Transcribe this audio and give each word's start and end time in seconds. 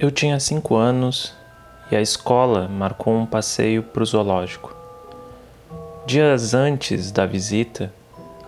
Eu 0.00 0.12
tinha 0.12 0.38
cinco 0.38 0.76
anos 0.76 1.34
e 1.90 1.96
a 1.96 2.00
escola 2.00 2.68
marcou 2.68 3.16
um 3.16 3.26
passeio 3.26 3.82
para 3.82 4.04
o 4.04 4.06
zoológico. 4.06 4.72
Dias 6.06 6.54
antes 6.54 7.10
da 7.10 7.26
visita, 7.26 7.92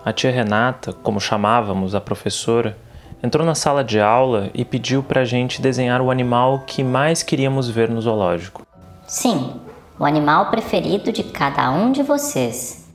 a 0.05 0.13
tia 0.13 0.31
Renata, 0.31 0.93
como 0.93 1.19
chamávamos 1.19 1.93
a 1.93 1.99
professora, 1.99 2.77
entrou 3.21 3.45
na 3.45 3.53
sala 3.53 3.83
de 3.83 3.99
aula 3.99 4.49
e 4.53 4.63
pediu 4.63 5.03
para 5.03 5.21
a 5.21 5.25
gente 5.25 5.61
desenhar 5.61 6.01
o 6.01 6.09
animal 6.09 6.63
que 6.65 6.85
mais 6.85 7.21
queríamos 7.21 7.69
ver 7.69 7.89
no 7.89 8.01
zoológico. 8.01 8.65
Sim, 9.05 9.59
o 9.99 10.05
animal 10.05 10.49
preferido 10.51 11.11
de 11.11 11.21
cada 11.21 11.69
um 11.69 11.91
de 11.91 12.01
vocês. 12.01 12.87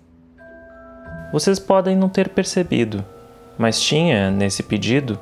Vocês 1.30 1.58
podem 1.58 1.94
não 1.94 2.08
ter 2.08 2.30
percebido, 2.30 3.04
mas 3.58 3.78
tinha, 3.78 4.30
nesse 4.30 4.62
pedido, 4.62 5.20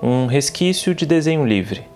um 0.00 0.26
resquício 0.26 0.94
de 0.94 1.04
desenho 1.04 1.44
livre 1.44 1.95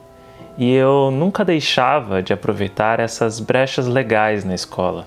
e 0.60 0.74
eu 0.74 1.10
nunca 1.10 1.42
deixava 1.42 2.22
de 2.22 2.34
aproveitar 2.34 3.00
essas 3.00 3.40
brechas 3.40 3.86
legais 3.86 4.44
na 4.44 4.54
escola. 4.54 5.06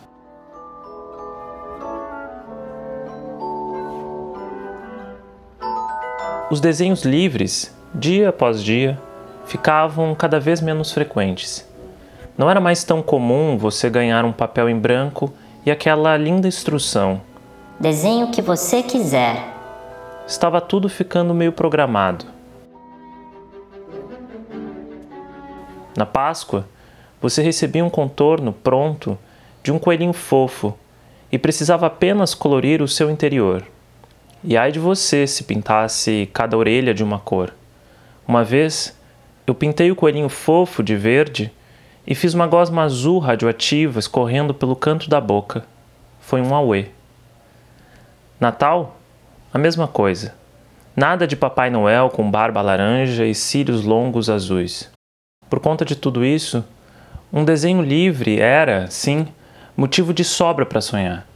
Os 6.49 6.59
desenhos 6.59 7.03
livres, 7.03 7.71
dia 7.93 8.29
após 8.29 8.63
dia, 8.63 8.99
ficavam 9.45 10.15
cada 10.15 10.39
vez 10.39 10.59
menos 10.59 10.91
frequentes. 10.91 11.63
Não 12.35 12.49
era 12.49 12.59
mais 12.59 12.83
tão 12.83 13.03
comum 13.03 13.55
você 13.55 13.91
ganhar 13.91 14.25
um 14.25 14.31
papel 14.31 14.67
em 14.67 14.79
branco 14.79 15.31
e 15.63 15.69
aquela 15.69 16.17
linda 16.17 16.47
instrução. 16.47 17.21
Desenhe 17.79 18.23
o 18.23 18.31
que 18.31 18.41
você 18.41 18.81
quiser. 18.81 19.53
Estava 20.25 20.59
tudo 20.59 20.89
ficando 20.89 21.31
meio 21.31 21.51
programado. 21.51 22.32
Na 25.95 26.05
Páscoa, 26.05 26.67
você 27.21 27.41
recebia 27.41 27.85
um 27.85 27.89
contorno 27.89 28.51
pronto 28.51 29.17
de 29.63 29.71
um 29.71 29.79
coelhinho 29.79 30.13
fofo 30.13 30.77
e 31.31 31.37
precisava 31.37 31.87
apenas 31.87 32.33
colorir 32.33 32.81
o 32.81 32.87
seu 32.87 33.09
interior. 33.09 33.63
E 34.43 34.57
ai 34.57 34.71
de 34.71 34.79
você 34.79 35.25
se 35.25 35.45
pintasse 35.45 36.29
cada 36.33 36.57
orelha 36.57 36.93
de 36.93 37.03
uma 37.03 37.17
cor. 37.17 37.53
Uma 38.27 38.43
vez, 38.43 38.97
eu 39.47 39.55
pintei 39.55 39.89
o 39.89 39.95
coelhinho 39.95 40.29
fofo 40.29 40.83
de 40.83 40.95
verde 40.95 41.51
e 42.05 42.13
fiz 42.13 42.33
uma 42.33 42.45
gosma 42.45 42.83
azul 42.83 43.19
radioativa 43.19 43.99
escorrendo 43.99 44.53
pelo 44.53 44.75
canto 44.75 45.09
da 45.09 45.21
boca. 45.21 45.65
Foi 46.19 46.41
um 46.41 46.53
auê. 46.53 46.87
Natal? 48.39 48.97
A 49.53 49.57
mesma 49.57 49.87
coisa. 49.87 50.35
Nada 50.95 51.25
de 51.25 51.35
Papai 51.35 51.69
Noel 51.69 52.09
com 52.09 52.29
barba 52.29 52.61
laranja 52.61 53.25
e 53.25 53.33
cílios 53.33 53.83
longos 53.83 54.29
azuis. 54.29 54.92
Por 55.53 55.59
conta 55.59 55.85
de 55.85 55.95
tudo 55.95 56.25
isso, 56.25 56.65
um 57.31 57.45
desenho 57.45 57.83
livre 57.83 58.39
era, 58.39 58.89
sim, 58.89 59.27
motivo 59.77 60.11
de 60.11 60.23
sobra 60.23 60.65
para 60.65 60.81
sonhar. 60.81 61.27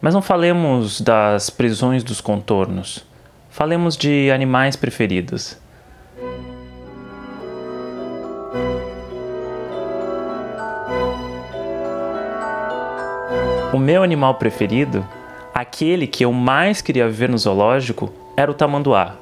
Mas 0.00 0.14
não 0.14 0.22
falemos 0.22 0.98
das 0.98 1.50
prisões 1.50 2.02
dos 2.02 2.22
contornos. 2.22 3.04
Falemos 3.50 3.98
de 3.98 4.30
animais 4.30 4.76
preferidos. 4.76 5.58
O 13.74 13.78
meu 13.78 14.02
animal 14.02 14.36
preferido, 14.36 15.06
aquele 15.52 16.06
que 16.06 16.24
eu 16.24 16.32
mais 16.32 16.80
queria 16.80 17.10
ver 17.10 17.28
no 17.28 17.36
zoológico, 17.36 18.10
era 18.38 18.50
o 18.50 18.54
tamanduá. 18.54 19.16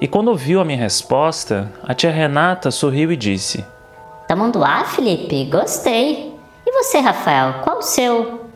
E 0.00 0.08
quando 0.08 0.28
ouviu 0.28 0.60
a 0.60 0.64
minha 0.64 0.78
resposta, 0.78 1.70
a 1.84 1.94
tia 1.94 2.10
Renata 2.10 2.70
sorriu 2.70 3.12
e 3.12 3.16
disse: 3.16 3.64
Tamanduá, 4.26 4.84
Felipe, 4.84 5.44
gostei. 5.44 6.34
E 6.66 6.72
você, 6.72 7.00
Rafael, 7.00 7.60
qual 7.62 7.78
o 7.78 7.82
seu? 7.82 8.46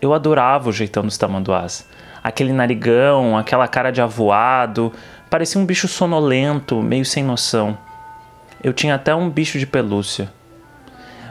Eu 0.00 0.12
adorava 0.12 0.68
o 0.68 0.72
jeitão 0.72 1.04
dos 1.04 1.16
tamanduás. 1.16 1.86
Aquele 2.22 2.52
narigão, 2.52 3.36
aquela 3.36 3.68
cara 3.68 3.90
de 3.90 4.02
avoado, 4.02 4.92
parecia 5.30 5.60
um 5.60 5.64
bicho 5.64 5.86
sonolento, 5.86 6.82
meio 6.82 7.04
sem 7.04 7.22
noção. 7.22 7.78
Eu 8.62 8.72
tinha 8.72 8.94
até 8.94 9.14
um 9.14 9.30
bicho 9.30 9.58
de 9.58 9.66
pelúcia. 9.66 10.30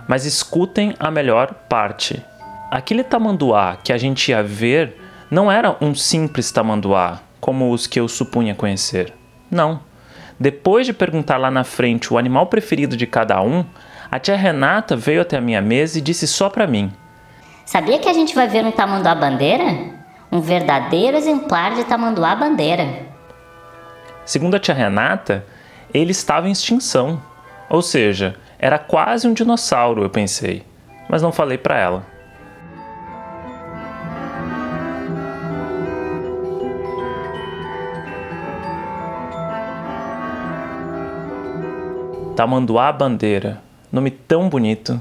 Mas 0.08 0.26
escutem 0.26 0.96
a 1.00 1.12
melhor 1.12 1.54
parte. 1.68 2.24
Aquele 2.72 3.04
tamanduá 3.04 3.78
que 3.84 3.92
a 3.92 3.98
gente 3.98 4.32
ia 4.32 4.42
ver 4.42 5.00
não 5.30 5.52
era 5.52 5.76
um 5.82 5.94
simples 5.94 6.52
tamanduá, 6.52 7.20
como 7.40 7.72
os 7.72 7.86
que 7.86 8.00
eu 8.00 8.08
supunha 8.08 8.56
conhecer. 8.56 9.19
Não. 9.50 9.82
Depois 10.40 10.86
de 10.86 10.94
perguntar 10.94 11.38
lá 11.38 11.52
na 11.52 11.64
frente 11.64 12.14
o 12.14 12.18
animal 12.18 12.48
preferido 12.48 12.96
de 12.96 13.06
cada 13.06 13.42
um, 13.42 13.66
a 14.10 14.18
tia 14.18 14.36
Renata 14.36 14.96
veio 14.96 15.22
até 15.22 15.38
a 15.38 15.42
minha 15.42 15.62
mesa 15.62 15.98
e 15.98 16.02
disse 16.02 16.28
só 16.28 16.50
para 16.50 16.66
mim: 16.66 16.92
Sabia 17.66 18.00
que 18.00 18.08
a 18.08 18.14
gente 18.14 18.34
vai 18.34 18.48
ver 18.48 18.66
um 18.66 18.72
tamanduá 18.72 19.14
bandeira? 19.14 20.00
Um 20.32 20.40
verdadeiro 20.40 21.18
exemplar 21.18 21.76
de 21.76 21.84
tamanduá 21.84 22.36
bandeira. 22.36 22.88
Segundo 24.26 24.56
a 24.56 24.60
tia 24.60 24.74
Renata, 24.74 25.46
ele 25.94 26.12
estava 26.12 26.48
em 26.48 26.52
extinção. 26.52 27.22
Ou 27.70 27.82
seja, 27.82 28.36
era 28.58 28.80
quase 28.80 29.28
um 29.28 29.34
dinossauro, 29.34 30.04
eu 30.04 30.10
pensei, 30.10 30.64
mas 31.08 31.22
não 31.22 31.32
falei 31.32 31.58
para 31.58 31.78
ela. 31.78 32.19
Tamanduá 42.40 42.94
Bandeira. 42.94 43.62
Nome 43.92 44.10
tão 44.12 44.48
bonito. 44.48 44.98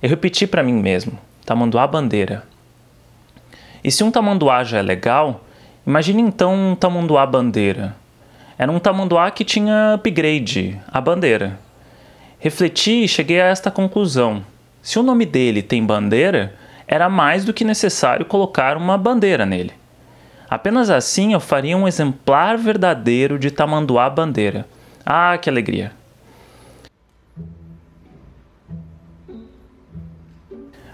Eu 0.00 0.08
repeti 0.08 0.46
para 0.46 0.62
mim 0.62 0.72
mesmo: 0.72 1.12
Tamanduá 1.44 1.86
Bandeira. 1.86 2.42
E 3.84 3.90
se 3.90 4.02
um 4.02 4.10
tamanduá 4.10 4.64
já 4.64 4.78
é 4.78 4.82
legal, 4.82 5.44
imagine 5.86 6.22
então 6.22 6.54
um 6.54 6.74
tamanduá 6.74 7.26
bandeira. 7.26 7.94
Era 8.56 8.72
um 8.72 8.78
tamanduá 8.78 9.30
que 9.30 9.44
tinha 9.44 9.92
upgrade, 9.92 10.80
a 10.88 11.02
bandeira. 11.02 11.60
Refleti 12.38 13.04
e 13.04 13.08
cheguei 13.08 13.42
a 13.42 13.48
esta 13.48 13.70
conclusão. 13.70 14.42
Se 14.80 14.98
o 14.98 15.02
nome 15.02 15.26
dele 15.26 15.60
tem 15.60 15.84
bandeira, 15.84 16.54
era 16.88 17.10
mais 17.10 17.44
do 17.44 17.52
que 17.52 17.62
necessário 17.62 18.24
colocar 18.24 18.78
uma 18.78 18.96
bandeira 18.96 19.44
nele. 19.44 19.74
Apenas 20.48 20.88
assim 20.88 21.34
eu 21.34 21.40
faria 21.40 21.76
um 21.76 21.86
exemplar 21.86 22.56
verdadeiro 22.56 23.38
de 23.38 23.50
tamanduá 23.50 24.08
bandeira. 24.08 24.66
Ah, 25.04 25.36
que 25.36 25.50
alegria! 25.50 25.99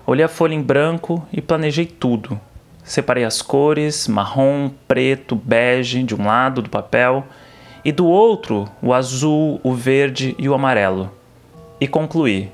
Olhei 0.06 0.24
a 0.24 0.28
folha 0.28 0.54
em 0.54 0.62
branco 0.62 1.26
e 1.32 1.42
planejei 1.42 1.84
tudo. 1.84 2.40
Separei 2.84 3.24
as 3.24 3.42
cores, 3.42 4.06
marrom, 4.06 4.70
preto, 4.86 5.34
bege 5.34 6.04
de 6.04 6.14
um 6.14 6.24
lado 6.24 6.62
do 6.62 6.70
papel 6.70 7.24
e 7.84 7.90
do 7.90 8.06
outro 8.06 8.68
o 8.80 8.94
azul, 8.94 9.60
o 9.64 9.74
verde 9.74 10.36
e 10.38 10.48
o 10.48 10.54
amarelo. 10.54 11.10
E 11.80 11.88
concluí: 11.88 12.52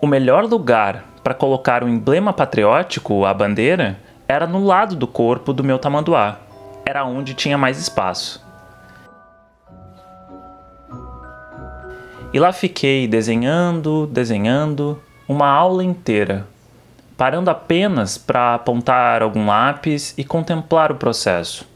o 0.00 0.06
melhor 0.06 0.44
lugar 0.44 1.04
para 1.24 1.34
colocar 1.34 1.82
o 1.82 1.88
emblema 1.88 2.32
patriótico, 2.32 3.24
a 3.24 3.34
bandeira, 3.34 3.98
era 4.28 4.46
no 4.46 4.64
lado 4.64 4.94
do 4.94 5.08
corpo 5.08 5.52
do 5.52 5.64
meu 5.64 5.76
tamanduá. 5.76 6.38
Era 6.86 7.04
onde 7.04 7.34
tinha 7.34 7.58
mais 7.58 7.80
espaço. 7.80 8.40
E 12.32 12.38
lá 12.38 12.52
fiquei 12.52 13.08
desenhando, 13.08 14.06
desenhando, 14.06 15.02
uma 15.28 15.48
aula 15.48 15.82
inteira, 15.82 16.46
parando 17.20 17.50
apenas 17.50 18.16
para 18.16 18.54
apontar 18.54 19.22
algum 19.22 19.44
lápis 19.44 20.14
e 20.16 20.24
contemplar 20.24 20.90
o 20.90 20.94
processo. 20.94 21.68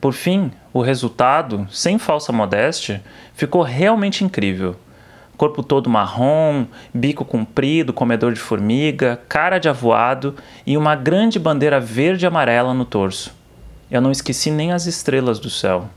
Por 0.00 0.14
fim, 0.14 0.50
o 0.72 0.80
resultado, 0.80 1.68
sem 1.70 1.98
falsa 1.98 2.32
modéstia, 2.32 3.02
ficou 3.34 3.60
realmente 3.60 4.24
incrível. 4.24 4.74
Corpo 5.36 5.62
todo 5.62 5.90
marrom, 5.90 6.64
bico 6.94 7.26
comprido, 7.26 7.92
comedor 7.92 8.32
de 8.32 8.40
formiga, 8.40 9.20
cara 9.28 9.58
de 9.58 9.68
avoado 9.68 10.34
e 10.66 10.78
uma 10.78 10.96
grande 10.96 11.38
bandeira 11.38 11.78
verde 11.78 12.24
e 12.24 12.26
amarela 12.26 12.72
no 12.72 12.86
torso. 12.86 13.34
Eu 13.90 14.00
não 14.00 14.10
esqueci 14.10 14.50
nem 14.50 14.72
as 14.72 14.86
estrelas 14.86 15.38
do 15.38 15.50
céu. 15.50 15.90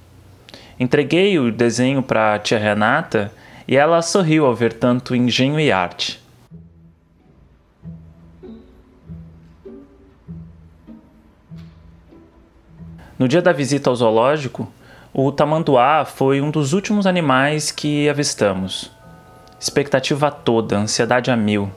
Entreguei 0.78 1.40
o 1.40 1.54
desenho 1.54 2.04
para 2.04 2.36
a 2.36 2.40
tia 2.40 2.60
Renata 2.60 3.32
e 3.66 3.78
ela 3.78 4.02
sorriu 4.02 4.46
ao 4.46 4.54
ver 4.54 4.74
tanto 4.74 5.16
engenho 5.16 5.58
e 5.58 5.72
arte. 5.72 6.27
No 13.20 13.28
dia 13.28 13.42
da 13.42 13.52
visita 13.52 13.90
ao 13.90 13.96
zoológico, 13.96 14.72
o 15.12 15.32
tamanduá 15.32 16.06
foi 16.06 16.40
um 16.40 16.52
dos 16.52 16.74
últimos 16.74 17.08
animais 17.08 17.72
que 17.72 18.08
avistamos. 18.08 18.92
Expectativa 19.60 20.30
toda, 20.30 20.78
ansiedade 20.78 21.32
a 21.32 21.36
mil. 21.36 21.72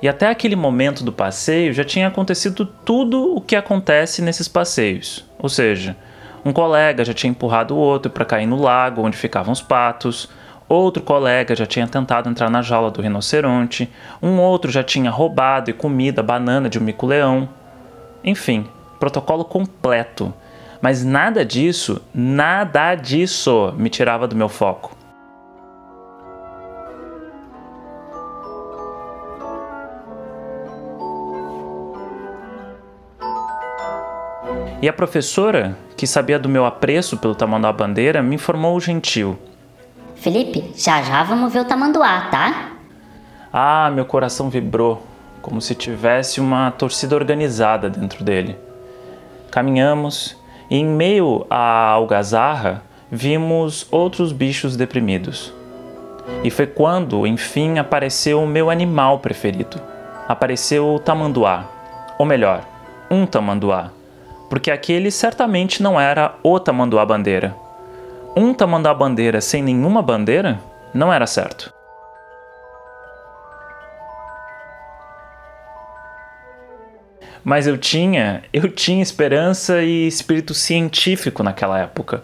E 0.00 0.08
até 0.08 0.28
aquele 0.28 0.54
momento 0.54 1.02
do 1.02 1.12
passeio 1.12 1.72
já 1.72 1.82
tinha 1.82 2.06
acontecido 2.06 2.64
tudo 2.64 3.34
o 3.34 3.40
que 3.40 3.56
acontece 3.56 4.22
nesses 4.22 4.46
passeios. 4.46 5.24
Ou 5.40 5.48
seja, 5.48 5.96
um 6.44 6.52
colega 6.52 7.04
já 7.04 7.12
tinha 7.12 7.32
empurrado 7.32 7.74
o 7.74 7.78
outro 7.78 8.08
para 8.08 8.24
cair 8.24 8.46
no 8.46 8.62
lago 8.62 9.02
onde 9.02 9.16
ficavam 9.16 9.52
os 9.52 9.60
patos, 9.60 10.28
outro 10.68 11.02
colega 11.02 11.56
já 11.56 11.66
tinha 11.66 11.88
tentado 11.88 12.30
entrar 12.30 12.48
na 12.48 12.62
jaula 12.62 12.92
do 12.92 13.02
rinoceronte, 13.02 13.90
um 14.22 14.38
outro 14.38 14.70
já 14.70 14.84
tinha 14.84 15.10
roubado 15.10 15.68
e 15.68 15.72
comido 15.74 16.20
a 16.20 16.22
banana 16.22 16.68
de 16.68 16.78
um 16.78 16.82
mico-leão. 16.82 17.48
Enfim, 18.22 18.68
protocolo 19.00 19.44
completo. 19.44 20.32
Mas 20.80 21.04
nada 21.04 21.44
disso, 21.44 22.00
nada 22.14 22.94
disso 22.94 23.74
me 23.76 23.90
tirava 23.90 24.26
do 24.26 24.34
meu 24.34 24.48
foco. 24.48 24.96
E 34.82 34.88
a 34.88 34.92
professora, 34.94 35.76
que 35.94 36.06
sabia 36.06 36.38
do 36.38 36.48
meu 36.48 36.64
apreço 36.64 37.18
pelo 37.18 37.34
tamanduá 37.34 37.70
bandeira, 37.70 38.22
me 38.22 38.36
informou 38.36 38.80
gentil. 38.80 39.38
Felipe, 40.14 40.72
já 40.74 41.02
já 41.02 41.22
vamos 41.22 41.52
ver 41.52 41.60
o 41.60 41.64
tamanduá, 41.66 42.28
tá? 42.30 42.72
Ah, 43.52 43.90
meu 43.90 44.06
coração 44.06 44.48
vibrou, 44.48 45.06
como 45.42 45.60
se 45.60 45.74
tivesse 45.74 46.40
uma 46.40 46.70
torcida 46.70 47.14
organizada 47.14 47.90
dentro 47.90 48.24
dele. 48.24 48.56
Caminhamos 49.50 50.39
em 50.70 50.84
meio 50.84 51.46
à 51.50 51.88
algazarra, 51.88 52.82
vimos 53.10 53.86
outros 53.90 54.32
bichos 54.32 54.76
deprimidos. 54.76 55.52
E 56.44 56.50
foi 56.50 56.66
quando, 56.66 57.26
enfim, 57.26 57.78
apareceu 57.78 58.42
o 58.42 58.46
meu 58.46 58.70
animal 58.70 59.18
preferido. 59.18 59.80
Apareceu 60.28 60.94
o 60.94 60.98
tamanduá. 60.98 61.64
Ou 62.18 62.24
melhor, 62.24 62.64
um 63.10 63.26
tamanduá 63.26 63.90
porque 64.50 64.72
aquele 64.72 65.12
certamente 65.12 65.80
não 65.80 65.98
era 65.98 66.34
o 66.42 66.58
tamanduá 66.58 67.06
bandeira. 67.06 67.54
Um 68.36 68.52
tamanduá 68.52 68.92
bandeira 68.92 69.40
sem 69.40 69.62
nenhuma 69.62 70.02
bandeira 70.02 70.58
não 70.92 71.12
era 71.12 71.24
certo. 71.24 71.72
Mas 77.42 77.66
eu 77.66 77.78
tinha, 77.78 78.42
eu 78.52 78.68
tinha 78.68 79.02
esperança 79.02 79.82
e 79.82 80.06
espírito 80.06 80.54
científico 80.54 81.42
naquela 81.42 81.78
época. 81.78 82.22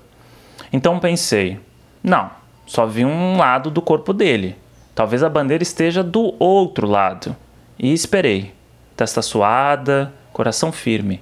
Então 0.72 0.98
pensei, 0.98 1.58
não, 2.02 2.30
só 2.66 2.86
vi 2.86 3.04
um 3.04 3.36
lado 3.36 3.70
do 3.70 3.80
corpo 3.80 4.12
dele. 4.12 4.56
Talvez 4.94 5.22
a 5.22 5.28
bandeira 5.28 5.62
esteja 5.62 6.02
do 6.02 6.34
outro 6.38 6.86
lado. 6.86 7.36
E 7.78 7.92
esperei. 7.92 8.54
Testa 8.96 9.20
suada, 9.20 10.12
coração 10.32 10.72
firme. 10.72 11.20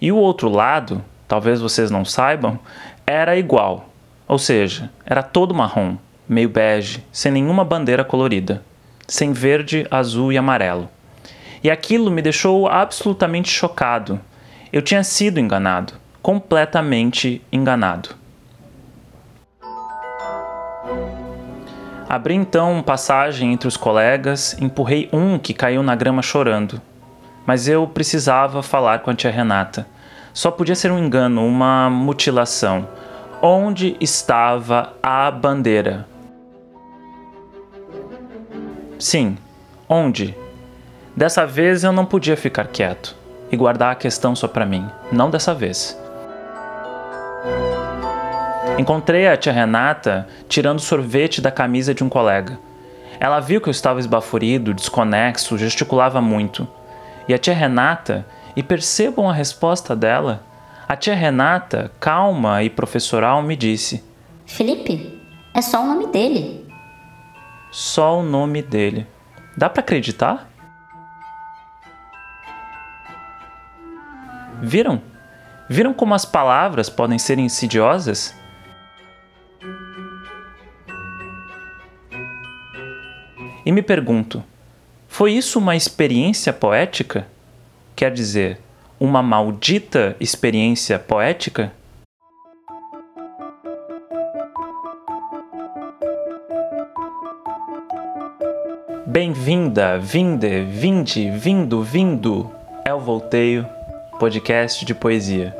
E 0.00 0.12
o 0.12 0.16
outro 0.16 0.48
lado, 0.48 1.04
talvez 1.26 1.60
vocês 1.60 1.90
não 1.90 2.04
saibam, 2.04 2.58
era 3.06 3.36
igual, 3.36 3.88
ou 4.26 4.38
seja, 4.38 4.90
era 5.04 5.22
todo 5.22 5.54
marrom, 5.54 5.96
meio 6.28 6.48
bege, 6.48 7.02
sem 7.10 7.32
nenhuma 7.32 7.64
bandeira 7.64 8.04
colorida, 8.04 8.62
sem 9.06 9.32
verde, 9.32 9.86
azul 9.90 10.32
e 10.32 10.38
amarelo. 10.38 10.88
E 11.62 11.70
aquilo 11.70 12.10
me 12.10 12.22
deixou 12.22 12.68
absolutamente 12.68 13.50
chocado. 13.50 14.20
Eu 14.72 14.82
tinha 14.82 15.02
sido 15.02 15.40
enganado, 15.40 15.94
completamente 16.22 17.42
enganado. 17.50 18.10
Abri 22.08 22.34
então 22.34 22.82
passagem 22.82 23.52
entre 23.52 23.68
os 23.68 23.76
colegas, 23.76 24.56
empurrei 24.60 25.08
um 25.12 25.38
que 25.38 25.52
caiu 25.52 25.82
na 25.82 25.94
grama 25.94 26.22
chorando 26.22 26.80
mas 27.48 27.66
eu 27.66 27.86
precisava 27.86 28.62
falar 28.62 28.98
com 28.98 29.10
a 29.10 29.14
tia 29.14 29.30
Renata. 29.30 29.86
Só 30.34 30.50
podia 30.50 30.74
ser 30.74 30.92
um 30.92 30.98
engano, 30.98 31.46
uma 31.46 31.88
mutilação. 31.88 32.86
Onde 33.40 33.96
estava 34.02 34.92
a 35.02 35.30
bandeira? 35.30 36.06
Sim, 38.98 39.38
onde? 39.88 40.36
Dessa 41.18 41.44
vez 41.44 41.82
eu 41.82 41.90
não 41.90 42.06
podia 42.06 42.36
ficar 42.36 42.68
quieto 42.68 43.16
e 43.50 43.56
guardar 43.56 43.90
a 43.90 43.96
questão 43.96 44.36
só 44.36 44.46
para 44.46 44.64
mim. 44.64 44.88
Não 45.10 45.28
dessa 45.28 45.52
vez. 45.52 46.00
Encontrei 48.78 49.26
a 49.26 49.36
tia 49.36 49.52
Renata 49.52 50.28
tirando 50.48 50.78
sorvete 50.78 51.40
da 51.40 51.50
camisa 51.50 51.92
de 51.92 52.04
um 52.04 52.08
colega. 52.08 52.56
Ela 53.18 53.40
viu 53.40 53.60
que 53.60 53.68
eu 53.68 53.72
estava 53.72 53.98
esbaforido, 53.98 54.72
desconexo, 54.72 55.58
gesticulava 55.58 56.20
muito 56.20 56.68
e 57.26 57.34
a 57.34 57.38
tia 57.38 57.52
Renata 57.52 58.24
e 58.54 58.62
percebam 58.62 59.28
a 59.28 59.32
resposta 59.32 59.96
dela. 59.96 60.44
A 60.86 60.94
tia 60.94 61.16
Renata, 61.16 61.90
calma 61.98 62.62
e 62.62 62.70
professoral, 62.70 63.42
me 63.42 63.56
disse: 63.56 64.04
Felipe, 64.46 65.20
é 65.52 65.60
só 65.60 65.82
o 65.82 65.86
nome 65.88 66.06
dele. 66.12 66.64
Só 67.72 68.20
o 68.20 68.22
nome 68.22 68.62
dele. 68.62 69.04
Dá 69.56 69.68
para 69.68 69.80
acreditar? 69.80 70.47
Viram? 74.62 75.00
Viram 75.68 75.94
como 75.94 76.14
as 76.14 76.24
palavras 76.24 76.90
podem 76.90 77.18
ser 77.18 77.38
insidiosas? 77.38 78.34
E 83.64 83.70
me 83.70 83.82
pergunto: 83.82 84.42
foi 85.06 85.32
isso 85.32 85.58
uma 85.58 85.76
experiência 85.76 86.52
poética? 86.52 87.26
Quer 87.94 88.12
dizer, 88.12 88.60
uma 88.98 89.22
maldita 89.22 90.16
experiência 90.18 90.98
poética? 90.98 91.72
Bem-vinda, 99.06 99.98
vinde, 99.98 100.64
vinde, 100.64 101.30
vindo, 101.30 101.82
vindo. 101.82 102.50
É 102.84 102.92
o 102.92 103.00
Volteio, 103.00 103.66
podcast 104.18 104.84
de 104.84 104.94
poesia. 104.94 105.54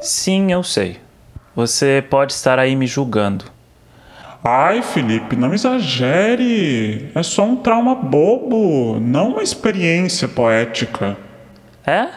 Sim, 0.00 0.50
eu 0.50 0.64
sei. 0.64 0.98
Você 1.54 2.04
pode 2.10 2.32
estar 2.32 2.58
aí 2.58 2.74
me 2.74 2.86
julgando. 2.86 3.44
Ai, 4.42 4.82
Felipe, 4.82 5.36
não 5.36 5.54
exagere. 5.54 7.10
É 7.14 7.22
só 7.22 7.44
um 7.44 7.56
trauma 7.56 7.94
bobo, 7.94 8.98
não 9.00 9.30
uma 9.30 9.42
experiência 9.42 10.26
poética. 10.26 11.16
É? 11.86 12.08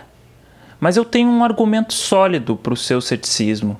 Mas 0.79 0.97
eu 0.97 1.05
tenho 1.05 1.29
um 1.29 1.43
argumento 1.43 1.93
sólido 1.93 2.55
para 2.55 2.73
o 2.73 2.77
seu 2.77 2.99
ceticismo. 2.99 3.79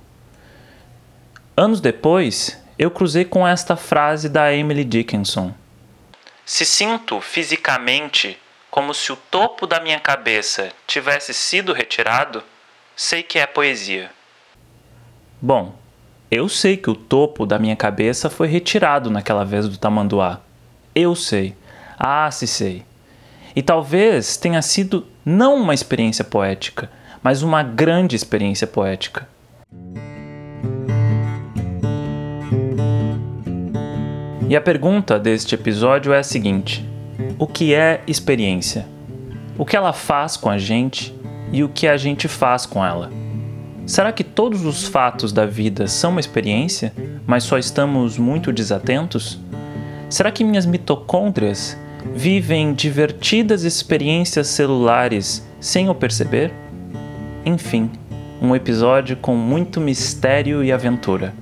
Anos 1.58 1.82
depois, 1.82 2.62
eu 2.78 2.92
cruzei 2.92 3.26
com 3.26 3.48
esta 3.48 3.76
frase 3.76 4.30
da 4.30 4.54
Emily 4.54 4.84
Dickinson: 4.84 5.54
Se 6.50 6.66
sinto 6.66 7.22
fisicamente 7.22 8.36
como 8.72 8.92
se 8.92 9.12
o 9.12 9.16
topo 9.16 9.68
da 9.68 9.80
minha 9.80 10.00
cabeça 10.00 10.72
tivesse 10.88 11.32
sido 11.32 11.74
retirado, 11.74 12.42
sei 12.96 13.22
que 13.22 13.38
é 13.38 13.46
poesia. 13.46 14.10
Bom, 15.40 15.78
eu 16.32 16.50
sei 16.50 16.76
que 16.76 16.90
o 16.90 16.96
topo 16.96 17.46
da 17.46 17.60
minha 17.60 17.76
cabeça 17.76 18.32
foi 18.32 18.48
retirado 18.48 19.12
naquela 19.12 19.46
vez 19.46 19.70
do 19.70 19.78
tamanduá. 19.78 20.42
Eu 20.96 21.14
sei. 21.16 21.56
Ah, 22.00 22.32
se 22.32 22.48
sei. 22.48 22.84
E 23.56 23.62
talvez 23.62 24.36
tenha 24.36 24.64
sido 24.64 25.06
não 25.24 25.54
uma 25.54 25.76
experiência 25.76 26.26
poética, 26.26 26.92
mas 27.22 27.44
uma 27.44 27.62
grande 27.62 28.16
experiência 28.16 28.66
poética. 28.66 29.30
E 34.50 34.56
a 34.56 34.62
pergunta 34.62 35.20
deste 35.20 35.54
episódio 35.54 36.12
é 36.12 36.18
a 36.18 36.24
seguinte: 36.24 36.84
O 37.38 37.46
que 37.46 37.76
é 37.76 38.02
experiência? 38.08 38.88
O 39.56 39.64
que 39.64 39.78
ela 39.78 39.94
faz 39.94 40.36
com 40.36 40.50
a 40.50 40.58
gente 40.58 41.14
e 41.52 41.64
o 41.64 41.70
que 41.70 41.88
a 41.88 41.96
gente 41.98 42.28
faz 42.28 42.66
com 42.66 42.84
ela? 42.84 43.12
Será 43.86 44.12
que 44.12 44.24
todos 44.24 44.66
os 44.66 44.88
fatos 44.88 45.32
da 45.32 45.46
vida 45.46 45.86
são 45.86 46.10
uma 46.10 46.20
experiência, 46.20 46.92
mas 47.28 47.44
só 47.44 47.60
estamos 47.60 48.18
muito 48.18 48.52
desatentos? 48.52 49.40
Será 50.10 50.32
que 50.32 50.44
minhas 50.44 50.66
mitocôndrias 50.66 51.78
vivem 52.16 52.74
divertidas 52.74 53.64
experiências 53.64 54.48
celulares 54.48 55.48
sem 55.60 55.86
eu 55.86 55.94
perceber? 55.94 56.52
Enfim, 57.46 57.92
um 58.42 58.56
episódio 58.56 59.16
com 59.16 59.36
muito 59.36 59.80
mistério 59.80 60.64
e 60.64 60.72
aventura. 60.72 61.36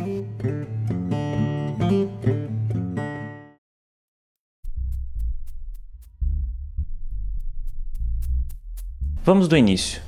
Vamos 9.28 9.50
do 9.50 9.58
início. 9.58 10.02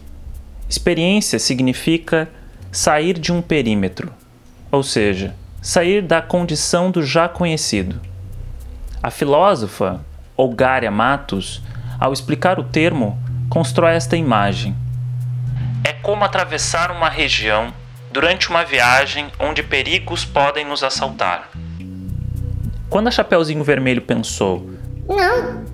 Experiência 0.69 1.39
significa 1.39 2.29
sair 2.71 3.19
de 3.19 3.33
um 3.33 3.41
perímetro, 3.41 4.13
ou 4.71 4.81
seja, 4.81 5.35
sair 5.61 6.01
da 6.01 6.21
condição 6.21 6.89
do 6.89 7.03
já 7.03 7.27
conhecido. 7.27 7.99
A 9.03 9.11
filósofa 9.11 9.99
Olgária 10.37 10.89
Matos, 10.89 11.61
ao 11.99 12.13
explicar 12.13 12.61
o 12.61 12.63
termo, 12.63 13.21
constrói 13.49 13.91
esta 13.95 14.15
imagem. 14.15 14.73
É 15.83 15.91
como 15.91 16.23
atravessar 16.23 16.89
uma 16.89 17.09
região 17.09 17.73
durante 18.13 18.49
uma 18.49 18.63
viagem 18.63 19.27
onde 19.37 19.61
perigos 19.61 20.23
podem 20.23 20.65
nos 20.65 20.81
assaltar. 20.81 21.49
Quando 22.89 23.09
a 23.09 23.11
Chapeuzinho 23.11 23.65
Vermelho 23.65 24.01
pensou, 24.01 24.69
Não, 25.09 25.65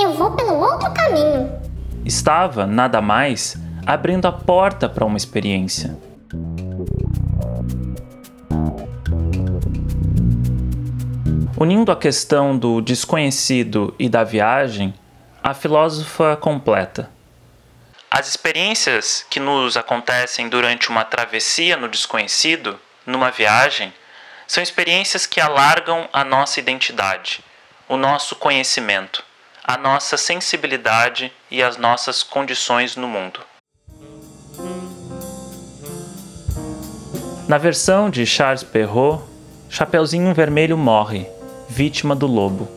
eu 0.00 0.14
vou 0.14 0.30
pelo 0.30 0.54
outro 0.54 0.90
caminho. 0.94 1.65
Estava, 2.06 2.66
nada 2.66 3.02
mais, 3.02 3.56
abrindo 3.84 4.26
a 4.26 4.32
porta 4.32 4.88
para 4.88 5.04
uma 5.04 5.16
experiência. 5.16 5.96
Unindo 11.58 11.90
a 11.90 11.96
questão 11.96 12.56
do 12.56 12.80
desconhecido 12.80 13.94
e 13.98 14.08
da 14.08 14.22
viagem, 14.22 14.94
a 15.42 15.54
filósofa 15.54 16.36
completa. 16.36 17.10
As 18.10 18.28
experiências 18.28 19.26
que 19.28 19.40
nos 19.40 19.76
acontecem 19.76 20.48
durante 20.48 20.88
uma 20.90 21.04
travessia 21.04 21.76
no 21.76 21.88
desconhecido, 21.88 22.78
numa 23.04 23.30
viagem, 23.30 23.92
são 24.46 24.62
experiências 24.62 25.26
que 25.26 25.40
alargam 25.40 26.08
a 26.12 26.24
nossa 26.24 26.60
identidade, 26.60 27.42
o 27.88 27.96
nosso 27.96 28.36
conhecimento, 28.36 29.24
a 29.66 29.76
nossa 29.76 30.16
sensibilidade 30.16 31.32
e 31.50 31.60
as 31.60 31.76
nossas 31.76 32.22
condições 32.22 32.94
no 32.94 33.08
mundo. 33.08 33.40
Na 37.48 37.58
versão 37.58 38.08
de 38.08 38.24
Charles 38.24 38.62
Perrault, 38.62 39.24
Chapeuzinho 39.68 40.32
Vermelho 40.32 40.78
morre, 40.78 41.26
vítima 41.68 42.14
do 42.14 42.28
lobo. 42.28 42.68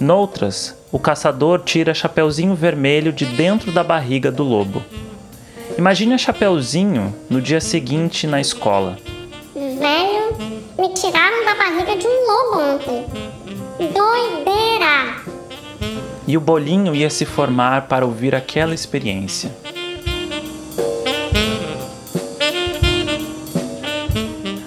Noutras, 0.00 0.74
o 0.90 0.98
caçador 0.98 1.62
tira 1.64 1.92
Chapeuzinho 1.92 2.54
Vermelho 2.54 3.12
de 3.12 3.26
dentro 3.26 3.70
da 3.70 3.84
barriga 3.84 4.32
do 4.32 4.42
lobo. 4.42 4.82
Imagine 5.76 6.14
a 6.14 6.18
Chapeuzinho 6.18 7.14
no 7.28 7.42
dia 7.42 7.60
seguinte 7.60 8.26
na 8.26 8.40
escola. 8.40 8.96
Velho, 9.54 10.34
me 10.78 10.94
tiraram 10.94 11.44
da 11.44 11.54
barriga 11.54 11.94
de 11.94 12.06
um 12.06 12.26
lobo 12.26 12.74
ontem. 12.74 13.06
Doideira! 13.78 15.25
E 16.26 16.36
o 16.36 16.40
bolinho 16.40 16.94
ia 16.94 17.08
se 17.08 17.24
formar 17.24 17.82
para 17.82 18.04
ouvir 18.04 18.34
aquela 18.34 18.74
experiência. 18.74 19.50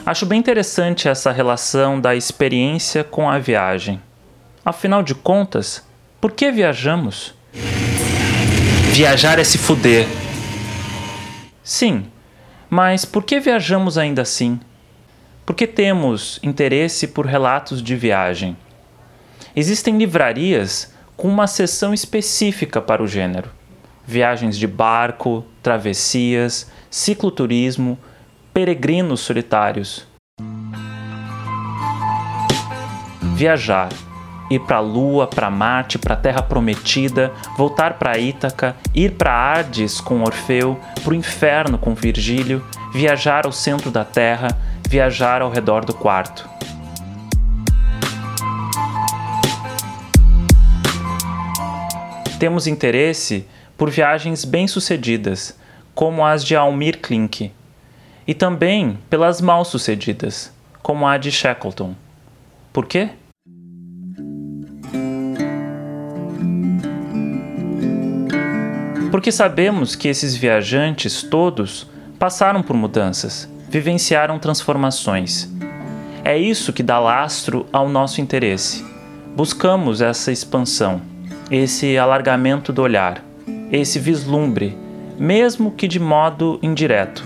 Acho 0.05 0.25
bem 0.25 0.39
interessante 0.39 1.07
essa 1.07 1.31
relação 1.31 2.01
da 2.01 2.15
experiência 2.15 3.03
com 3.03 3.29
a 3.29 3.37
viagem. 3.37 4.01
Afinal 4.65 5.03
de 5.03 5.13
contas, 5.13 5.85
por 6.19 6.31
que 6.31 6.51
viajamos? 6.51 7.35
Viajar 8.91 9.37
é 9.37 9.43
se 9.43 9.57
fuder. 9.57 10.07
Sim, 11.63 12.05
mas 12.69 13.05
por 13.05 13.23
que 13.23 13.39
viajamos 13.39 13.97
ainda 13.97 14.23
assim? 14.23 14.59
Por 15.45 15.55
que 15.55 15.67
temos 15.67 16.39
interesse 16.41 17.07
por 17.07 17.25
relatos 17.25 17.81
de 17.81 17.95
viagem? 17.95 18.57
Existem 19.55 19.97
livrarias 19.97 20.93
com 21.19 21.27
uma 21.27 21.47
seção 21.47 21.93
específica 21.93 22.81
para 22.81 23.03
o 23.03 23.07
gênero: 23.07 23.49
viagens 24.07 24.57
de 24.57 24.65
barco, 24.65 25.43
travessias, 25.61 26.71
cicloturismo, 26.89 27.99
peregrinos 28.53 29.19
solitários. 29.19 30.07
Viajar, 33.35 33.89
ir 34.49 34.59
para 34.61 34.77
a 34.77 34.81
Lua, 34.81 35.27
para 35.27 35.49
Marte, 35.49 35.97
para 35.97 36.13
a 36.13 36.17
Terra 36.17 36.41
Prometida, 36.41 37.33
voltar 37.57 37.99
para 37.99 38.17
Ítaca, 38.17 38.75
ir 38.95 39.11
para 39.11 39.53
Hades 39.53 39.99
com 39.99 40.21
Orfeu, 40.21 40.79
para 41.03 41.11
o 41.11 41.15
inferno 41.15 41.77
com 41.77 41.93
Virgílio, 41.93 42.63
viajar 42.93 43.45
ao 43.45 43.51
centro 43.51 43.91
da 43.91 44.05
Terra, 44.05 44.57
viajar 44.87 45.41
ao 45.41 45.51
redor 45.51 45.83
do 45.83 45.93
quarto. 45.93 46.49
Temos 52.39 52.67
interesse 52.67 53.45
por 53.77 53.89
viagens 53.89 54.45
bem-sucedidas, 54.45 55.59
como 55.93 56.25
as 56.25 56.41
de 56.41 56.55
Almir 56.55 56.99
Klink, 57.01 57.51
e 58.25 58.33
também 58.33 58.97
pelas 59.09 59.41
mal-sucedidas, 59.41 60.49
como 60.81 61.05
a 61.05 61.17
de 61.17 61.31
Shackleton. 61.31 61.93
Por 62.71 62.85
quê? 62.85 63.09
Porque 69.11 69.33
sabemos 69.33 69.97
que 69.97 70.07
esses 70.07 70.33
viajantes 70.33 71.21
todos 71.21 71.89
passaram 72.17 72.63
por 72.63 72.75
mudanças, 72.75 73.49
vivenciaram 73.67 74.39
transformações. 74.39 75.49
É 76.23 76.37
isso 76.37 76.71
que 76.71 76.83
dá 76.83 76.99
lastro 76.99 77.65
ao 77.73 77.89
nosso 77.89 78.21
interesse. 78.21 78.85
Buscamos 79.35 79.99
essa 79.99 80.31
expansão, 80.31 81.01
esse 81.49 81.97
alargamento 81.97 82.71
do 82.71 82.81
olhar, 82.81 83.23
esse 83.71 83.97
vislumbre, 83.97 84.77
mesmo 85.17 85.71
que 85.71 85.87
de 85.87 85.99
modo 85.99 86.59
indireto. 86.61 87.23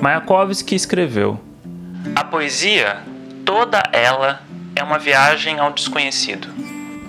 Mayakovsky 0.00 0.74
escreveu: 0.74 1.38
A 2.14 2.22
poesia, 2.22 2.98
toda 3.44 3.82
ela, 3.92 4.40
é 4.76 4.82
uma 4.82 4.98
viagem 4.98 5.58
ao 5.58 5.72
desconhecido. 5.72 6.46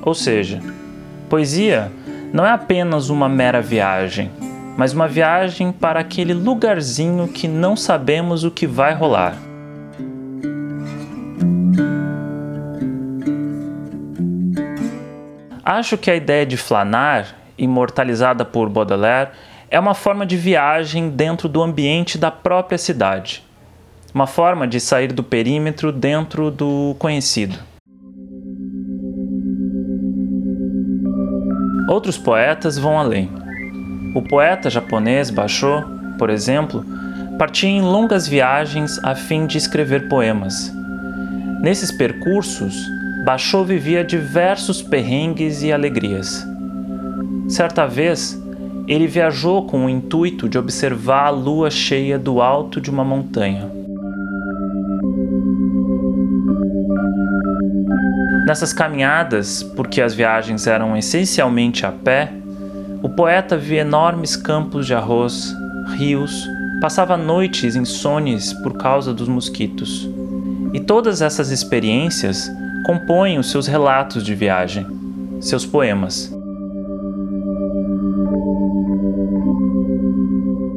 Ou 0.01 0.15
seja, 0.15 0.59
poesia 1.29 1.91
não 2.33 2.45
é 2.45 2.51
apenas 2.51 3.09
uma 3.09 3.29
mera 3.29 3.61
viagem, 3.61 4.31
mas 4.75 4.93
uma 4.93 5.07
viagem 5.07 5.71
para 5.71 5.99
aquele 5.99 6.33
lugarzinho 6.33 7.27
que 7.27 7.47
não 7.47 7.75
sabemos 7.75 8.43
o 8.43 8.49
que 8.49 8.65
vai 8.65 8.93
rolar. 8.93 9.48
Acho 15.63 15.97
que 15.97 16.09
a 16.09 16.15
ideia 16.15 16.45
de 16.45 16.57
flanar, 16.57 17.35
imortalizada 17.57 18.45
por 18.45 18.69
Baudelaire, 18.69 19.31
é 19.69 19.79
uma 19.79 19.93
forma 19.93 20.25
de 20.25 20.35
viagem 20.35 21.09
dentro 21.09 21.47
do 21.47 21.61
ambiente 21.61 22.17
da 22.17 22.31
própria 22.31 22.77
cidade. 22.77 23.43
Uma 24.13 24.25
forma 24.25 24.67
de 24.67 24.79
sair 24.79 25.13
do 25.13 25.23
perímetro 25.23 25.91
dentro 25.91 26.49
do 26.49 26.95
conhecido. 26.97 27.59
Outros 31.87 32.17
poetas 32.17 32.77
vão 32.77 32.97
além. 32.97 33.29
O 34.15 34.21
poeta 34.23 34.69
japonês 34.69 35.29
Basho, 35.29 35.83
por 36.17 36.29
exemplo, 36.29 36.83
partia 37.37 37.69
em 37.69 37.81
longas 37.81 38.27
viagens 38.27 38.97
a 39.03 39.13
fim 39.13 39.45
de 39.45 39.57
escrever 39.57 40.09
poemas. 40.09 40.73
Nesses 41.61 41.91
percursos, 41.91 42.89
Basho 43.23 43.63
vivia 43.63 44.03
diversos 44.03 44.81
perrengues 44.81 45.61
e 45.61 45.71
alegrias. 45.71 46.47
Certa 47.47 47.85
vez, 47.85 48.41
ele 48.87 49.07
viajou 49.07 49.65
com 49.65 49.85
o 49.85 49.89
intuito 49.89 50.47
de 50.47 50.57
observar 50.57 51.27
a 51.27 51.29
lua 51.29 51.69
cheia 51.69 52.17
do 52.17 52.41
alto 52.41 52.79
de 52.79 52.89
uma 52.89 53.03
montanha. 53.03 53.69
Nessas 58.47 58.73
caminhadas, 58.73 59.61
porque 59.61 60.01
as 60.01 60.13
viagens 60.13 60.65
eram 60.65 60.97
essencialmente 60.97 61.85
a 61.85 61.91
pé, 61.91 62.33
o 63.03 63.09
poeta 63.09 63.55
via 63.57 63.81
enormes 63.81 64.35
campos 64.35 64.87
de 64.87 64.95
arroz, 64.95 65.53
rios, 65.97 66.47
passava 66.81 67.15
noites 67.17 67.75
insones 67.75 68.53
por 68.53 68.77
causa 68.77 69.13
dos 69.13 69.27
mosquitos. 69.27 70.09
E 70.73 70.79
todas 70.79 71.21
essas 71.21 71.51
experiências 71.51 72.49
compõem 72.85 73.37
os 73.37 73.51
seus 73.51 73.67
relatos 73.67 74.23
de 74.23 74.33
viagem, 74.33 74.85
seus 75.41 75.65
poemas. 75.65 76.31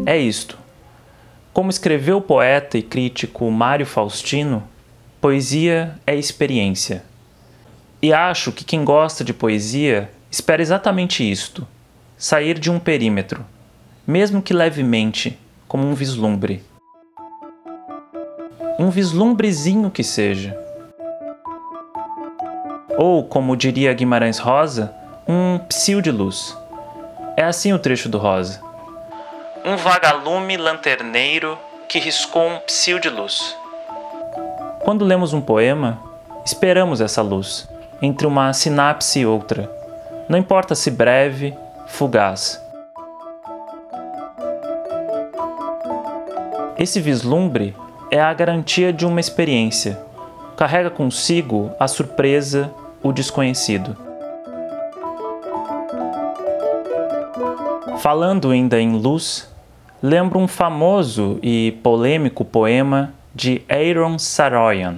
É 0.05 0.19
isto. 0.19 0.59
Como 1.53 1.71
escreveu 1.71 2.19
o 2.19 2.23
poeta 2.23 2.79
e 2.79 2.83
crítico 2.83 3.51
Mário 3.51 3.87
Faustino, 3.87 4.63
poesia 5.21 5.95
é 6.07 6.15
experiência. 6.15 7.05
E 8.01 8.13
acho 8.13 8.51
que 8.51 8.65
quem 8.65 8.85
gosta 8.85 9.23
de 9.23 9.33
poesia 9.33 10.11
espera 10.31 10.63
exatamente 10.63 11.29
isto: 11.31 11.67
sair 12.19 12.59
de 12.59 12.71
um 12.71 12.79
perímetro, 12.79 13.45
mesmo 14.07 14.43
que 14.43 14.53
levemente, 14.53 15.39
como 15.69 15.87
um 15.87 15.95
vislumbre. 15.95 16.63
Um 18.79 18.91
vislumbrezinho 18.91 19.91
que 19.91 20.03
seja. 20.03 20.62
Ou, 22.97 23.25
como 23.25 23.57
diria 23.57 23.93
Guimarães 23.95 24.39
Rosa, 24.39 24.93
um 25.27 25.59
psil 25.59 26.01
de 26.01 26.11
luz. 26.11 26.57
É 27.37 27.45
assim 27.45 27.73
o 27.73 27.79
trecho 27.79 28.09
do 28.09 28.19
Rosa. 28.19 28.61
Um 29.65 29.77
vagalume 29.77 30.57
lanterneiro 30.57 31.59
que 31.89 31.99
riscou 31.99 32.49
um 32.49 32.59
psil 32.61 32.99
de 32.99 33.09
luz. 33.09 33.57
Quando 34.81 35.05
lemos 35.05 35.33
um 35.33 35.41
poema, 35.41 36.01
esperamos 36.45 37.01
essa 37.01 37.23
luz, 37.23 37.69
entre 38.01 38.27
uma 38.27 38.53
sinapse 38.53 39.21
e 39.21 39.27
outra, 39.27 39.71
não 40.29 40.39
importa 40.39 40.75
se 40.75 40.91
breve, 40.91 41.57
fugaz. 41.87 42.61
Esse 46.79 47.01
vislumbre 47.01 47.77
é 48.11 48.21
a 48.21 48.35
garantia 48.35 48.93
de 48.93 49.07
uma 49.07 49.21
experiência. 49.21 50.01
Carrega 50.57 50.91
consigo 50.91 51.71
a 51.79 51.87
surpresa, 51.87 52.71
o 53.03 53.13
desconhecido. 53.13 53.97
Falando 57.99 58.51
ainda 58.51 58.81
em 58.81 58.93
luz, 58.97 59.49
lembro 60.03 60.39
um 60.39 60.49
famoso 60.49 61.39
e 61.43 61.79
polêmico 61.83 62.45
poema 62.45 63.15
de 63.35 63.63
Aaron 63.69 64.19
Saroyan. 64.19 64.97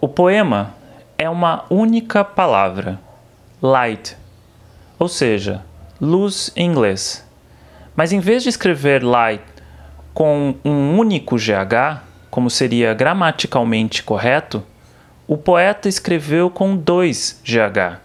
O 0.00 0.08
poema 0.08 0.74
é 1.16 1.30
uma 1.30 1.64
única 1.70 2.24
palavra, 2.24 3.00
light, 3.62 4.16
ou 4.98 5.08
seja, 5.08 5.64
luz 6.00 6.52
em 6.56 6.68
inglês. 6.68 7.24
Mas 7.96 8.12
em 8.12 8.18
vez 8.18 8.42
de 8.42 8.48
escrever 8.48 9.02
light 9.02 9.42
com 10.12 10.54
um 10.64 10.98
único 10.98 11.36
GH, 11.36 12.02
como 12.30 12.50
seria 12.50 12.92
gramaticalmente 12.92 14.02
correto, 14.02 14.62
o 15.26 15.36
poeta 15.36 15.88
escreveu 15.88 16.50
com 16.50 16.76
dois 16.76 17.40
GH. 17.42 17.98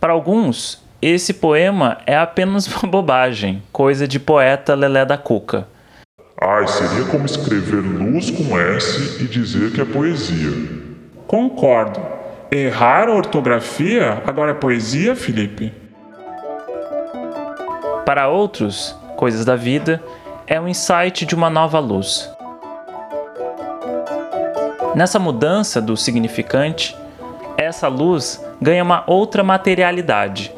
Para 0.00 0.12
alguns, 0.12 0.82
esse 1.00 1.32
poema 1.32 1.98
é 2.06 2.16
apenas 2.16 2.66
uma 2.66 2.90
bobagem, 2.90 3.62
coisa 3.72 4.06
de 4.06 4.18
poeta 4.18 4.74
Lelé 4.74 5.04
da 5.04 5.16
Cuca. 5.16 5.68
Ai, 6.40 6.66
seria 6.66 7.04
como 7.06 7.26
escrever 7.26 7.80
luz 7.80 8.30
com 8.30 8.58
S 8.58 9.22
e 9.22 9.26
dizer 9.26 9.72
que 9.72 9.80
é 9.80 9.84
poesia. 9.84 10.50
Concordo. 11.26 12.00
Errar 12.50 13.08
a 13.08 13.14
ortografia 13.14 14.22
agora 14.26 14.52
é 14.52 14.54
poesia, 14.54 15.14
Felipe? 15.14 15.72
Para 18.06 18.28
outros, 18.28 18.96
coisas 19.16 19.44
da 19.44 19.54
vida, 19.54 20.02
é 20.46 20.60
o 20.60 20.66
insight 20.66 21.26
de 21.26 21.34
uma 21.34 21.50
nova 21.50 21.78
luz. 21.78 22.30
Nessa 24.98 25.20
mudança 25.20 25.80
do 25.80 25.96
significante, 25.96 26.96
essa 27.56 27.86
luz 27.86 28.44
ganha 28.60 28.82
uma 28.82 29.04
outra 29.06 29.44
materialidade, 29.44 30.52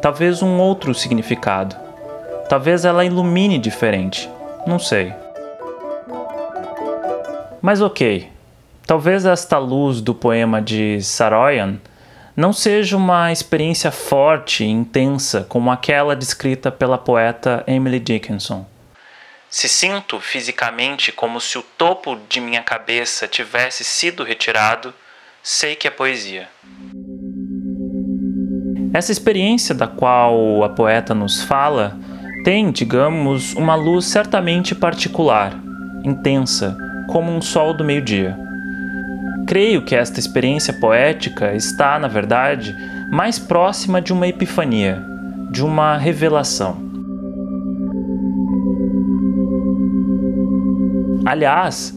talvez 0.00 0.40
um 0.40 0.60
outro 0.60 0.94
significado. 0.94 1.74
Talvez 2.48 2.84
ela 2.84 3.04
ilumine 3.04 3.58
diferente, 3.58 4.30
não 4.68 4.78
sei. 4.78 5.12
Mas 7.60 7.80
ok, 7.80 8.28
talvez 8.86 9.26
esta 9.26 9.58
luz 9.58 10.00
do 10.00 10.14
poema 10.14 10.62
de 10.62 11.02
Saroyan 11.02 11.78
não 12.36 12.52
seja 12.52 12.96
uma 12.96 13.32
experiência 13.32 13.90
forte 13.90 14.62
e 14.62 14.70
intensa 14.70 15.44
como 15.48 15.72
aquela 15.72 16.14
descrita 16.14 16.70
pela 16.70 16.96
poeta 16.96 17.64
Emily 17.66 17.98
Dickinson. 17.98 18.64
Se 19.52 19.68
sinto 19.68 20.18
fisicamente 20.18 21.12
como 21.12 21.38
se 21.38 21.58
o 21.58 21.62
topo 21.62 22.18
de 22.26 22.40
minha 22.40 22.62
cabeça 22.62 23.28
tivesse 23.28 23.84
sido 23.84 24.24
retirado, 24.24 24.94
sei 25.42 25.76
que 25.76 25.86
é 25.86 25.90
poesia. 25.90 26.48
Essa 28.94 29.12
experiência 29.12 29.74
da 29.74 29.86
qual 29.86 30.64
a 30.64 30.70
poeta 30.70 31.14
nos 31.14 31.42
fala 31.42 31.98
tem, 32.42 32.72
digamos, 32.72 33.52
uma 33.52 33.74
luz 33.74 34.06
certamente 34.06 34.74
particular, 34.74 35.52
intensa, 36.02 36.74
como 37.10 37.30
um 37.30 37.42
sol 37.42 37.74
do 37.74 37.84
meio-dia. 37.84 38.34
Creio 39.46 39.84
que 39.84 39.94
esta 39.94 40.18
experiência 40.18 40.72
poética 40.72 41.54
está, 41.54 41.98
na 41.98 42.08
verdade, 42.08 42.74
mais 43.10 43.38
próxima 43.38 44.00
de 44.00 44.14
uma 44.14 44.26
epifania, 44.26 45.04
de 45.50 45.62
uma 45.62 45.98
revelação. 45.98 46.91
Aliás, 51.32 51.94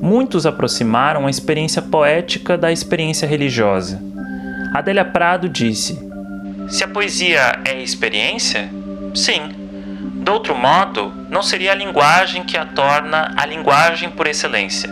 muitos 0.00 0.44
aproximaram 0.44 1.28
a 1.28 1.30
experiência 1.30 1.80
poética 1.80 2.58
da 2.58 2.72
experiência 2.72 3.28
religiosa. 3.28 4.02
Adélia 4.74 5.04
Prado 5.04 5.48
disse: 5.48 5.96
Se 6.68 6.82
a 6.82 6.88
poesia 6.88 7.60
é 7.64 7.80
experiência, 7.80 8.68
sim. 9.14 9.40
De 10.24 10.28
outro 10.28 10.56
modo, 10.56 11.14
não 11.30 11.44
seria 11.44 11.70
a 11.70 11.76
linguagem 11.76 12.42
que 12.42 12.56
a 12.56 12.64
torna 12.64 13.32
a 13.36 13.46
linguagem 13.46 14.10
por 14.10 14.26
excelência. 14.26 14.90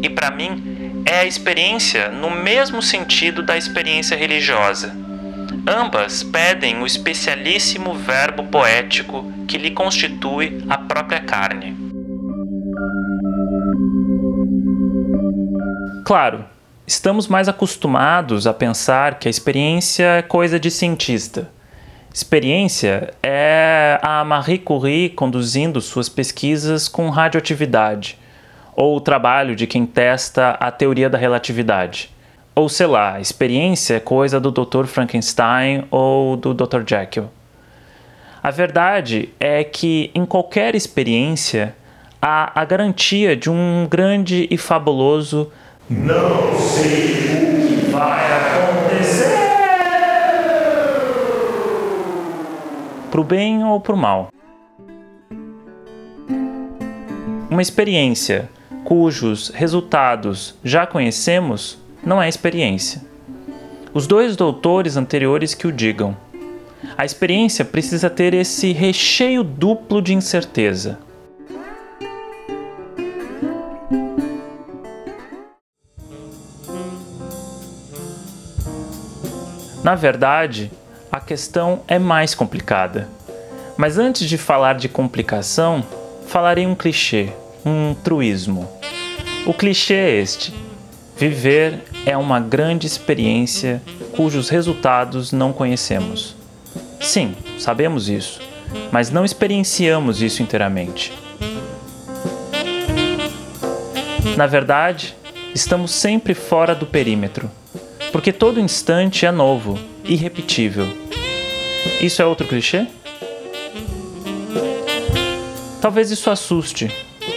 E 0.00 0.08
para 0.08 0.30
mim, 0.30 1.02
é 1.04 1.18
a 1.18 1.24
experiência 1.24 2.10
no 2.10 2.30
mesmo 2.30 2.80
sentido 2.80 3.42
da 3.42 3.56
experiência 3.56 4.16
religiosa. 4.16 4.94
Ambas 5.66 6.22
pedem 6.22 6.80
o 6.80 6.86
especialíssimo 6.86 7.94
verbo 7.94 8.44
poético 8.44 9.24
que 9.48 9.58
lhe 9.58 9.72
constitui 9.72 10.64
a 10.70 10.78
própria 10.78 11.18
carne. 11.18 11.87
Claro, 16.08 16.46
estamos 16.86 17.28
mais 17.28 17.50
acostumados 17.50 18.46
a 18.46 18.54
pensar 18.54 19.18
que 19.18 19.28
a 19.28 19.30
experiência 19.30 20.04
é 20.04 20.22
coisa 20.22 20.58
de 20.58 20.70
cientista. 20.70 21.50
Experiência 22.10 23.12
é 23.22 24.00
a 24.02 24.24
Marie 24.24 24.56
Curie 24.56 25.10
conduzindo 25.10 25.82
suas 25.82 26.08
pesquisas 26.08 26.88
com 26.88 27.10
radioatividade, 27.10 28.18
ou 28.74 28.96
o 28.96 29.02
trabalho 29.02 29.54
de 29.54 29.66
quem 29.66 29.84
testa 29.84 30.52
a 30.52 30.70
teoria 30.70 31.10
da 31.10 31.18
relatividade. 31.18 32.08
Ou 32.54 32.70
sei 32.70 32.86
lá, 32.86 33.20
experiência 33.20 33.96
é 33.96 34.00
coisa 34.00 34.40
do 34.40 34.50
Dr. 34.50 34.86
Frankenstein 34.86 35.84
ou 35.90 36.38
do 36.38 36.54
Dr. 36.54 36.84
Jekyll. 36.86 37.28
A 38.42 38.50
verdade 38.50 39.28
é 39.38 39.62
que 39.62 40.10
em 40.14 40.24
qualquer 40.24 40.74
experiência 40.74 41.76
há 42.22 42.58
a 42.58 42.64
garantia 42.64 43.36
de 43.36 43.50
um 43.50 43.86
grande 43.86 44.48
e 44.50 44.56
fabuloso 44.56 45.52
não 45.90 46.58
sei 46.58 47.14
o 47.14 47.66
que 47.66 47.90
vai 47.90 48.20
acontecer. 48.36 49.38
Pro 53.10 53.24
bem 53.24 53.64
ou 53.64 53.80
pro 53.80 53.96
mal. 53.96 54.28
Uma 57.50 57.62
experiência 57.62 58.50
cujos 58.84 59.48
resultados 59.48 60.54
já 60.62 60.86
conhecemos 60.86 61.78
não 62.04 62.20
é 62.22 62.28
experiência. 62.28 63.02
Os 63.94 64.06
dois 64.06 64.36
doutores 64.36 64.96
anteriores 64.96 65.54
que 65.54 65.66
o 65.66 65.72
digam. 65.72 66.14
A 66.96 67.04
experiência 67.04 67.64
precisa 67.64 68.10
ter 68.10 68.34
esse 68.34 68.72
recheio 68.72 69.42
duplo 69.42 70.02
de 70.02 70.14
incerteza 70.14 70.98
Na 79.88 79.94
verdade, 79.94 80.70
a 81.10 81.18
questão 81.18 81.80
é 81.88 81.98
mais 81.98 82.34
complicada. 82.34 83.08
Mas 83.74 83.96
antes 83.96 84.28
de 84.28 84.36
falar 84.36 84.74
de 84.74 84.86
complicação, 84.86 85.82
falarei 86.26 86.66
um 86.66 86.74
clichê, 86.74 87.30
um 87.64 87.94
truísmo. 87.94 88.68
O 89.46 89.54
clichê 89.54 89.94
é 89.94 90.20
este: 90.20 90.52
viver 91.16 91.82
é 92.04 92.14
uma 92.18 92.38
grande 92.38 92.86
experiência 92.86 93.80
cujos 94.14 94.50
resultados 94.50 95.32
não 95.32 95.54
conhecemos. 95.54 96.36
Sim, 97.00 97.34
sabemos 97.58 98.10
isso, 98.10 98.42
mas 98.92 99.10
não 99.10 99.24
experienciamos 99.24 100.20
isso 100.20 100.42
inteiramente. 100.42 101.14
Na 104.36 104.46
verdade, 104.46 105.16
estamos 105.54 105.92
sempre 105.92 106.34
fora 106.34 106.74
do 106.74 106.84
perímetro 106.84 107.50
porque 108.12 108.32
todo 108.32 108.60
instante 108.60 109.26
é 109.26 109.30
novo, 109.30 109.78
irrepetível. 110.04 110.86
Isso 112.00 112.22
é 112.22 112.24
outro 112.24 112.46
clichê? 112.46 112.86
Talvez 115.80 116.10
isso 116.10 116.30
assuste. 116.30 116.90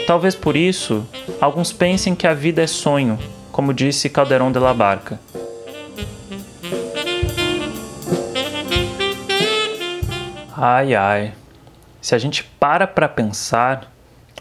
Talvez 0.07 0.35
por 0.35 0.55
isso 0.55 1.07
alguns 1.39 1.71
pensem 1.71 2.15
que 2.15 2.27
a 2.27 2.33
vida 2.33 2.61
é 2.61 2.67
sonho, 2.67 3.19
como 3.51 3.73
disse 3.73 4.09
Caldeirão 4.09 4.51
de 4.51 4.59
la 4.59 4.73
Barca. 4.73 5.19
Ai 10.57 10.93
ai. 10.95 11.33
Se 12.01 12.15
a 12.15 12.17
gente 12.17 12.43
para 12.43 12.87
para 12.87 13.07
pensar, 13.07 13.91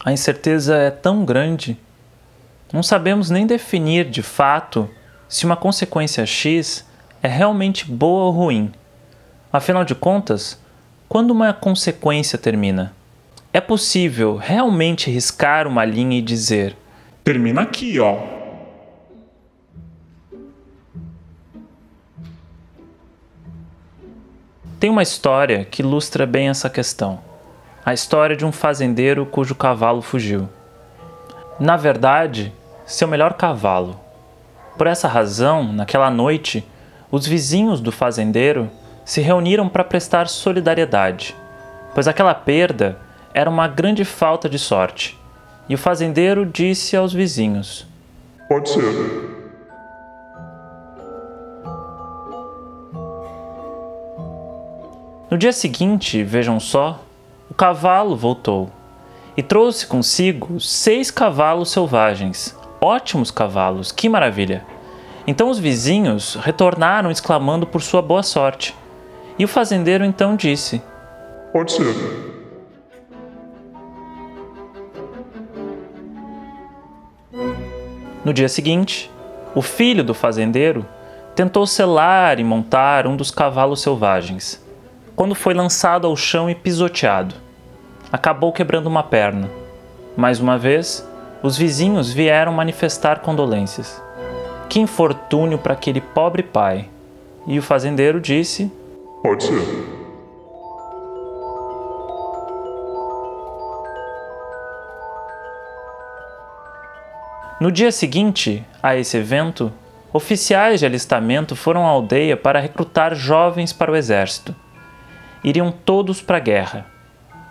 a 0.03 0.11
incerteza 0.11 0.75
é 0.75 0.91
tão 0.91 1.23
grande. 1.23 1.77
Não 2.73 2.81
sabemos 2.81 3.29
nem 3.29 3.45
definir 3.45 4.09
de 4.09 4.21
fato 4.21 4.89
se 5.31 5.45
uma 5.45 5.55
consequência 5.55 6.25
X 6.25 6.85
é 7.23 7.27
realmente 7.29 7.89
boa 7.89 8.25
ou 8.25 8.31
ruim. 8.31 8.69
Afinal 9.51 9.85
de 9.85 9.95
contas, 9.95 10.59
quando 11.07 11.31
uma 11.31 11.53
consequência 11.53 12.37
termina? 12.37 12.93
É 13.53 13.61
possível 13.61 14.35
realmente 14.35 15.09
riscar 15.09 15.67
uma 15.67 15.85
linha 15.85 16.19
e 16.19 16.21
dizer: 16.21 16.75
Termina 17.23 17.61
aqui, 17.61 17.97
ó. 17.97 18.17
Tem 24.77 24.89
uma 24.89 25.01
história 25.01 25.63
que 25.63 25.81
ilustra 25.81 26.25
bem 26.25 26.49
essa 26.49 26.69
questão. 26.69 27.21
a 27.85 27.93
história 27.93 28.35
de 28.35 28.45
um 28.45 28.51
fazendeiro 28.51 29.25
cujo 29.25 29.55
cavalo 29.55 30.01
fugiu. 30.01 30.49
Na 31.57 31.77
verdade, 31.77 32.53
seu 32.85 33.07
melhor 33.07 33.35
cavalo. 33.35 34.00
Por 34.77 34.87
essa 34.87 35.07
razão, 35.07 35.71
naquela 35.71 36.09
noite, 36.09 36.65
os 37.11 37.27
vizinhos 37.27 37.81
do 37.81 37.91
fazendeiro 37.91 38.69
se 39.03 39.21
reuniram 39.21 39.67
para 39.67 39.83
prestar 39.83 40.27
solidariedade, 40.27 41.35
pois 41.93 42.07
aquela 42.07 42.33
perda 42.33 42.97
era 43.33 43.49
uma 43.49 43.67
grande 43.67 44.05
falta 44.05 44.47
de 44.47 44.57
sorte. 44.57 45.19
E 45.67 45.75
o 45.75 45.77
fazendeiro 45.77 46.45
disse 46.45 46.95
aos 46.95 47.13
vizinhos: 47.13 47.85
Pode 48.47 48.69
ser. 48.69 49.41
No 55.29 55.37
dia 55.37 55.53
seguinte, 55.53 56.23
vejam 56.23 56.59
só, 56.59 56.99
o 57.49 57.53
cavalo 57.53 58.17
voltou 58.17 58.69
e 59.37 59.41
trouxe 59.41 59.87
consigo 59.87 60.59
seis 60.59 61.09
cavalos 61.09 61.71
selvagens. 61.71 62.53
Ótimos 62.83 63.29
cavalos, 63.29 63.91
que 63.91 64.09
maravilha! 64.09 64.65
Então 65.27 65.51
os 65.51 65.59
vizinhos 65.59 66.33
retornaram 66.33 67.11
exclamando 67.11 67.67
por 67.67 67.79
sua 67.79 68.01
boa 68.01 68.23
sorte. 68.23 68.75
E 69.37 69.45
o 69.45 69.47
fazendeiro 69.47 70.03
então 70.03 70.35
disse: 70.35 70.81
Pode 71.53 71.73
ser. 71.73 71.85
No 78.25 78.33
dia 78.33 78.49
seguinte, 78.49 79.11
o 79.53 79.61
filho 79.61 80.03
do 80.03 80.15
fazendeiro 80.15 80.83
tentou 81.35 81.67
selar 81.67 82.39
e 82.39 82.43
montar 82.43 83.05
um 83.05 83.15
dos 83.15 83.29
cavalos 83.29 83.83
selvagens. 83.83 84.59
Quando 85.15 85.35
foi 85.35 85.53
lançado 85.53 86.07
ao 86.07 86.15
chão 86.15 86.49
e 86.49 86.55
pisoteado, 86.55 87.35
acabou 88.11 88.51
quebrando 88.51 88.87
uma 88.87 89.03
perna. 89.03 89.51
Mais 90.17 90.39
uma 90.39 90.57
vez, 90.57 91.07
os 91.43 91.57
vizinhos 91.57 92.11
vieram 92.11 92.53
manifestar 92.53 93.19
condolências. 93.19 94.01
Que 94.69 94.79
infortúnio 94.79 95.57
para 95.57 95.73
aquele 95.73 95.99
pobre 95.99 96.43
pai! 96.43 96.87
E 97.47 97.57
o 97.57 97.61
fazendeiro 97.61 98.21
disse: 98.21 98.71
Pode 99.23 99.43
ser. 99.43 100.01
No 107.59 107.71
dia 107.71 107.91
seguinte 107.91 108.65
a 108.81 108.95
esse 108.95 109.17
evento, 109.17 109.71
oficiais 110.11 110.79
de 110.79 110.85
alistamento 110.85 111.55
foram 111.55 111.85
à 111.85 111.89
aldeia 111.89 112.35
para 112.35 112.59
recrutar 112.59 113.13
jovens 113.13 113.71
para 113.71 113.91
o 113.91 113.95
exército. 113.95 114.55
Iriam 115.43 115.71
todos 115.71 116.21
para 116.21 116.37
a 116.37 116.39
guerra. 116.39 116.85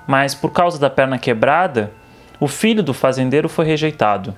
Mas 0.09 0.35
por 0.35 0.51
causa 0.51 0.79
da 0.81 0.91
perna 0.91 1.19
quebrada, 1.19 1.93
o 2.41 2.49
filho 2.49 2.83
do 2.83 2.95
fazendeiro 2.95 3.49
foi 3.49 3.67
rejeitado. 3.67 4.35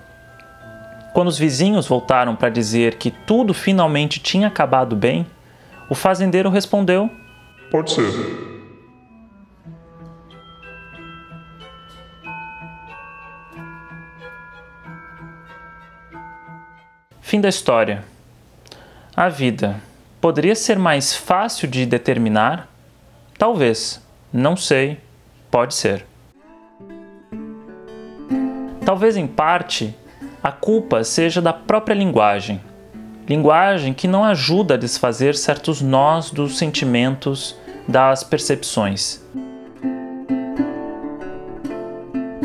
Quando 1.15 1.29
os 1.29 1.39
vizinhos 1.39 1.87
voltaram 1.87 2.35
para 2.35 2.49
dizer 2.49 2.97
que 2.97 3.11
tudo 3.11 3.55
finalmente 3.55 4.19
tinha 4.19 4.49
acabado 4.49 4.97
bem, 4.97 5.25
o 5.89 5.95
fazendeiro 5.95 6.51
respondeu: 6.51 7.09
Pode 7.71 7.93
ser. 7.93 8.13
Fim 17.21 17.41
da 17.41 17.49
história. 17.49 18.05
A 19.17 19.29
vida 19.29 19.81
poderia 20.21 20.55
ser 20.55 20.79
mais 20.79 21.15
fácil 21.15 21.69
de 21.69 21.87
determinar? 21.87 22.69
Talvez. 23.39 24.03
Não 24.33 24.57
sei. 24.57 24.99
Pode 25.51 25.75
ser. 25.75 26.12
Talvez 28.85 29.17
em 29.17 29.29
parte 29.29 29.95
a 30.43 30.51
culpa 30.51 31.05
seja 31.05 31.41
da 31.41 31.53
própria 31.53 31.95
linguagem. 31.95 32.61
Linguagem 33.29 33.95
que 33.95 34.09
não 34.09 34.25
ajuda 34.25 34.75
a 34.75 34.77
desfazer 34.77 35.37
certos 35.37 35.81
nós 35.81 36.31
dos 36.31 36.59
sentimentos, 36.59 37.57
das 37.87 38.25
percepções. 38.25 39.23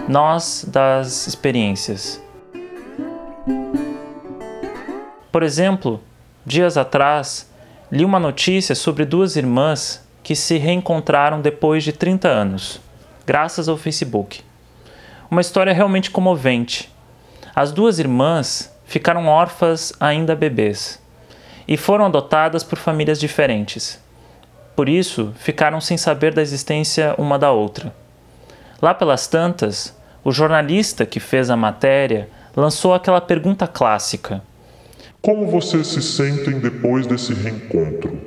Nós 0.07 0.63
das 0.71 1.25
experiências. 1.25 2.21
Por 5.31 5.41
exemplo, 5.41 5.99
dias 6.45 6.77
atrás, 6.77 7.51
li 7.91 8.05
uma 8.05 8.19
notícia 8.19 8.75
sobre 8.75 9.05
duas 9.05 9.35
irmãs 9.35 10.07
que 10.21 10.35
se 10.35 10.57
reencontraram 10.57 11.41
depois 11.41 11.83
de 11.83 11.91
30 11.91 12.27
anos, 12.27 12.79
graças 13.25 13.67
ao 13.67 13.75
Facebook. 13.75 14.46
Uma 15.29 15.41
história 15.41 15.73
realmente 15.73 16.09
comovente. 16.09 16.89
As 17.53 17.73
duas 17.73 17.99
irmãs 17.99 18.73
ficaram 18.85 19.27
órfãs 19.27 19.91
ainda 19.99 20.35
bebês 20.35 21.01
e 21.67 21.75
foram 21.75 22.05
adotadas 22.05 22.63
por 22.63 22.77
famílias 22.77 23.19
diferentes. 23.19 23.99
Por 24.73 24.87
isso, 24.87 25.33
ficaram 25.37 25.81
sem 25.81 25.97
saber 25.97 26.33
da 26.33 26.41
existência 26.41 27.13
uma 27.17 27.37
da 27.37 27.51
outra. 27.51 27.93
Lá 28.81 28.93
pelas 28.93 29.27
tantas, 29.27 29.93
o 30.23 30.31
jornalista 30.31 31.05
que 31.05 31.19
fez 31.19 31.49
a 31.49 31.57
matéria 31.57 32.29
lançou 32.55 32.93
aquela 32.93 33.19
pergunta 33.19 33.67
clássica: 33.67 34.41
como 35.21 35.47
vocês 35.47 35.87
se 35.87 36.01
sentem 36.01 36.59
depois 36.59 37.05
desse 37.05 37.33
reencontro? 37.33 38.17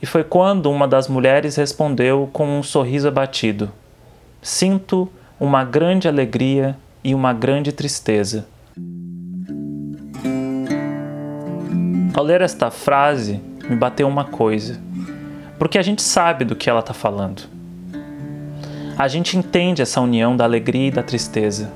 E 0.00 0.06
foi 0.06 0.24
quando 0.24 0.70
uma 0.70 0.88
das 0.88 1.06
mulheres 1.06 1.56
respondeu 1.56 2.30
com 2.32 2.46
um 2.58 2.62
sorriso 2.62 3.08
abatido: 3.08 3.70
Sinto 4.40 5.10
uma 5.42 5.64
grande 5.64 6.06
alegria 6.06 6.76
e 7.02 7.16
uma 7.16 7.32
grande 7.32 7.72
tristeza. 7.72 8.46
Ao 12.14 12.22
ler 12.22 12.40
esta 12.42 12.70
frase, 12.70 13.40
me 13.68 13.74
bateu 13.74 14.06
uma 14.06 14.22
coisa, 14.22 14.80
porque 15.58 15.78
a 15.78 15.82
gente 15.82 16.00
sabe 16.00 16.44
do 16.44 16.54
que 16.54 16.70
ela 16.70 16.78
está 16.78 16.94
falando. 16.94 17.42
A 18.96 19.08
gente 19.08 19.36
entende 19.36 19.82
essa 19.82 20.00
união 20.00 20.36
da 20.36 20.44
alegria 20.44 20.86
e 20.86 20.92
da 20.92 21.02
tristeza. 21.02 21.72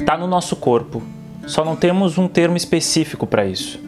Está 0.00 0.16
no 0.16 0.26
nosso 0.26 0.56
corpo 0.56 1.02
só 1.46 1.62
não 1.62 1.76
temos 1.76 2.16
um 2.16 2.26
termo 2.26 2.56
específico 2.56 3.26
para 3.26 3.44
isso. 3.44 3.78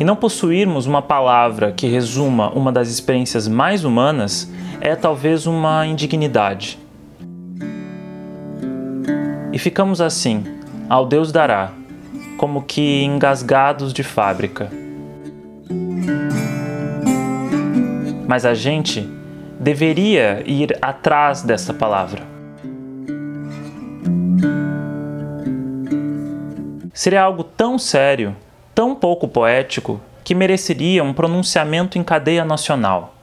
E 0.00 0.04
não 0.04 0.16
possuirmos 0.16 0.86
uma 0.86 1.02
palavra 1.02 1.70
que 1.70 1.86
resuma 1.86 2.48
uma 2.50 2.72
das 2.72 2.88
experiências 2.88 3.46
mais 3.46 3.84
humanas 3.84 4.50
é 4.80 4.94
talvez 4.94 5.46
uma 5.46 5.86
indignidade. 5.86 6.78
E 9.52 9.58
ficamos 9.58 10.00
assim, 10.00 10.44
ao 10.88 11.06
Deus 11.06 11.32
dará, 11.32 11.72
como 12.36 12.62
que 12.62 13.02
engasgados 13.02 13.92
de 13.92 14.02
fábrica. 14.02 14.70
Mas 18.28 18.44
a 18.44 18.54
gente 18.54 19.08
deveria 19.58 20.42
ir 20.46 20.76
atrás 20.82 21.42
dessa 21.42 21.72
palavra. 21.72 22.36
seria 26.96 27.22
algo 27.22 27.44
tão 27.44 27.78
sério, 27.78 28.34
tão 28.74 28.94
pouco 28.94 29.28
poético, 29.28 30.00
que 30.24 30.34
mereceria 30.34 31.04
um 31.04 31.12
pronunciamento 31.12 31.98
em 31.98 32.02
cadeia 32.02 32.42
nacional. 32.42 33.15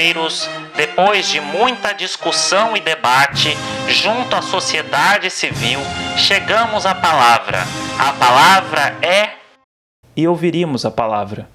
Brasileiros, 0.00 0.48
depois 0.76 1.28
de 1.28 1.40
muita 1.40 1.92
discussão 1.92 2.74
e 2.74 2.80
debate 2.80 3.54
junto 3.86 4.34
à 4.34 4.40
sociedade 4.40 5.28
civil, 5.28 5.78
chegamos 6.16 6.86
à 6.86 6.94
palavra. 6.94 7.58
A 7.98 8.12
palavra 8.14 8.96
é 9.02 9.34
e 10.16 10.26
ouviríamos 10.26 10.86
a 10.86 10.90
palavra. 10.90 11.46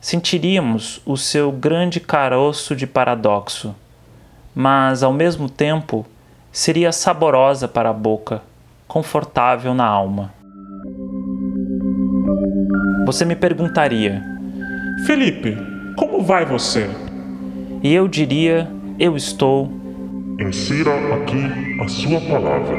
Sentiríamos 0.00 1.00
o 1.06 1.16
seu 1.16 1.52
grande 1.52 2.00
caroço 2.00 2.74
de 2.74 2.84
paradoxo, 2.84 3.74
mas 4.52 5.04
ao 5.04 5.12
mesmo 5.12 5.48
tempo 5.48 6.04
seria 6.50 6.90
saborosa 6.90 7.68
para 7.68 7.90
a 7.90 7.92
boca, 7.92 8.42
confortável 8.88 9.72
na 9.72 9.86
alma. 9.86 10.34
Você 13.06 13.24
me 13.24 13.36
perguntaria: 13.36 14.20
Felipe, 15.06 15.56
como 15.96 16.20
vai 16.22 16.44
você? 16.44 16.90
E 17.84 17.92
eu 17.92 18.08
diria: 18.08 18.66
Eu 18.98 19.14
estou. 19.14 19.70
Insira 20.40 20.90
aqui 21.14 21.38
a 21.82 21.86
sua 21.86 22.18
palavra. 22.18 22.78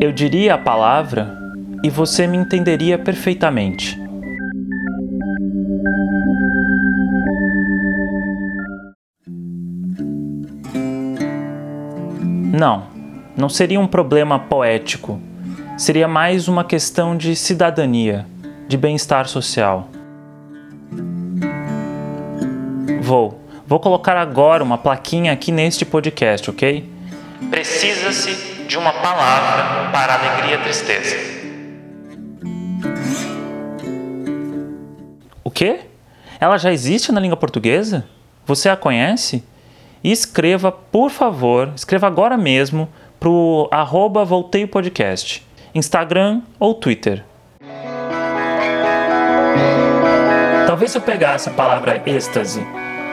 Eu 0.00 0.12
diria 0.12 0.54
a 0.54 0.58
palavra 0.58 1.36
e 1.82 1.90
você 1.90 2.24
me 2.28 2.36
entenderia 2.36 2.96
perfeitamente. 2.96 4.00
Não, 12.56 12.84
não 13.36 13.48
seria 13.48 13.80
um 13.80 13.88
problema 13.88 14.38
poético. 14.38 15.20
Seria 15.76 16.06
mais 16.06 16.46
uma 16.46 16.62
questão 16.62 17.16
de 17.16 17.34
cidadania, 17.34 18.24
de 18.68 18.76
bem-estar 18.76 19.26
social. 19.26 19.90
Vou. 23.06 23.40
Vou 23.68 23.78
colocar 23.78 24.16
agora 24.16 24.64
uma 24.64 24.76
plaquinha 24.76 25.32
aqui 25.32 25.52
neste 25.52 25.84
podcast, 25.84 26.50
ok? 26.50 26.90
Precisa-se 27.48 28.64
de 28.66 28.76
uma 28.76 28.92
palavra 28.94 29.92
para 29.92 30.14
alegria 30.14 30.56
e 30.56 30.62
tristeza. 30.64 31.16
O 35.44 35.52
quê? 35.52 35.82
Ela 36.40 36.58
já 36.58 36.72
existe 36.72 37.12
na 37.12 37.20
língua 37.20 37.36
portuguesa? 37.36 38.04
Você 38.44 38.68
a 38.68 38.76
conhece? 38.76 39.44
Escreva, 40.02 40.72
por 40.72 41.08
favor, 41.08 41.70
escreva 41.76 42.08
agora 42.08 42.36
mesmo 42.36 42.88
pro 43.20 43.68
arroba 43.70 44.24
Volteio 44.24 44.66
Podcast, 44.66 45.46
Instagram 45.72 46.42
ou 46.58 46.74
Twitter. 46.74 47.24
Talvez 50.66 50.92
eu 50.92 51.00
pegasse 51.00 51.48
a 51.48 51.52
palavra 51.52 52.02
êxtase, 52.04 52.66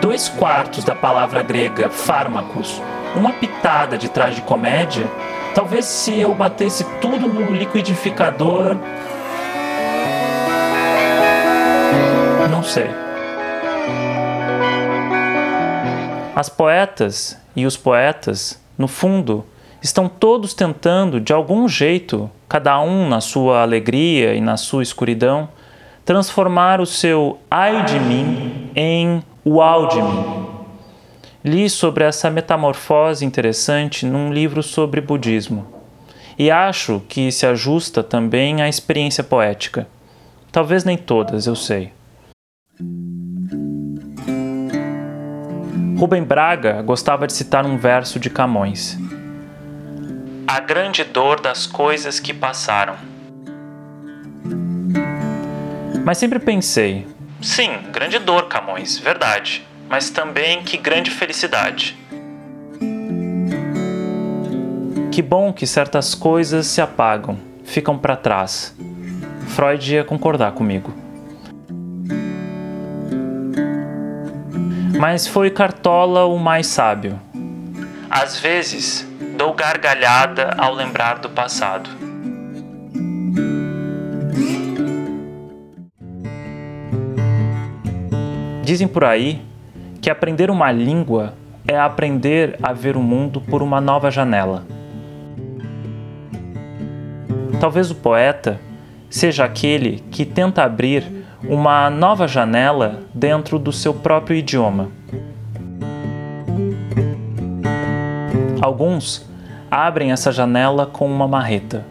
dois 0.04 0.28
quartos 0.28 0.84
da 0.84 0.94
palavra 0.94 1.42
grega 1.42 1.90
fármacos, 1.90 2.82
uma 3.16 3.32
pitada 3.32 3.98
de 3.98 4.10
traje 4.10 4.42
comédia, 4.42 5.10
talvez 5.56 5.86
se 5.86 6.20
eu 6.20 6.36
batesse 6.36 6.84
tudo 7.00 7.26
no 7.26 7.54
liquidificador. 7.54 8.76
Não 12.52 12.62
sei. 12.62 12.90
As 16.36 16.50
poetas 16.50 17.40
e 17.56 17.66
os 17.66 17.78
poetas, 17.78 18.62
no 18.78 18.90
fundo, 18.90 19.46
estão 19.82 20.10
todos 20.10 20.54
tentando, 20.54 21.22
de 21.22 21.32
algum 21.32 21.66
jeito, 21.66 22.30
cada 22.50 22.78
um 22.82 23.08
na 23.08 23.22
sua 23.22 23.62
alegria 23.62 24.36
e 24.36 24.42
na 24.42 24.58
sua 24.58 24.84
escuridão, 24.84 25.48
transformar 26.04 26.82
o 26.82 26.86
seu 26.86 27.40
ai 27.50 27.86
de 27.86 27.98
mim 28.02 28.70
em 28.76 29.24
uau 29.46 29.88
de. 29.88 30.00
Li 31.44 31.70
sobre 31.70 32.06
essa 32.06 32.30
metamorfose 32.30 33.26
interessante 33.26 34.06
num 34.06 34.32
livro 34.32 34.64
sobre 34.64 35.02
budismo 35.02 35.68
e 36.38 36.50
acho 36.50 37.02
que 37.08 37.32
se 37.32 37.46
ajusta 37.46 38.02
também 38.02 38.62
à 38.62 38.70
experiência 38.70 39.24
poética. 39.24 39.88
Talvez 40.52 40.84
nem 40.84 40.98
todas, 40.98 41.48
eu 41.48 41.56
sei. 41.56 41.92
Rubem 45.98 46.24
Braga 46.24 46.82
gostava 46.82 47.28
de 47.28 47.34
citar 47.34 47.66
um 47.66 47.78
verso 47.78 48.20
de 48.20 48.30
Camões. 48.30 48.98
A 50.48 50.60
grande 50.60 51.04
dor 51.04 51.40
das 51.40 51.66
coisas 51.66 52.20
que 52.20 52.34
passaram. 52.34 52.96
Mas 56.04 56.18
sempre 56.18 56.40
pensei, 56.40 57.08
sim, 57.44 57.70
grande 57.92 58.18
dor, 58.18 58.48
Camões, 58.48 58.98
verdade, 58.98 59.68
mas 59.90 60.10
também 60.10 60.64
que 60.64 60.78
grande 60.78 61.12
felicidade. 61.12 61.98
Que 65.12 65.22
bom 65.22 65.54
que 65.54 65.68
certas 65.68 66.16
coisas 66.16 66.66
se 66.66 66.82
apagam, 66.82 67.38
ficam 67.64 67.98
para 67.98 68.16
trás. 68.16 68.76
Freud 69.50 69.94
ia 69.94 70.04
concordar 70.04 70.54
comigo. 70.54 70.92
Mas 75.00 75.28
foi 75.28 75.52
Cartola 75.52 76.26
o 76.26 76.40
mais 76.40 76.66
sábio. 76.66 77.20
Às 78.10 78.40
vezes, 78.40 79.06
dou 79.38 79.54
gargalhada 79.54 80.56
ao 80.58 80.74
lembrar 80.74 81.20
do 81.20 81.30
passado. 81.30 81.90
Dizem 88.74 88.88
por 88.88 89.04
aí 89.04 89.40
que 90.02 90.10
aprender 90.10 90.50
uma 90.50 90.72
língua 90.72 91.36
é 91.68 91.78
aprender 91.78 92.58
a 92.60 92.74
ver 92.74 92.98
o 92.98 93.04
mundo 93.04 93.40
por 93.40 93.62
uma 93.62 93.80
nova 93.80 94.10
janela. 94.10 94.66
Talvez 97.62 97.92
o 97.92 97.96
poeta 97.96 98.60
seja 99.12 99.46
aquele 99.46 100.04
que 100.10 100.26
tenta 100.26 100.64
abrir 100.64 101.04
uma 101.48 101.88
nova 101.92 102.28
janela 102.28 103.04
dentro 103.14 103.60
do 103.60 103.72
seu 103.72 103.94
próprio 103.94 104.36
idioma. 104.38 104.90
Alguns 108.60 109.30
abrem 109.70 110.12
essa 110.12 110.32
janela 110.32 110.88
com 110.88 111.06
uma 111.06 111.28
marreta, 111.28 111.86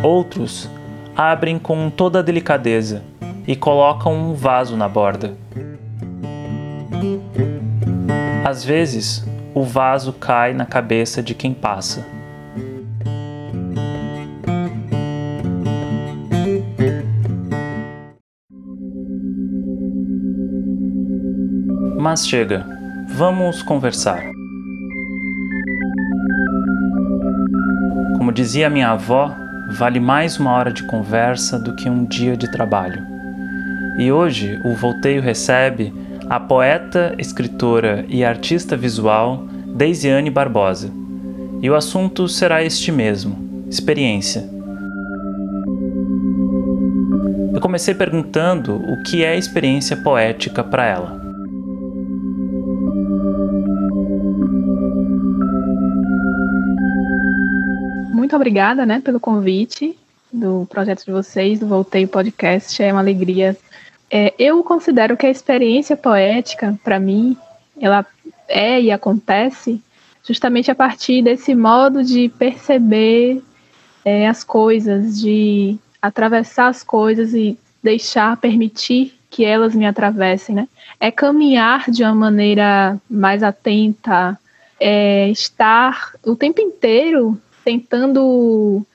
outros 0.00 0.70
abrem 1.16 1.58
com 1.58 1.90
toda 1.90 2.20
a 2.20 2.22
delicadeza 2.22 3.02
e 3.48 3.56
colocam 3.56 4.14
um 4.14 4.32
vaso 4.32 4.76
na 4.76 4.88
borda. 4.88 5.34
Às 8.44 8.62
vezes, 8.62 9.24
o 9.54 9.62
vaso 9.62 10.12
cai 10.12 10.52
na 10.52 10.66
cabeça 10.66 11.22
de 11.22 11.34
quem 11.34 11.54
passa. 11.54 12.06
Mas 21.98 22.28
chega, 22.28 22.66
vamos 23.08 23.62
conversar. 23.62 24.22
Como 28.18 28.30
dizia 28.30 28.68
minha 28.68 28.90
avó, 28.90 29.34
vale 29.70 29.98
mais 29.98 30.38
uma 30.38 30.52
hora 30.52 30.70
de 30.70 30.82
conversa 30.82 31.58
do 31.58 31.74
que 31.74 31.88
um 31.88 32.04
dia 32.04 32.36
de 32.36 32.50
trabalho. 32.50 33.06
E 33.96 34.12
hoje 34.12 34.60
o 34.66 34.74
Volteio 34.74 35.22
recebe 35.22 36.03
a 36.28 36.40
poeta, 36.40 37.14
escritora 37.18 38.04
e 38.08 38.24
artista 38.24 38.76
visual 38.76 39.46
Deisiane 39.66 40.30
Barbosa. 40.30 40.90
E 41.60 41.70
o 41.70 41.74
assunto 41.74 42.28
será 42.28 42.62
este 42.62 42.90
mesmo: 42.90 43.64
experiência. 43.68 44.48
Eu 47.52 47.60
comecei 47.60 47.94
perguntando 47.94 48.76
o 48.76 49.02
que 49.02 49.24
é 49.24 49.36
experiência 49.36 49.96
poética 49.96 50.62
para 50.64 50.86
ela. 50.86 51.24
muito 58.34 58.36
obrigada, 58.36 58.84
né, 58.84 59.00
pelo 59.00 59.20
convite 59.20 59.96
do 60.32 60.66
projeto 60.68 61.04
de 61.04 61.12
vocês, 61.12 61.60
do 61.60 61.68
Voltei 61.68 62.06
Podcast. 62.06 62.82
É 62.82 62.90
uma 62.90 63.00
alegria. 63.00 63.56
É, 64.16 64.32
eu 64.38 64.62
considero 64.62 65.16
que 65.16 65.26
a 65.26 65.30
experiência 65.30 65.96
poética, 65.96 66.78
para 66.84 67.00
mim, 67.00 67.36
ela 67.80 68.06
é 68.46 68.80
e 68.80 68.92
acontece 68.92 69.82
justamente 70.22 70.70
a 70.70 70.74
partir 70.74 71.20
desse 71.20 71.52
modo 71.52 72.00
de 72.04 72.28
perceber 72.28 73.42
é, 74.04 74.28
as 74.28 74.44
coisas, 74.44 75.20
de 75.20 75.76
atravessar 76.00 76.68
as 76.68 76.84
coisas 76.84 77.34
e 77.34 77.58
deixar, 77.82 78.36
permitir 78.36 79.18
que 79.28 79.44
elas 79.44 79.74
me 79.74 79.84
atravessem, 79.84 80.54
né? 80.54 80.68
É 81.00 81.10
caminhar 81.10 81.90
de 81.90 82.04
uma 82.04 82.14
maneira 82.14 82.96
mais 83.10 83.42
atenta, 83.42 84.38
é 84.78 85.28
estar 85.28 86.12
o 86.24 86.36
tempo 86.36 86.60
inteiro 86.60 87.36
tentando 87.64 88.86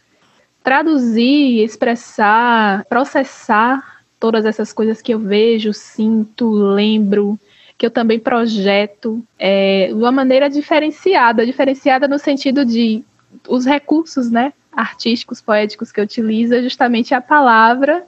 traduzir, 0.63 1.61
expressar, 1.61 2.85
processar 2.85 3.98
todas 4.19 4.45
essas 4.45 4.73
coisas 4.73 5.01
que 5.01 5.13
eu 5.13 5.19
vejo, 5.19 5.73
sinto, 5.73 6.49
lembro, 6.51 7.39
que 7.77 7.85
eu 7.85 7.91
também 7.91 8.19
projeto 8.19 9.23
é, 9.37 9.87
de 9.87 9.93
uma 9.93 10.11
maneira 10.11 10.49
diferenciada, 10.49 11.45
diferenciada 11.45 12.07
no 12.07 12.19
sentido 12.19 12.65
de 12.65 13.03
os 13.47 13.65
recursos, 13.65 14.29
né, 14.29 14.51
artísticos, 14.71 15.39
poéticos 15.39 15.91
que 15.91 15.99
eu 15.99 16.03
utilizo 16.03 16.55
é 16.55 16.61
justamente 16.61 17.13
a 17.13 17.21
palavra, 17.21 18.05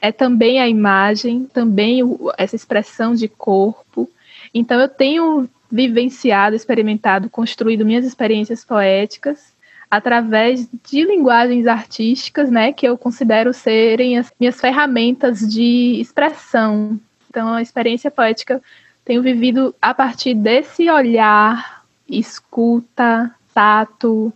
é 0.00 0.10
também 0.10 0.60
a 0.60 0.68
imagem, 0.68 1.44
também 1.52 2.02
o, 2.02 2.32
essa 2.38 2.56
expressão 2.56 3.14
de 3.14 3.28
corpo. 3.28 4.08
Então 4.54 4.80
eu 4.80 4.88
tenho 4.88 5.48
vivenciado, 5.70 6.56
experimentado, 6.56 7.28
construído 7.28 7.84
minhas 7.84 8.04
experiências 8.04 8.64
poéticas 8.64 9.52
através 9.90 10.68
de 10.88 11.04
linguagens 11.04 11.66
artísticas, 11.66 12.50
né, 12.50 12.72
que 12.72 12.86
eu 12.86 12.96
considero 12.96 13.52
serem 13.52 14.16
as 14.18 14.32
minhas 14.38 14.60
ferramentas 14.60 15.40
de 15.40 16.00
expressão. 16.00 16.98
Então, 17.28 17.54
a 17.54 17.62
experiência 17.62 18.10
poética 18.10 18.62
tenho 19.04 19.22
vivido 19.22 19.74
a 19.82 19.92
partir 19.92 20.34
desse 20.34 20.88
olhar, 20.88 21.84
escuta, 22.08 23.34
tato, 23.52 24.32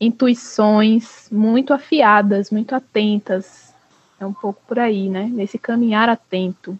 intuições 0.00 1.28
muito 1.30 1.72
afiadas, 1.72 2.50
muito 2.50 2.74
atentas. 2.74 3.72
É 4.20 4.26
um 4.26 4.32
pouco 4.32 4.60
por 4.66 4.78
aí, 4.78 5.08
né? 5.08 5.30
Nesse 5.32 5.58
caminhar 5.58 6.08
atento. 6.08 6.78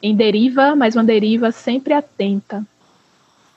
Em 0.00 0.14
deriva, 0.14 0.76
mas 0.76 0.94
uma 0.94 1.04
deriva 1.04 1.50
sempre 1.50 1.92
atenta. 1.94 2.64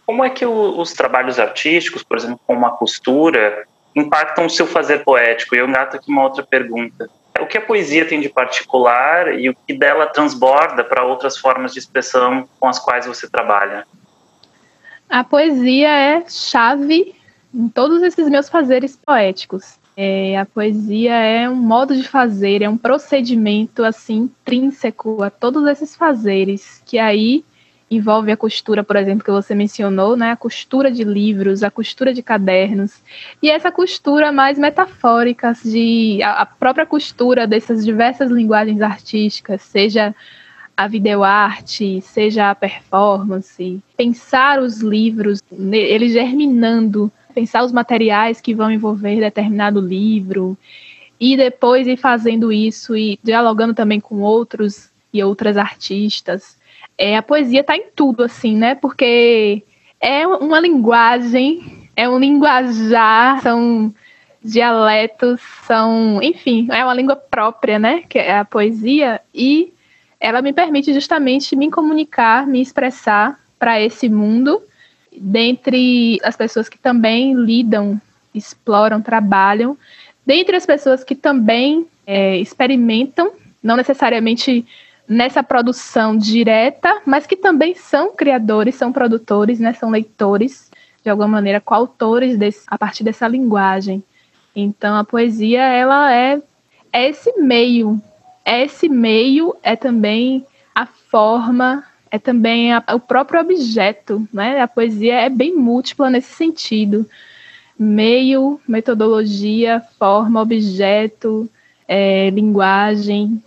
Como 0.06 0.24
é 0.24 0.30
que 0.30 0.46
os 0.46 0.94
trabalhos 0.94 1.40
artísticos, 1.40 2.04
por 2.04 2.18
exemplo, 2.18 2.40
como 2.46 2.66
a 2.66 2.72
costura, 2.72 3.68
impactam 3.96 4.46
o 4.46 4.50
seu 4.50 4.68
fazer 4.68 5.04
poético? 5.04 5.56
E 5.56 5.60
eu 5.60 5.68
engato 5.68 5.96
aqui 5.96 6.12
uma 6.12 6.24
outra 6.24 6.44
pergunta. 6.44 7.10
O 7.40 7.46
que 7.46 7.58
a 7.58 7.62
poesia 7.62 8.06
tem 8.06 8.20
de 8.20 8.30
particular 8.30 9.40
e 9.40 9.50
o 9.50 9.56
que 9.68 9.74
dela 9.74 10.08
transborda 10.08 10.84
para 10.84 11.04
outras 11.04 11.38
formas 11.38 11.74
de 11.74 11.80
expressão 11.80 12.48
com 12.60 12.68
as 12.68 12.80
quais 12.80 13.06
você 13.06 13.30
trabalha? 13.30 13.86
A 15.10 15.24
poesia 15.24 15.90
é 15.90 16.24
chave 16.30 17.16
em 17.54 17.70
todos 17.70 18.02
esses 18.04 18.28
meus 18.30 18.50
fazeres 18.50 18.98
poéticos. 18.98 19.78
É, 19.98 20.38
a 20.38 20.46
poesia 20.46 21.14
é 21.14 21.50
um 21.50 21.56
modo 21.56 21.96
de 21.96 22.08
fazer, 22.08 22.62
é 22.62 22.70
um 22.70 22.78
procedimento 22.78 23.84
assim 23.84 24.24
intrínseco 24.24 25.24
a 25.24 25.30
todos 25.30 25.66
esses 25.68 25.96
fazeres 25.96 26.82
que 26.86 27.00
aí 27.00 27.46
envolve 27.90 28.32
a 28.32 28.38
costura, 28.38 28.84
por 28.84 28.96
exemplo, 28.96 29.24
que 29.24 29.32
você 29.32 29.54
mencionou, 29.54 30.18
né? 30.18 30.32
A 30.32 30.36
costura 30.36 30.92
de 30.92 31.04
livros, 31.04 31.64
a 31.64 31.70
costura 31.70 32.14
de 32.14 32.24
cadernos 32.24 33.02
e 33.42 33.50
essa 33.50 33.72
costura 33.72 34.32
mais 34.32 34.58
metafórica 34.58 35.54
de 35.64 36.20
a 36.24 36.46
própria 36.46 36.86
costura 36.86 37.46
dessas 37.46 37.86
diversas 37.86 38.32
linguagens 38.32 38.82
artísticas, 38.82 39.62
seja 39.62 40.16
a 40.76 40.88
videoarte, 40.88 42.02
seja 42.02 42.50
a 42.50 42.56
performance, 42.56 43.82
pensar 43.96 44.60
os 44.60 44.82
livros, 44.82 45.42
eles 45.52 46.12
germinando 46.12 47.12
pensar 47.34 47.64
os 47.64 47.72
materiais 47.72 48.42
que 48.42 48.54
vão 48.54 48.72
envolver 48.72 49.20
determinado 49.20 49.80
livro 49.80 50.58
e 51.20 51.38
depois 51.38 51.88
ir 51.88 51.98
fazendo 51.98 52.52
isso 52.52 52.96
e 52.96 53.20
dialogando 53.24 53.74
também 53.74 54.00
com 54.00 54.22
outros 54.22 54.90
e 55.14 55.24
outras 55.24 55.56
artistas. 55.56 56.58
É, 56.98 57.18
a 57.18 57.22
poesia 57.22 57.62
está 57.62 57.76
em 57.76 57.86
tudo, 57.96 58.24
assim, 58.24 58.56
né? 58.56 58.76
Porque 58.76 59.64
é 60.00 60.26
uma 60.26 60.60
linguagem, 60.60 61.90
é 61.96 62.08
um 62.08 62.20
linguajar, 62.20 63.42
são 63.42 63.94
dialetos, 64.44 65.42
são, 65.66 66.20
enfim, 66.22 66.68
é 66.72 66.84
uma 66.84 66.94
língua 66.94 67.16
própria, 67.16 67.80
né? 67.80 68.04
Que 68.08 68.20
é 68.20 68.38
a 68.38 68.46
poesia 68.46 69.20
e 69.34 69.74
ela 70.20 70.42
me 70.42 70.54
permite 70.54 70.94
justamente 70.94 71.56
me 71.56 71.70
comunicar, 71.70 72.48
me 72.48 72.62
expressar 72.62 73.40
para 73.60 73.82
esse 73.82 74.08
mundo 74.08 74.62
dentre 75.18 76.20
as 76.24 76.36
pessoas 76.36 76.70
que 76.70 76.78
também 76.78 77.34
lidam, 77.34 78.00
exploram, 78.34 79.02
trabalham, 79.02 79.78
dentre 80.26 80.56
as 80.56 80.66
pessoas 80.66 81.04
que 81.04 81.16
também 81.16 81.86
é, 82.06 82.38
experimentam, 82.38 83.32
não 83.64 83.76
necessariamente 83.76 84.66
nessa 85.08 85.44
produção 85.44 86.18
direta, 86.18 87.02
mas 87.06 87.28
que 87.28 87.36
também 87.36 87.76
são 87.76 88.16
criadores, 88.16 88.76
são 88.76 88.92
produtores, 88.92 89.60
né, 89.60 89.74
são 89.74 89.90
leitores, 89.90 90.72
de 91.04 91.10
alguma 91.10 91.28
maneira, 91.28 91.62
coautores 91.62 92.38
desse, 92.38 92.64
a 92.68 92.78
partir 92.78 93.04
dessa 93.04 93.28
linguagem. 93.28 94.04
Então, 94.56 94.96
a 94.96 95.04
poesia, 95.04 95.62
ela 95.62 96.12
é, 96.14 96.42
é 96.92 97.10
esse 97.10 97.40
meio, 97.40 98.02
é 98.44 98.64
esse 98.64 98.90
meio, 98.90 99.56
é 99.62 99.76
também 99.76 100.46
a 100.74 100.86
forma 100.86 101.84
é 102.16 102.20
também 102.20 102.74
a, 102.74 102.84
o 102.94 103.00
próprio 103.00 103.42
objeto, 103.42 104.26
né? 104.32 104.62
A 104.62 104.68
poesia 104.68 105.16
é 105.16 105.30
bem 105.30 105.56
múltipla 105.56 106.10
nesse 106.10 106.34
sentido. 106.34 107.06
Meio, 107.78 108.60
metodologia, 108.66 109.82
forma, 110.00 110.42
objeto, 110.42 111.50
é, 111.86 112.30
linguagem. 112.30 113.44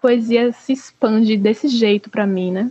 Poesia 0.00 0.52
se 0.52 0.72
expande 0.72 1.36
desse 1.36 1.68
jeito 1.68 2.10
para 2.10 2.26
mim, 2.26 2.52
né? 2.52 2.70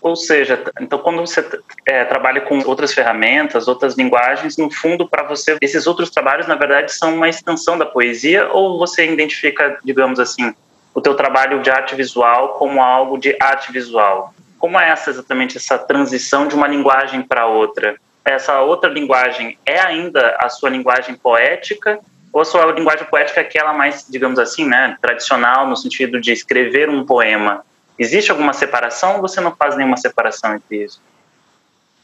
Ou 0.00 0.14
seja, 0.14 0.62
então 0.80 0.98
quando 0.98 1.20
você 1.20 1.44
é, 1.86 2.04
trabalha 2.04 2.40
com 2.42 2.58
outras 2.64 2.94
ferramentas, 2.94 3.66
outras 3.66 3.96
linguagens, 3.96 4.56
no 4.56 4.70
fundo, 4.70 5.08
para 5.08 5.24
você, 5.24 5.58
esses 5.60 5.86
outros 5.86 6.08
trabalhos, 6.08 6.46
na 6.46 6.54
verdade, 6.54 6.92
são 6.92 7.14
uma 7.14 7.28
extensão 7.28 7.76
da 7.76 7.84
poesia, 7.84 8.48
ou 8.52 8.78
você 8.78 9.10
identifica, 9.10 9.78
digamos 9.84 10.20
assim, 10.20 10.54
o 10.94 11.00
teu 11.00 11.14
trabalho 11.14 11.62
de 11.62 11.70
arte 11.70 11.96
visual 11.96 12.50
como 12.54 12.80
algo 12.80 13.18
de 13.18 13.36
arte 13.40 13.72
visual. 13.72 14.32
Como 14.58 14.78
é 14.78 14.88
essa 14.88 15.10
exatamente 15.10 15.56
essa 15.56 15.76
transição 15.78 16.46
de 16.46 16.54
uma 16.54 16.68
linguagem 16.68 17.22
para 17.22 17.46
outra? 17.46 17.96
Essa 18.24 18.60
outra 18.60 18.90
linguagem 18.90 19.58
é 19.66 19.80
ainda 19.80 20.36
a 20.38 20.48
sua 20.48 20.70
linguagem 20.70 21.14
poética 21.16 21.98
ou 22.32 22.40
a 22.40 22.44
sua 22.44 22.66
linguagem 22.72 23.06
poética 23.06 23.40
é 23.40 23.44
aquela 23.44 23.72
mais, 23.72 24.06
digamos 24.08 24.38
assim, 24.38 24.66
né, 24.66 24.96
tradicional 25.00 25.68
no 25.68 25.76
sentido 25.76 26.20
de 26.20 26.32
escrever 26.32 26.88
um 26.88 27.04
poema? 27.04 27.64
Existe 27.98 28.30
alguma 28.30 28.52
separação 28.52 29.16
ou 29.16 29.22
você 29.22 29.40
não 29.40 29.54
faz 29.54 29.76
nenhuma 29.76 29.96
separação 29.96 30.54
entre 30.54 30.84
isso? 30.84 31.00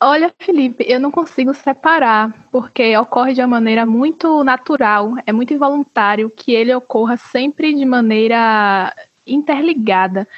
Olha, 0.01 0.33
Felipe, 0.39 0.85
eu 0.87 0.99
não 1.01 1.11
consigo 1.11 1.55
separar, 1.55 2.31
porque 2.51 2.97
ocorre 2.97 3.33
de 3.33 3.41
uma 3.41 3.47
maneira 3.47 3.87
muito 3.87 4.45
natural, 4.45 5.15
é 5.25 5.33
muito 5.33 5.55
involuntário 5.55 6.29
que 6.29 6.53
ele 6.53 6.75
ocorra 6.75 7.17
sempre 7.17 7.73
de 7.73 7.85
maneira 7.87 8.95
interligada. 9.27 10.29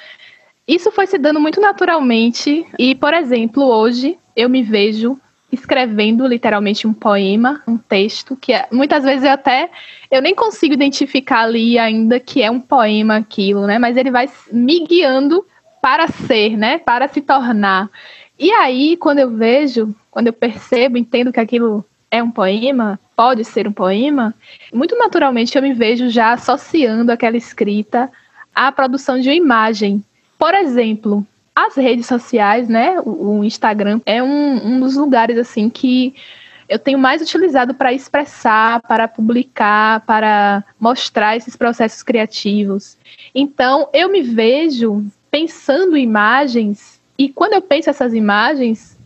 Isso 0.69 0.93
foi 0.93 1.07
se 1.07 1.19
dando 1.19 1.41
muito 1.41 1.61
naturalmente, 1.61 2.67
e, 2.79 2.95
por 2.95 3.15
exemplo, 3.15 3.65
hoje 3.65 4.19
eu 4.37 4.49
me 4.49 4.63
vejo 4.63 5.19
escrevendo 5.51 6.27
literalmente 6.27 6.87
um 6.87 6.93
poema, 6.93 7.63
um 7.67 7.77
texto, 7.77 8.37
que 8.37 8.53
é, 8.53 8.67
muitas 8.73 9.05
vezes 9.05 9.25
eu 9.25 9.31
até 9.31 9.71
eu 10.11 10.21
nem 10.21 10.35
consigo 10.35 10.75
identificar 10.75 11.43
ali 11.43 11.79
ainda 11.79 12.19
que 12.19 12.43
é 12.43 12.51
um 12.51 12.61
poema 12.61 13.17
aquilo, 13.17 13.67
né? 13.67 13.79
Mas 13.79 13.97
ele 13.97 14.11
vai 14.11 14.29
me 14.53 14.85
guiando 14.85 15.45
para 15.81 16.09
ser, 16.09 16.57
né? 16.57 16.79
Para 16.79 17.09
se 17.09 17.21
tornar. 17.21 17.89
E 18.39 18.51
aí, 18.53 18.97
quando 18.97 19.21
eu 19.21 19.31
vejo, 19.31 19.95
quando 20.11 20.27
eu 20.27 20.33
percebo, 20.33 20.99
entendo 20.99 21.33
que 21.33 21.41
aquilo 21.41 21.85
é 22.11 22.23
um 22.23 22.31
poema, 22.31 22.99
pode 23.15 23.45
ser 23.45 23.67
um 23.67 23.73
poema, 23.73 24.35
muito 24.73 24.97
naturalmente 24.97 25.57
eu 25.57 25.63
me 25.63 25.73
vejo 25.73 26.11
já 26.11 26.33
associando 26.33 27.11
aquela 27.11 27.37
escrita 27.37 28.11
à 28.55 28.71
produção 28.71 29.19
de 29.19 29.29
uma 29.29 29.35
imagem. 29.35 30.05
Por 30.39 30.55
exemplo, 30.55 31.27
as 31.57 31.75
redes 31.75 32.05
sociais, 32.07 32.69
né? 32.69 33.01
O, 33.01 33.43
Instagram 33.43 34.03
é 34.05 34.23
um, 34.23 34.75
um 34.75 34.81
dos 34.81 34.95
lugares 34.95 35.39
assim 35.39 35.71
que 35.71 36.15
eu 36.69 36.79
tenho 36.79 36.99
mais 36.99 37.23
utilizado 37.23 37.73
para 37.73 37.95
expressar, 37.95 38.83
para 38.83 39.09
publicar, 39.09 40.01
para 40.01 40.63
mostrar 40.79 41.35
esses 41.35 41.57
processos 41.57 42.03
criativos. 42.03 42.99
Então, 43.35 43.89
eu 43.95 44.11
me 44.11 44.21
vejo 44.21 45.03
pensando 45.31 45.97
imagens 45.97 47.01
e 47.17 47.31
quando 47.31 47.55
eu 47.55 47.63
penso 47.63 47.89
essas 47.89 48.13
imagens, 48.13 48.99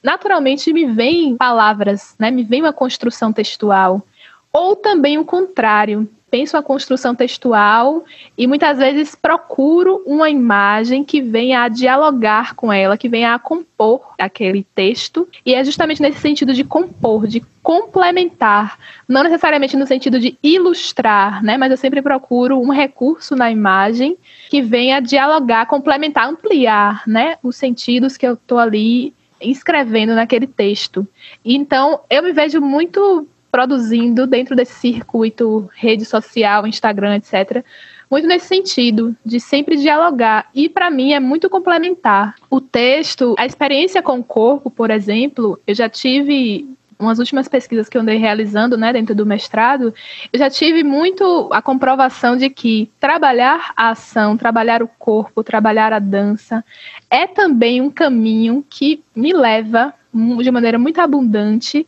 naturalmente 0.00 0.72
me 0.72 0.86
vêm 0.86 1.36
palavras, 1.36 2.14
né? 2.16 2.30
Me 2.30 2.44
vem 2.44 2.62
uma 2.62 2.72
construção 2.72 3.32
textual. 3.32 4.06
Ou 4.52 4.76
também 4.76 5.18
o 5.18 5.24
contrário, 5.24 6.08
penso 6.30 6.56
a 6.56 6.62
construção 6.62 7.14
textual 7.14 8.04
e 8.36 8.46
muitas 8.46 8.78
vezes 8.78 9.14
procuro 9.14 10.02
uma 10.06 10.30
imagem 10.30 11.04
que 11.04 11.20
venha 11.20 11.62
a 11.62 11.68
dialogar 11.68 12.54
com 12.54 12.72
ela, 12.72 12.96
que 12.96 13.08
venha 13.08 13.34
a 13.34 13.38
compor 13.38 14.14
aquele 14.18 14.66
texto. 14.74 15.28
E 15.44 15.54
é 15.54 15.64
justamente 15.64 16.02
nesse 16.02 16.20
sentido 16.20 16.52
de 16.52 16.64
compor, 16.64 17.26
de 17.26 17.42
complementar, 17.62 18.78
não 19.06 19.22
necessariamente 19.22 19.76
no 19.76 19.86
sentido 19.86 20.18
de 20.18 20.38
ilustrar, 20.42 21.42
né? 21.42 21.56
Mas 21.56 21.70
eu 21.70 21.76
sempre 21.76 22.00
procuro 22.00 22.60
um 22.60 22.70
recurso 22.70 23.36
na 23.36 23.50
imagem 23.50 24.16
que 24.48 24.62
venha 24.62 25.00
dialogar, 25.00 25.66
complementar, 25.66 26.28
ampliar, 26.28 27.02
né? 27.06 27.36
Os 27.42 27.56
sentidos 27.56 28.16
que 28.16 28.26
eu 28.26 28.34
estou 28.34 28.58
ali 28.58 29.12
escrevendo 29.40 30.14
naquele 30.14 30.46
texto. 30.46 31.06
Então, 31.44 32.00
eu 32.10 32.22
me 32.22 32.32
vejo 32.32 32.60
muito 32.60 33.26
produzindo 33.50 34.26
dentro 34.26 34.54
desse 34.54 34.74
circuito, 34.74 35.70
rede 35.74 36.04
social, 36.04 36.66
Instagram, 36.66 37.16
etc. 37.16 37.64
Muito 38.10 38.26
nesse 38.26 38.46
sentido, 38.46 39.14
de 39.24 39.38
sempre 39.38 39.76
dialogar. 39.76 40.48
E 40.54 40.68
para 40.68 40.90
mim 40.90 41.12
é 41.12 41.20
muito 41.20 41.50
complementar. 41.50 42.34
O 42.50 42.60
texto, 42.60 43.34
a 43.38 43.44
experiência 43.44 44.02
com 44.02 44.18
o 44.18 44.24
corpo, 44.24 44.70
por 44.70 44.90
exemplo, 44.90 45.60
eu 45.66 45.74
já 45.74 45.88
tive 45.88 46.66
umas 46.98 47.18
últimas 47.18 47.46
pesquisas 47.46 47.88
que 47.88 47.96
eu 47.96 48.02
andei 48.02 48.18
realizando, 48.18 48.76
né, 48.76 48.92
dentro 48.92 49.14
do 49.14 49.24
mestrado, 49.24 49.94
eu 50.32 50.38
já 50.38 50.50
tive 50.50 50.82
muito 50.82 51.48
a 51.52 51.62
comprovação 51.62 52.36
de 52.36 52.50
que 52.50 52.90
trabalhar 52.98 53.72
a 53.76 53.90
ação, 53.90 54.36
trabalhar 54.36 54.82
o 54.82 54.88
corpo, 54.98 55.44
trabalhar 55.44 55.92
a 55.92 56.00
dança 56.00 56.64
é 57.08 57.26
também 57.26 57.80
um 57.80 57.90
caminho 57.90 58.64
que 58.68 59.00
me 59.14 59.32
leva 59.32 59.94
de 60.12 60.50
maneira 60.50 60.78
muito 60.78 61.00
abundante 61.00 61.86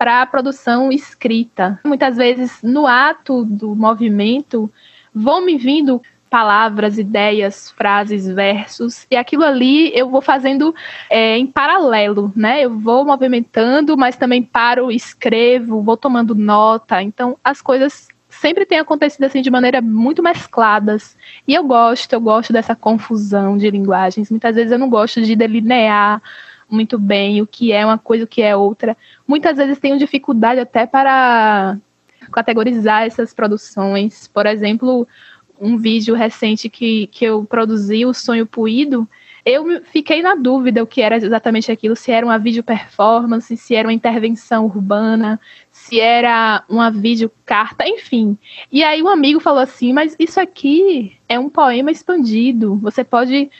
para 0.00 0.22
a 0.22 0.26
produção 0.26 0.90
escrita. 0.90 1.78
Muitas 1.84 2.16
vezes, 2.16 2.62
no 2.62 2.86
ato 2.86 3.44
do 3.44 3.76
movimento, 3.76 4.72
vão 5.14 5.44
me 5.44 5.58
vindo 5.58 6.00
palavras, 6.30 6.96
ideias, 6.96 7.70
frases, 7.72 8.26
versos, 8.26 9.06
e 9.10 9.16
aquilo 9.16 9.44
ali 9.44 9.92
eu 9.94 10.08
vou 10.08 10.22
fazendo 10.22 10.74
é, 11.10 11.36
em 11.36 11.46
paralelo, 11.46 12.32
né? 12.34 12.64
Eu 12.64 12.78
vou 12.78 13.04
movimentando, 13.04 13.94
mas 13.94 14.16
também 14.16 14.42
paro, 14.42 14.90
escrevo, 14.90 15.82
vou 15.82 15.98
tomando 15.98 16.34
nota. 16.34 17.02
Então, 17.02 17.36
as 17.44 17.60
coisas 17.60 18.08
sempre 18.30 18.64
têm 18.64 18.78
acontecido 18.78 19.24
assim 19.24 19.42
de 19.42 19.50
maneira 19.50 19.82
muito 19.82 20.22
mescladas. 20.22 21.14
E 21.46 21.54
eu 21.54 21.64
gosto, 21.64 22.10
eu 22.14 22.20
gosto 22.22 22.54
dessa 22.54 22.74
confusão 22.74 23.58
de 23.58 23.68
linguagens. 23.68 24.30
Muitas 24.30 24.54
vezes 24.54 24.72
eu 24.72 24.78
não 24.78 24.88
gosto 24.88 25.20
de 25.20 25.36
delinear 25.36 26.22
muito 26.70 26.98
bem 26.98 27.42
o 27.42 27.46
que 27.46 27.72
é 27.72 27.84
uma 27.84 27.98
coisa, 27.98 28.24
o 28.24 28.28
que 28.28 28.42
é 28.42 28.56
outra. 28.56 28.96
Muitas 29.26 29.56
vezes 29.56 29.78
tenho 29.78 29.98
dificuldade 29.98 30.60
até 30.60 30.86
para 30.86 31.76
categorizar 32.32 33.04
essas 33.04 33.34
produções. 33.34 34.28
Por 34.28 34.46
exemplo, 34.46 35.06
um 35.60 35.76
vídeo 35.76 36.14
recente 36.14 36.68
que, 36.68 37.06
que 37.08 37.24
eu 37.24 37.44
produzi, 37.44 38.06
O 38.06 38.14
Sonho 38.14 38.46
Puído, 38.46 39.08
eu 39.44 39.82
fiquei 39.84 40.22
na 40.22 40.34
dúvida 40.34 40.82
o 40.82 40.86
que 40.86 41.00
era 41.00 41.16
exatamente 41.16 41.72
aquilo, 41.72 41.96
se 41.96 42.12
era 42.12 42.24
uma 42.24 42.38
vídeo 42.38 42.62
performance, 42.62 43.56
se 43.56 43.74
era 43.74 43.88
uma 43.88 43.94
intervenção 43.94 44.66
urbana, 44.66 45.40
se 45.70 45.98
era 45.98 46.62
uma 46.68 46.90
videocarta, 46.90 47.88
enfim. 47.88 48.36
E 48.70 48.84
aí 48.84 49.02
um 49.02 49.08
amigo 49.08 49.40
falou 49.40 49.60
assim, 49.60 49.92
mas 49.92 50.14
isso 50.18 50.38
aqui 50.38 51.16
é 51.28 51.38
um 51.38 51.48
poema 51.48 51.90
expandido, 51.90 52.76
você 52.76 53.02
pode 53.02 53.50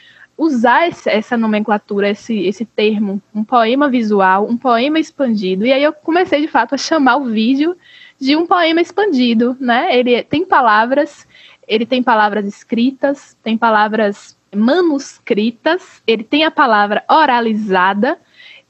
usar 0.41 0.89
essa 1.05 1.37
nomenclatura, 1.37 2.09
esse, 2.09 2.47
esse 2.47 2.65
termo, 2.65 3.21
um 3.35 3.45
poema 3.45 3.91
visual, 3.91 4.49
um 4.49 4.57
poema 4.57 4.99
expandido. 4.99 5.67
E 5.67 5.73
aí 5.73 5.83
eu 5.83 5.93
comecei 5.93 6.41
de 6.41 6.49
fato 6.49 6.75
a 6.75 6.79
chamar 6.79 7.17
o 7.17 7.27
vídeo 7.27 7.77
de 8.19 8.35
um 8.35 8.47
poema 8.47 8.81
expandido, 8.81 9.55
né? 9.61 9.95
Ele 9.95 10.23
tem 10.23 10.47
palavras, 10.47 11.29
ele 11.69 11.85
tem 11.85 12.03
palavras 12.03 12.47
escritas, 12.47 13.37
tem 13.43 13.59
palavras 13.59 14.35
manuscritas, 14.57 16.01
ele 16.07 16.25
tem 16.25 16.43
a 16.45 16.51
palavra 16.51 17.05
oralizada 17.07 18.19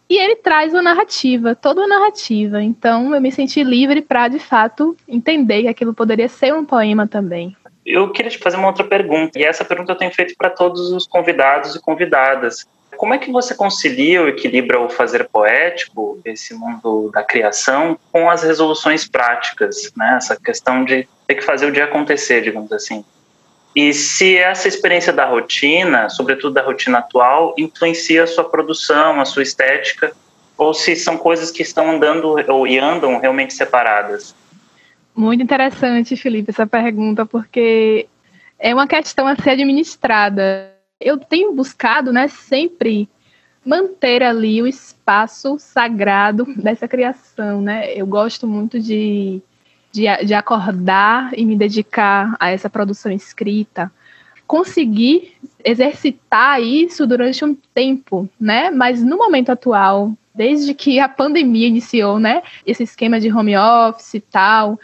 e 0.08 0.18
ele 0.18 0.34
traz 0.34 0.72
uma 0.72 0.82
narrativa, 0.82 1.54
toda 1.54 1.82
uma 1.82 2.00
narrativa. 2.00 2.60
Então 2.60 3.14
eu 3.14 3.20
me 3.20 3.30
senti 3.30 3.62
livre 3.62 4.02
para 4.02 4.26
de 4.26 4.40
fato 4.40 4.96
entender 5.06 5.62
que 5.62 5.68
aquilo 5.68 5.94
poderia 5.94 6.28
ser 6.28 6.52
um 6.52 6.64
poema 6.64 7.06
também. 7.06 7.56
Eu 7.90 8.10
queria 8.10 8.30
te 8.30 8.38
fazer 8.38 8.56
uma 8.56 8.68
outra 8.68 8.84
pergunta, 8.84 9.38
e 9.38 9.44
essa 9.44 9.64
pergunta 9.64 9.92
eu 9.92 9.96
tenho 9.96 10.14
feito 10.14 10.34
para 10.36 10.48
todos 10.48 10.92
os 10.92 11.06
convidados 11.06 11.74
e 11.74 11.80
convidadas. 11.80 12.66
Como 12.96 13.12
é 13.12 13.18
que 13.18 13.32
você 13.32 13.54
concilia 13.54 14.22
ou 14.22 14.28
equilibra 14.28 14.80
o 14.80 14.88
fazer 14.88 15.28
poético, 15.28 16.20
esse 16.24 16.54
mundo 16.54 17.10
da 17.12 17.22
criação, 17.22 17.98
com 18.12 18.30
as 18.30 18.42
resoluções 18.42 19.08
práticas, 19.08 19.90
né? 19.96 20.14
Essa 20.16 20.36
questão 20.36 20.84
de 20.84 21.08
ter 21.26 21.34
que 21.34 21.42
fazer 21.42 21.66
o 21.66 21.72
dia 21.72 21.84
acontecer, 21.84 22.42
digamos 22.42 22.72
assim. 22.72 23.04
E 23.74 23.92
se 23.92 24.36
essa 24.36 24.68
experiência 24.68 25.12
da 25.12 25.24
rotina, 25.24 26.08
sobretudo 26.08 26.54
da 26.54 26.62
rotina 26.62 26.98
atual, 26.98 27.54
influencia 27.56 28.24
a 28.24 28.26
sua 28.26 28.44
produção, 28.44 29.20
a 29.20 29.24
sua 29.24 29.42
estética, 29.42 30.12
ou 30.56 30.74
se 30.74 30.94
são 30.94 31.16
coisas 31.16 31.50
que 31.50 31.62
estão 31.62 31.90
andando 31.90 32.36
ou 32.48 32.66
e 32.66 32.78
andam 32.78 33.18
realmente 33.18 33.54
separadas? 33.54 34.34
Muito 35.14 35.42
interessante, 35.42 36.16
Felipe, 36.16 36.50
essa 36.50 36.66
pergunta, 36.66 37.26
porque 37.26 38.08
é 38.58 38.74
uma 38.74 38.86
questão 38.86 39.26
a 39.26 39.36
ser 39.36 39.50
administrada. 39.50 40.72
Eu 41.00 41.18
tenho 41.18 41.52
buscado, 41.52 42.12
né, 42.12 42.28
sempre 42.28 43.08
manter 43.64 44.22
ali 44.22 44.62
o 44.62 44.66
espaço 44.66 45.58
sagrado 45.58 46.46
dessa 46.56 46.88
criação, 46.88 47.60
né? 47.60 47.92
Eu 47.94 48.06
gosto 48.06 48.46
muito 48.46 48.80
de 48.80 49.42
de, 49.92 50.04
de 50.24 50.34
acordar 50.34 51.36
e 51.36 51.44
me 51.44 51.56
dedicar 51.56 52.36
a 52.38 52.50
essa 52.50 52.70
produção 52.70 53.10
escrita, 53.10 53.90
conseguir 54.46 55.32
exercitar 55.64 56.60
isso 56.62 57.06
durante 57.06 57.44
um 57.44 57.56
tempo, 57.74 58.28
né? 58.40 58.70
Mas 58.70 59.02
no 59.02 59.16
momento 59.16 59.50
atual, 59.50 60.12
desde 60.34 60.74
que 60.74 61.00
a 61.00 61.08
pandemia 61.08 61.68
iniciou, 61.68 62.18
né? 62.18 62.42
Esse 62.66 62.82
esquema 62.82 63.20
de 63.20 63.32
home 63.32 63.56
office 63.56 64.14
e 64.14 64.20
tal, 64.20 64.78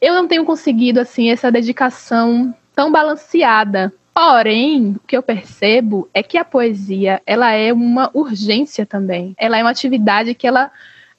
eu 0.00 0.14
não 0.14 0.26
tenho 0.26 0.44
conseguido 0.44 1.00
assim 1.00 1.30
essa 1.30 1.50
dedicação 1.50 2.54
tão 2.74 2.90
balanceada. 2.90 3.92
Porém, 4.12 4.96
o 4.96 5.06
que 5.06 5.16
eu 5.16 5.22
percebo 5.22 6.08
é 6.12 6.22
que 6.22 6.36
a 6.36 6.44
poesia, 6.44 7.22
ela 7.24 7.52
é 7.52 7.72
uma 7.72 8.10
urgência 8.12 8.84
também. 8.84 9.34
Ela 9.38 9.58
é 9.58 9.62
uma 9.62 9.70
atividade 9.70 10.34
que 10.34 10.46
ela 10.46 10.70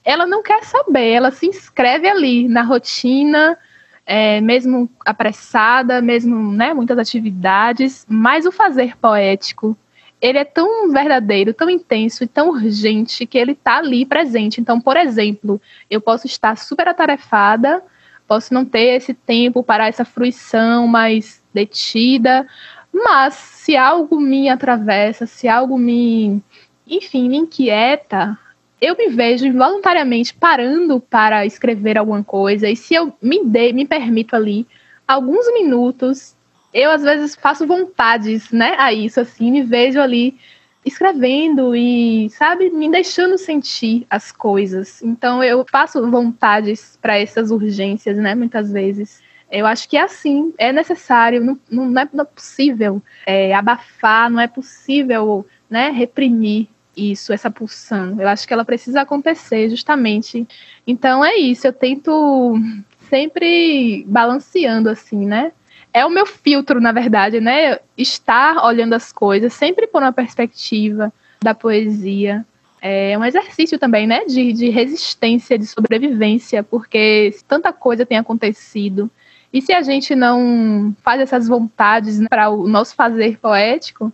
ela 0.04 0.26
não 0.26 0.42
quer 0.42 0.64
saber, 0.64 1.12
ela 1.12 1.32
se 1.32 1.46
inscreve 1.46 2.08
ali 2.08 2.48
na 2.48 2.64
rotina, 2.64 3.58
é, 4.06 4.42
mesmo 4.42 4.90
apressada, 5.06 6.02
mesmo 6.02 6.52
né, 6.52 6.74
muitas 6.74 6.98
atividades, 6.98 8.06
mas 8.10 8.46
o 8.46 8.52
fazer 8.52 8.98
poético 8.98 9.78
ele 10.22 10.38
é 10.38 10.46
tão 10.46 10.92
verdadeiro, 10.92 11.54
tão 11.54 11.70
intenso 11.70 12.24
e 12.24 12.28
tão 12.28 12.50
urgente 12.50 13.26
que 13.26 13.38
ele 13.38 13.54
está 13.54 13.78
ali 13.78 14.06
presente. 14.06 14.62
Então, 14.62 14.80
por 14.80 14.96
exemplo, 14.96 15.60
eu 15.90 16.00
posso 16.00 16.28
estar 16.28 16.58
super 16.58 16.88
atarefada, 16.88 17.82
posso 18.28 18.54
não 18.54 18.64
ter 18.64 18.98
esse 18.98 19.14
tempo 19.14 19.64
para 19.64 19.88
essa 19.88 20.06
fruição 20.06 20.88
mais 20.88 21.42
detida, 21.54 22.48
mas 22.94 23.34
se 23.34 23.76
algo 23.76 24.20
me 24.20 24.48
atravessa, 24.48 25.26
se 25.26 25.48
algo 25.48 25.78
me, 25.78 26.42
enfim, 26.88 27.28
me 27.28 27.38
inquieta, 27.38 28.38
eu 28.80 28.96
me 28.96 29.08
vejo 29.08 29.46
involuntariamente 29.46 30.34
parando 30.34 31.00
para 31.00 31.46
escrever 31.46 31.98
alguma 31.98 32.24
coisa, 32.24 32.70
e 32.70 32.76
se 32.76 32.94
eu 32.94 33.14
me 33.22 33.44
dei, 33.44 33.74
me 33.74 33.86
permito 33.86 34.36
ali 34.36 34.68
alguns 35.08 35.52
minutos, 35.54 36.36
eu 36.74 36.92
às 36.92 37.04
vezes 37.04 37.36
faço 37.36 37.68
vontades, 37.68 38.52
né, 38.52 38.76
a 38.78 38.94
isso, 38.94 39.20
assim, 39.20 39.52
me 39.52 39.64
vejo 39.64 40.00
ali 40.00 40.38
escrevendo 40.86 41.76
e, 41.76 42.30
sabe, 42.32 42.70
me 42.70 42.90
deixando 42.90 43.38
sentir 43.38 44.06
as 44.10 44.32
coisas. 44.32 45.02
Então 45.04 45.44
eu 45.44 45.64
passo 45.64 46.10
vontades 46.10 46.98
para 47.02 47.18
essas 47.18 47.52
urgências, 47.52 48.18
né, 48.18 48.34
muitas 48.34 48.72
vezes. 48.72 49.22
Eu 49.52 49.66
acho 49.66 49.88
que 49.88 49.98
é 49.98 50.02
assim, 50.02 50.54
é 50.58 50.72
necessário, 50.72 51.44
não, 51.44 51.60
não, 51.70 52.02
é, 52.02 52.10
não 52.14 52.24
é 52.24 52.26
possível 52.26 53.02
é, 53.26 53.54
abafar, 53.54 54.30
não 54.30 54.40
é 54.40 54.48
possível 54.48 55.46
né, 55.70 55.90
reprimir 55.90 56.68
isso, 56.96 57.34
essa 57.34 57.52
pulsão. 57.52 58.20
Eu 58.20 58.28
acho 58.28 58.48
que 58.48 58.54
ela 58.54 58.66
precisa 58.66 59.02
acontecer, 59.02 59.70
justamente. 59.70 60.48
Então 60.88 61.24
é 61.24 61.36
isso, 61.36 61.68
eu 61.68 61.74
tento 61.74 62.58
sempre 63.10 64.06
balanceando 64.08 64.90
assim, 64.90 65.26
né? 65.26 65.52
É 65.94 66.06
o 66.06 66.10
meu 66.10 66.26
filtro, 66.26 66.80
na 66.80 66.92
verdade, 66.92 67.40
né? 67.40 67.80
Estar 67.98 68.64
olhando 68.66 68.94
as 68.94 69.12
coisas, 69.12 69.54
sempre 69.54 69.88
por 69.88 70.02
uma 70.02 70.14
perspectiva 70.14 71.12
da 71.42 71.54
poesia. 71.54 72.46
É 72.82 73.18
um 73.18 73.26
exercício 73.26 73.78
também, 73.78 74.08
né? 74.08 74.26
De, 74.26 74.54
de 74.54 74.70
resistência, 74.70 75.58
de 75.58 75.68
sobrevivência, 75.68 76.64
porque 76.64 77.36
tanta 77.48 77.74
coisa 77.74 78.06
tem 78.06 78.18
acontecido. 78.18 79.10
E 79.54 79.62
se 79.62 79.74
a 79.74 79.82
gente 79.82 80.16
não 80.16 80.96
faz 81.04 81.20
essas 81.20 81.48
vontades 81.48 82.20
né, 82.20 82.28
para 82.30 82.50
o 82.50 82.68
nosso 82.68 82.96
fazer 82.96 83.38
poético, 83.38 84.12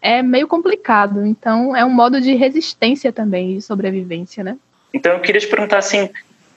é 0.00 0.22
meio 0.22 0.48
complicado. 0.48 1.24
Então, 1.24 1.74
é 1.74 1.84
um 1.84 1.90
modo 1.90 2.20
de 2.20 2.34
resistência 2.34 3.12
também, 3.12 3.54
de 3.54 3.62
sobrevivência, 3.62 4.42
né? 4.42 4.58
Então, 4.92 5.12
eu 5.12 5.20
queria 5.20 5.40
te 5.40 5.46
perguntar 5.46 5.78
assim, 5.78 6.10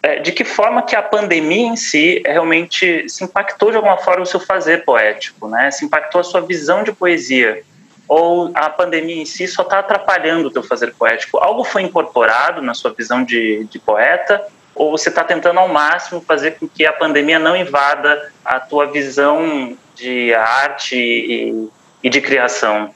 é, 0.06 0.20
de 0.20 0.32
que 0.32 0.44
forma 0.44 0.84
que 0.84 0.96
a 0.96 1.02
pandemia 1.02 1.66
em 1.66 1.76
si 1.76 2.22
realmente 2.24 3.10
se 3.10 3.24
impactou 3.24 3.72
de 3.72 3.78
alguma 3.78 3.98
forma 3.98 4.22
o 4.22 4.26
seu 4.26 4.40
fazer 4.40 4.86
poético, 4.86 5.48
né? 5.48 5.72
Se 5.72 5.84
impactou 5.84 6.22
a 6.22 6.24
sua 6.24 6.42
visão 6.42 6.84
de 6.84 6.92
poesia? 6.92 7.64
Ou 8.08 8.52
a 8.54 8.70
pandemia 8.70 9.20
em 9.20 9.26
si 9.26 9.48
só 9.48 9.64
está 9.64 9.80
atrapalhando 9.80 10.48
o 10.48 10.52
teu 10.52 10.62
fazer 10.62 10.94
poético? 10.94 11.40
Algo 11.40 11.64
foi 11.64 11.82
incorporado 11.82 12.62
na 12.62 12.76
sua 12.76 12.94
visão 12.94 13.24
de, 13.24 13.64
de 13.64 13.80
poeta? 13.80 14.46
Ou 14.76 14.92
você 14.92 15.10
está 15.10 15.24
tentando 15.24 15.60
ao 15.60 15.70
máximo 15.70 16.22
fazer 16.22 16.52
com 16.60 16.68
que 16.68 16.86
a 16.86 16.94
pandemia 16.94 17.40
não 17.40 17.58
invada 17.58 18.32
a 18.46 18.60
tua 18.60 18.86
visão 18.86 19.76
de 19.96 20.36
arte 20.36 20.96
e, 20.96 21.68
e 22.04 22.10
de 22.12 22.22
criação? 22.22 22.94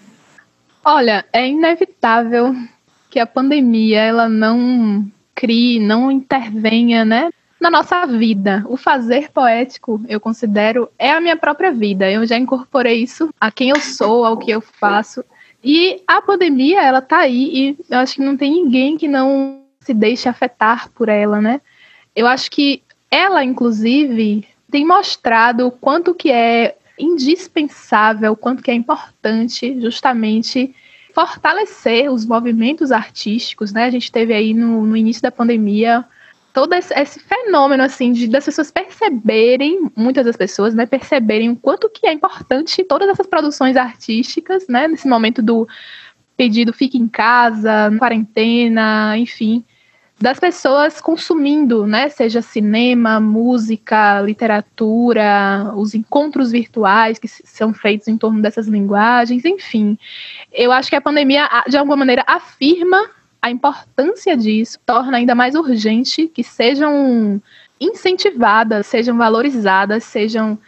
Olha, 0.85 1.25
é 1.33 1.47
inevitável 1.47 2.53
que 3.09 3.19
a 3.19 3.25
pandemia 3.25 3.99
ela 3.99 4.29
não 4.29 5.09
crie, 5.39 5.79
não 5.79 6.11
intervenha, 6.11 7.05
né, 7.05 7.29
na 7.61 7.71
nossa 7.71 8.05
vida. 8.05 8.65
O 8.67 8.75
fazer 8.75 9.31
poético, 9.31 10.01
eu 10.09 10.19
considero, 10.19 10.89
é 10.99 11.11
a 11.11 11.21
minha 11.21 11.37
própria 11.37 11.71
vida. 11.71 12.11
Eu 12.11 12.25
já 12.25 12.37
incorporei 12.37 13.01
isso 13.01 13.29
a 13.39 13.49
quem 13.49 13.69
eu 13.69 13.79
sou, 13.79 14.25
ao 14.25 14.35
que 14.35 14.51
eu 14.51 14.59
faço. 14.59 15.23
E 15.63 16.01
a 16.05 16.21
pandemia, 16.21 16.81
ela 16.81 17.01
tá 17.01 17.19
aí 17.19 17.49
e 17.53 17.77
eu 17.89 17.99
acho 17.99 18.15
que 18.15 18.21
não 18.21 18.35
tem 18.35 18.51
ninguém 18.51 18.97
que 18.97 19.07
não 19.07 19.61
se 19.79 19.93
deixe 19.93 20.27
afetar 20.27 20.89
por 20.91 21.07
ela, 21.07 21.39
né? 21.39 21.61
Eu 22.13 22.27
acho 22.27 22.51
que 22.51 22.83
ela, 23.09 23.41
inclusive, 23.41 24.45
tem 24.69 24.85
mostrado 24.85 25.67
o 25.67 25.71
quanto 25.71 26.13
que 26.13 26.29
é 26.31 26.75
indispensável, 26.97 28.35
quanto 28.35 28.61
que 28.61 28.71
é 28.71 28.73
importante 28.73 29.79
justamente 29.79 30.75
fortalecer 31.27 32.09
os 32.11 32.25
movimentos 32.25 32.91
artísticos, 32.91 33.73
né? 33.73 33.85
A 33.85 33.89
gente 33.89 34.11
teve 34.11 34.33
aí 34.33 34.53
no, 34.53 34.85
no 34.85 34.95
início 34.95 35.21
da 35.21 35.31
pandemia 35.31 36.05
todo 36.53 36.73
esse, 36.73 36.93
esse, 36.93 37.19
fenômeno 37.19 37.83
assim 37.83 38.11
de 38.11 38.27
das 38.27 38.45
pessoas 38.45 38.71
perceberem, 38.71 39.91
muitas 39.95 40.25
das 40.25 40.35
pessoas, 40.35 40.73
né, 40.73 40.85
perceberem 40.85 41.51
o 41.51 41.55
quanto 41.55 41.89
que 41.89 42.07
é 42.07 42.13
importante 42.13 42.83
todas 42.83 43.07
essas 43.07 43.27
produções 43.27 43.77
artísticas, 43.77 44.67
né, 44.67 44.87
nesse 44.87 45.07
momento 45.07 45.41
do 45.41 45.67
pedido 46.35 46.73
fique 46.73 46.97
em 46.97 47.07
casa, 47.07 47.91
quarentena, 47.99 49.17
enfim, 49.17 49.63
das 50.19 50.37
pessoas 50.37 50.99
consumindo, 50.99 51.87
né? 51.87 52.09
Seja 52.09 52.41
cinema, 52.41 53.19
música, 53.21 54.21
literatura, 54.21 55.71
os 55.75 55.95
encontros 55.95 56.51
virtuais 56.51 57.17
que 57.17 57.27
são 57.27 57.73
feitos 57.73 58.07
em 58.09 58.17
torno 58.17 58.41
dessas 58.41 58.67
linguagens, 58.67 59.45
enfim. 59.45 59.97
Eu 60.51 60.73
acho 60.73 60.89
que 60.89 60.95
a 60.95 61.01
pandemia, 61.01 61.47
de 61.69 61.77
alguma 61.77 61.95
maneira, 61.95 62.23
afirma 62.27 63.09
a 63.41 63.49
importância 63.49 64.35
disso 64.35 64.77
torna 64.85 65.17
ainda 65.17 65.33
mais 65.33 65.55
urgente 65.55 66.27
que 66.27 66.43
sejam 66.43 67.41
incentivadas, 67.79 68.87
sejam 68.87 69.17
valorizadas, 69.17 70.03
sejam, 70.03 70.59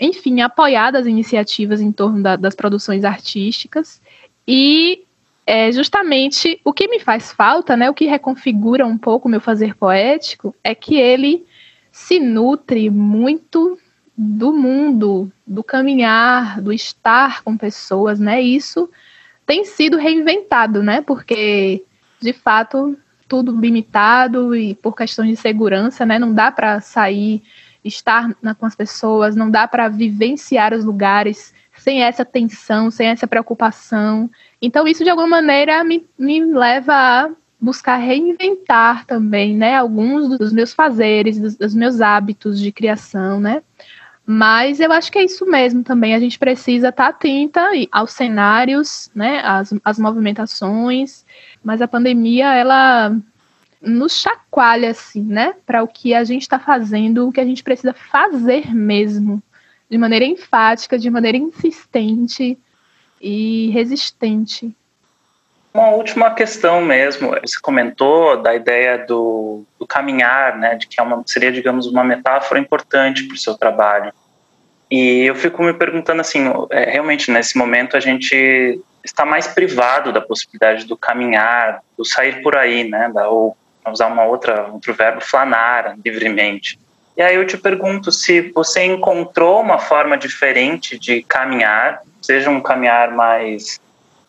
enfim, 0.00 0.40
apoiadas 0.40 1.06
iniciativas 1.06 1.82
em 1.82 1.92
torno 1.92 2.22
da, 2.22 2.36
das 2.36 2.54
produções 2.54 3.04
artísticas. 3.04 4.00
E 4.48 5.03
é 5.46 5.70
justamente 5.70 6.60
o 6.64 6.72
que 6.72 6.88
me 6.88 6.98
faz 6.98 7.32
falta, 7.32 7.76
né, 7.76 7.90
o 7.90 7.94
que 7.94 8.06
reconfigura 8.06 8.86
um 8.86 8.96
pouco 8.96 9.28
o 9.28 9.30
meu 9.30 9.40
fazer 9.40 9.74
poético, 9.76 10.54
é 10.64 10.74
que 10.74 10.96
ele 10.96 11.44
se 11.92 12.18
nutre 12.18 12.90
muito 12.90 13.78
do 14.16 14.52
mundo, 14.52 15.30
do 15.46 15.62
caminhar, 15.62 16.60
do 16.60 16.72
estar 16.72 17.42
com 17.42 17.56
pessoas, 17.56 18.18
né? 18.20 18.40
Isso 18.40 18.88
tem 19.44 19.64
sido 19.64 19.96
reinventado, 19.96 20.82
né? 20.82 21.00
Porque 21.00 21.84
de 22.20 22.32
fato 22.32 22.96
tudo 23.28 23.58
limitado 23.58 24.54
e 24.54 24.74
por 24.76 24.94
questões 24.94 25.30
de 25.30 25.36
segurança, 25.36 26.06
né? 26.06 26.18
Não 26.18 26.32
dá 26.32 26.50
para 26.50 26.80
sair, 26.80 27.42
estar 27.84 28.30
na, 28.40 28.54
com 28.54 28.66
as 28.66 28.74
pessoas, 28.74 29.34
não 29.34 29.50
dá 29.50 29.66
para 29.66 29.88
vivenciar 29.88 30.72
os 30.72 30.84
lugares 30.84 31.52
sem 31.84 32.02
essa 32.02 32.24
tensão, 32.24 32.90
sem 32.90 33.08
essa 33.08 33.26
preocupação. 33.26 34.30
Então 34.60 34.88
isso 34.88 35.04
de 35.04 35.10
alguma 35.10 35.28
maneira 35.28 35.84
me, 35.84 36.02
me 36.18 36.42
leva 36.42 36.94
a 36.94 37.30
buscar 37.60 37.96
reinventar 37.96 39.04
também, 39.04 39.54
né? 39.54 39.76
Alguns 39.76 40.38
dos 40.38 40.50
meus 40.50 40.72
fazeres, 40.72 41.38
dos, 41.38 41.56
dos 41.56 41.74
meus 41.74 42.00
hábitos 42.00 42.58
de 42.58 42.72
criação, 42.72 43.38
né? 43.38 43.62
Mas 44.24 44.80
eu 44.80 44.90
acho 44.92 45.12
que 45.12 45.18
é 45.18 45.24
isso 45.24 45.44
mesmo 45.44 45.84
também. 45.84 46.14
A 46.14 46.18
gente 46.18 46.38
precisa 46.38 46.88
estar 46.88 47.04
tá 47.04 47.10
atenta 47.10 47.60
aos 47.92 48.12
cenários, 48.12 49.10
né, 49.14 49.42
às, 49.44 49.74
às 49.84 49.98
movimentações. 49.98 51.26
Mas 51.62 51.82
a 51.82 51.88
pandemia, 51.88 52.54
ela 52.54 53.14
nos 53.82 54.18
chacoalha, 54.18 54.90
assim, 54.90 55.22
né, 55.22 55.54
para 55.66 55.82
o 55.82 55.88
que 55.88 56.14
a 56.14 56.24
gente 56.24 56.42
está 56.42 56.58
fazendo, 56.58 57.28
o 57.28 57.32
que 57.32 57.40
a 57.40 57.44
gente 57.44 57.62
precisa 57.62 57.92
fazer 57.92 58.74
mesmo, 58.74 59.42
de 59.90 59.98
maneira 59.98 60.24
enfática, 60.24 60.98
de 60.98 61.10
maneira 61.10 61.38
insistente 61.38 62.58
e 63.20 63.70
resistente. 63.70 64.74
Uma 65.72 65.88
última 65.88 66.32
questão 66.32 66.80
mesmo, 66.80 67.30
você 67.30 67.58
comentou 67.60 68.40
da 68.40 68.54
ideia 68.54 68.98
do, 69.06 69.64
do 69.78 69.84
caminhar, 69.84 70.56
né, 70.56 70.76
de 70.76 70.86
que 70.86 71.00
é 71.00 71.02
uma, 71.02 71.22
seria, 71.26 71.50
digamos, 71.50 71.86
uma 71.86 72.04
metáfora 72.04 72.60
importante 72.60 73.24
para 73.24 73.34
o 73.34 73.38
seu 73.38 73.58
trabalho. 73.58 74.12
E 74.88 75.22
eu 75.22 75.34
fico 75.34 75.62
me 75.64 75.74
perguntando 75.74 76.20
assim, 76.20 76.44
é, 76.70 76.90
realmente 76.90 77.30
nesse 77.30 77.58
momento 77.58 77.96
a 77.96 78.00
gente 78.00 78.80
está 79.02 79.26
mais 79.26 79.48
privado 79.48 80.12
da 80.12 80.20
possibilidade 80.20 80.86
do 80.86 80.96
caminhar, 80.96 81.82
do 81.98 82.04
sair 82.04 82.40
por 82.40 82.56
aí, 82.56 82.88
né, 82.88 83.10
da, 83.12 83.28
ou 83.28 83.56
usar 83.90 84.06
uma 84.06 84.24
outra 84.24 84.68
outro 84.68 84.94
verbo, 84.94 85.20
flanar 85.20 85.96
livremente. 86.04 86.78
E 87.16 87.22
aí 87.22 87.36
eu 87.36 87.46
te 87.46 87.56
pergunto 87.56 88.10
se 88.10 88.52
você 88.52 88.84
encontrou 88.84 89.60
uma 89.60 89.78
forma 89.78 90.18
diferente 90.18 90.98
de 90.98 91.22
caminhar, 91.22 92.02
seja 92.20 92.50
um 92.50 92.60
caminhar 92.60 93.12
mais 93.12 93.80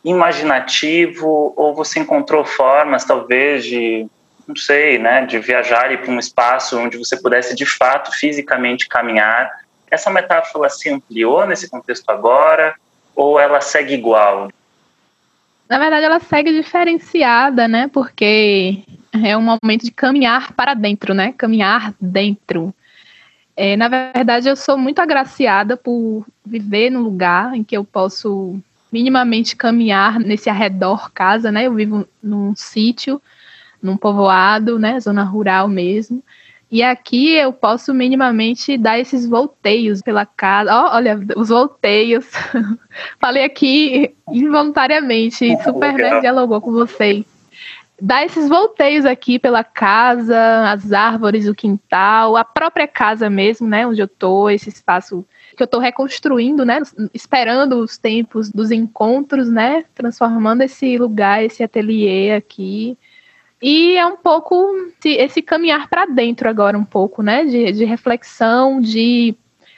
imaginativo 0.03 1.51
ou 1.55 1.73
você 1.73 1.99
encontrou 1.99 2.45
formas 2.45 3.03
talvez 3.03 3.63
de 3.63 4.05
não 4.47 4.55
sei, 4.55 4.99
né, 4.99 5.25
de 5.25 5.39
viajar 5.39 5.97
para 5.97 6.11
um 6.11 6.19
espaço 6.19 6.77
onde 6.77 6.97
você 6.97 7.17
pudesse 7.17 7.55
de 7.55 7.65
fato 7.65 8.11
fisicamente 8.11 8.87
caminhar. 8.87 9.49
Essa 9.89 10.11
metáfora 10.11 10.69
se 10.69 10.87
ampliou 10.87 11.47
nesse 11.47 11.67
contexto 11.67 12.07
agora 12.09 12.75
ou 13.15 13.39
ela 13.39 13.59
segue 13.61 13.95
igual? 13.95 14.49
Na 15.67 15.79
verdade, 15.79 16.05
ela 16.05 16.19
segue 16.19 16.51
diferenciada, 16.53 17.67
né? 17.67 17.87
Porque 17.87 18.83
é 19.11 19.35
um 19.35 19.41
momento 19.41 19.83
de 19.83 19.91
caminhar 19.91 20.53
para 20.53 20.73
dentro, 20.73 21.13
né? 21.13 21.33
Caminhar 21.37 21.93
dentro. 21.99 22.73
É, 23.57 23.75
na 23.75 23.87
verdade, 23.87 24.47
eu 24.47 24.55
sou 24.55 24.77
muito 24.77 24.99
agraciada 24.99 25.77
por 25.77 26.25
viver 26.45 26.89
num 26.89 27.01
lugar 27.01 27.55
em 27.55 27.63
que 27.63 27.75
eu 27.75 27.83
posso 27.83 28.59
minimamente 28.91 29.55
caminhar 29.55 30.19
nesse 30.19 30.49
arredor 30.49 31.11
casa, 31.11 31.51
né? 31.51 31.65
Eu 31.65 31.73
vivo 31.73 32.07
num 32.21 32.55
sítio, 32.55 33.21
num 33.81 33.97
povoado, 33.97 34.77
né? 34.77 34.99
Zona 34.99 35.23
rural 35.23 35.67
mesmo. 35.67 36.23
E 36.71 36.81
aqui 36.81 37.33
eu 37.33 37.53
posso 37.53 37.93
minimamente 37.93 38.77
dar 38.77 38.99
esses 38.99 39.27
volteios 39.27 40.01
pela 40.01 40.25
casa. 40.25 40.71
Oh, 40.73 40.95
olha, 40.95 41.19
os 41.35 41.49
volteios. 41.49 42.25
Falei 43.19 43.43
aqui 43.43 44.15
involuntariamente, 44.29 45.55
super 45.63 45.93
né, 45.93 46.19
dialogou 46.21 46.59
com 46.59 46.71
vocês. 46.71 47.23
Dar 48.01 48.25
esses 48.25 48.49
volteios 48.49 49.05
aqui 49.05 49.39
pela 49.39 49.63
casa, 49.63 50.69
as 50.69 50.91
árvores, 50.91 51.47
o 51.47 51.55
quintal, 51.55 52.35
a 52.35 52.43
própria 52.43 52.87
casa 52.87 53.29
mesmo, 53.29 53.67
né? 53.69 53.87
Onde 53.87 54.01
eu 54.01 54.07
tô, 54.07 54.49
esse 54.49 54.67
espaço 54.67 55.25
que 55.55 55.63
eu 55.63 55.65
estou 55.65 55.79
reconstruindo, 55.79 56.65
né? 56.65 56.81
Esperando 57.13 57.77
os 57.77 57.97
tempos 57.97 58.51
dos 58.51 58.69
encontros, 58.69 59.49
né? 59.49 59.85
Transformando 59.93 60.61
esse 60.61 60.97
lugar, 60.97 61.41
esse 61.41 61.63
ateliê 61.63 62.33
aqui. 62.33 62.97
E 63.67 63.97
é 63.97 64.05
um 64.05 64.15
pouco 64.15 64.75
esse 65.03 65.41
caminhar 65.41 65.89
para 65.89 66.05
dentro 66.05 66.47
agora, 66.47 66.77
um 66.77 66.85
pouco, 66.85 67.23
né? 67.23 67.43
De, 67.45 67.71
de 67.71 67.83
reflexão, 67.83 68.79
de 68.79 69.35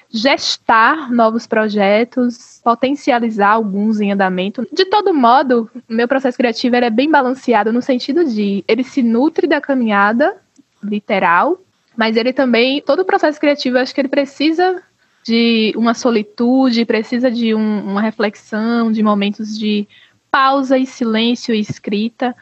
gestar 0.10 1.10
novos 1.10 1.48
projetos, 1.48 2.60
potencializar 2.62 3.52
alguns 3.52 4.02
em 4.02 4.12
andamento. 4.12 4.68
De 4.74 4.84
todo 4.84 5.14
modo, 5.14 5.70
meu 5.88 6.06
processo 6.06 6.38
criativo 6.38 6.76
é 6.76 6.90
bem 6.90 7.10
balanceado 7.10 7.72
no 7.72 7.82
sentido 7.82 8.26
de 8.26 8.62
ele 8.68 8.84
se 8.84 9.02
nutre 9.02 9.48
da 9.48 9.62
caminhada 9.62 10.36
literal, 10.84 11.58
mas 11.96 12.18
ele 12.18 12.34
também, 12.34 12.82
todo 12.82 13.04
o 13.04 13.06
processo 13.06 13.40
criativo, 13.40 13.78
acho 13.78 13.96
que 13.96 14.02
ele 14.02 14.10
precisa 14.10 14.84
de 15.24 15.72
uma 15.78 15.94
solitude, 15.94 16.84
precisa 16.84 17.32
de 17.32 17.56
um, 17.56 17.92
uma 17.92 18.02
reflexão, 18.02 18.92
de 18.92 19.02
momentos 19.02 19.58
de 19.58 19.88
pausa 20.30 20.78
e 20.78 20.86
silêncio 20.86 21.56
e 21.56 21.62
escrita. 21.62 22.36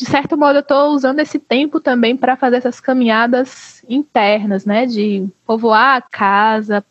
De 0.00 0.06
certo 0.06 0.34
modo, 0.34 0.56
eu 0.56 0.60
estou 0.60 0.94
usando 0.94 1.20
esse 1.20 1.38
tempo 1.38 1.78
também 1.78 2.16
para 2.16 2.34
fazer 2.34 2.56
essas 2.56 2.80
caminhadas 2.80 3.84
internas, 3.86 4.64
né? 4.64 4.86
De 4.86 5.28
povoar 5.44 5.98
a 5.98 6.00
casa, 6.00 6.82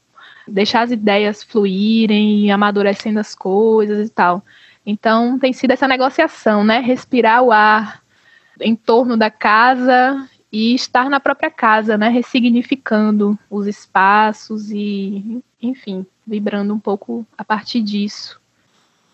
deixar 0.47 0.83
as 0.83 0.91
ideias 0.91 1.41
fluírem, 1.41 2.51
amadurecendo 2.51 3.19
as 3.19 3.33
coisas 3.33 4.07
e 4.07 4.11
tal. 4.11 4.45
Então, 4.85 5.39
tem 5.39 5.51
sido 5.51 5.71
essa 5.71 5.87
negociação, 5.87 6.63
né? 6.63 6.81
Respirar 6.81 7.41
o 7.41 7.51
ar 7.51 8.03
em 8.61 8.75
torno 8.75 9.17
da 9.17 9.31
casa 9.31 10.29
e 10.51 10.75
estar 10.75 11.09
na 11.09 11.19
própria 11.19 11.49
casa, 11.49 11.97
né, 11.97 12.09
ressignificando 12.09 13.37
os 13.49 13.65
espaços 13.65 14.69
e, 14.69 15.41
enfim, 15.59 16.05
vibrando 16.27 16.75
um 16.75 16.79
pouco 16.79 17.25
a 17.35 17.43
partir 17.43 17.81
disso. 17.81 18.38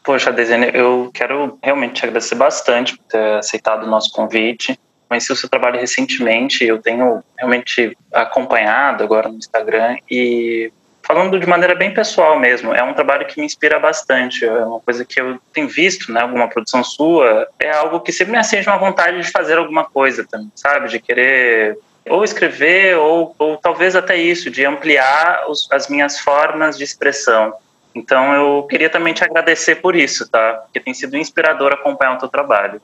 Poxa, 0.06 0.32
Desene, 0.32 0.70
eu 0.72 1.10
quero 1.12 1.58
realmente 1.64 1.96
te 1.96 2.06
agradecer 2.06 2.36
bastante 2.36 2.96
por 2.96 3.04
ter 3.06 3.38
aceitado 3.40 3.84
o 3.84 3.90
nosso 3.90 4.12
convite. 4.14 4.80
Conheci 5.10 5.32
o 5.32 5.36
seu 5.36 5.50
trabalho 5.50 5.80
recentemente, 5.80 6.64
eu 6.64 6.80
tenho 6.80 7.24
realmente 7.38 7.98
acompanhado 8.14 9.04
agora 9.04 9.30
no 9.30 9.38
Instagram 9.38 9.98
e 10.10 10.72
falando 11.02 11.40
de 11.40 11.48
maneira 11.48 11.76
bem 11.76 11.94
pessoal 11.94 12.40
mesmo, 12.40 12.74
é 12.74 12.82
um 12.82 12.94
trabalho 12.94 13.28
que 13.28 13.40
me 13.40 13.46
inspira 13.46 13.80
bastante, 13.80 14.44
é 14.44 14.52
uma 14.52 14.80
coisa 14.80 15.06
que 15.06 15.22
eu 15.22 15.40
tenho 15.54 15.68
visto, 15.68 16.12
né, 16.12 16.22
alguma 16.22 16.48
produção 16.48 16.84
sua, 16.84 17.48
é 17.60 17.70
algo 17.72 18.00
que 18.00 18.12
sempre 18.12 18.32
me 18.32 18.40
acende 18.40 18.68
uma 18.68 18.78
vontade 18.78 19.22
de 19.22 19.30
fazer 19.30 19.60
alguma 19.60 19.86
coisa 19.86 20.26
também, 20.26 20.52
sabe, 20.56 20.90
de 20.90 21.00
querer 21.00 21.78
ou 22.10 22.24
escrever 22.24 22.98
ou, 22.98 23.36
ou 23.38 23.58
talvez 23.58 23.96
até 23.96 24.16
isso, 24.16 24.50
de 24.50 24.66
ampliar 24.66 25.46
os, 25.48 25.68
as 25.72 25.88
minhas 25.88 26.20
formas 26.20 26.78
de 26.78 26.84
expressão. 26.84 27.54
Então 27.96 28.34
eu 28.34 28.64
queria 28.64 28.90
também 28.90 29.14
te 29.14 29.24
agradecer 29.24 29.76
por 29.78 29.96
isso, 29.96 30.30
tá? 30.30 30.54
Porque 30.66 30.80
tem 30.80 30.94
sido 30.94 31.18
inspirador 31.18 31.72
acompanhar 31.72 32.16
o 32.16 32.20
teu 32.20 32.28
trabalho. 32.28 32.82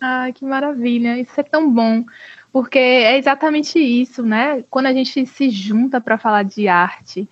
Ai, 0.00 0.32
que 0.32 0.44
maravilha, 0.44 1.18
isso 1.18 1.38
é 1.40 1.42
tão 1.42 1.70
bom 1.70 2.04
porque 2.52 2.78
é 2.78 3.16
exatamente 3.16 3.78
isso, 3.78 4.22
né? 4.22 4.62
Quando 4.68 4.86
a 4.86 4.92
gente 4.92 5.24
se 5.26 5.48
junta 5.48 6.00
para 6.00 6.18
falar 6.18 6.44
de 6.44 6.68
arte, 6.68 7.26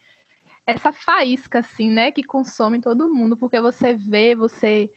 essa 0.67 0.93
faísca, 0.93 1.59
assim, 1.59 1.91
né, 1.91 2.11
que 2.11 2.23
consome 2.23 2.81
todo 2.81 3.13
mundo, 3.13 3.37
porque 3.37 3.61
você 3.61 3.95
vê, 3.95 4.35
você 4.35 4.91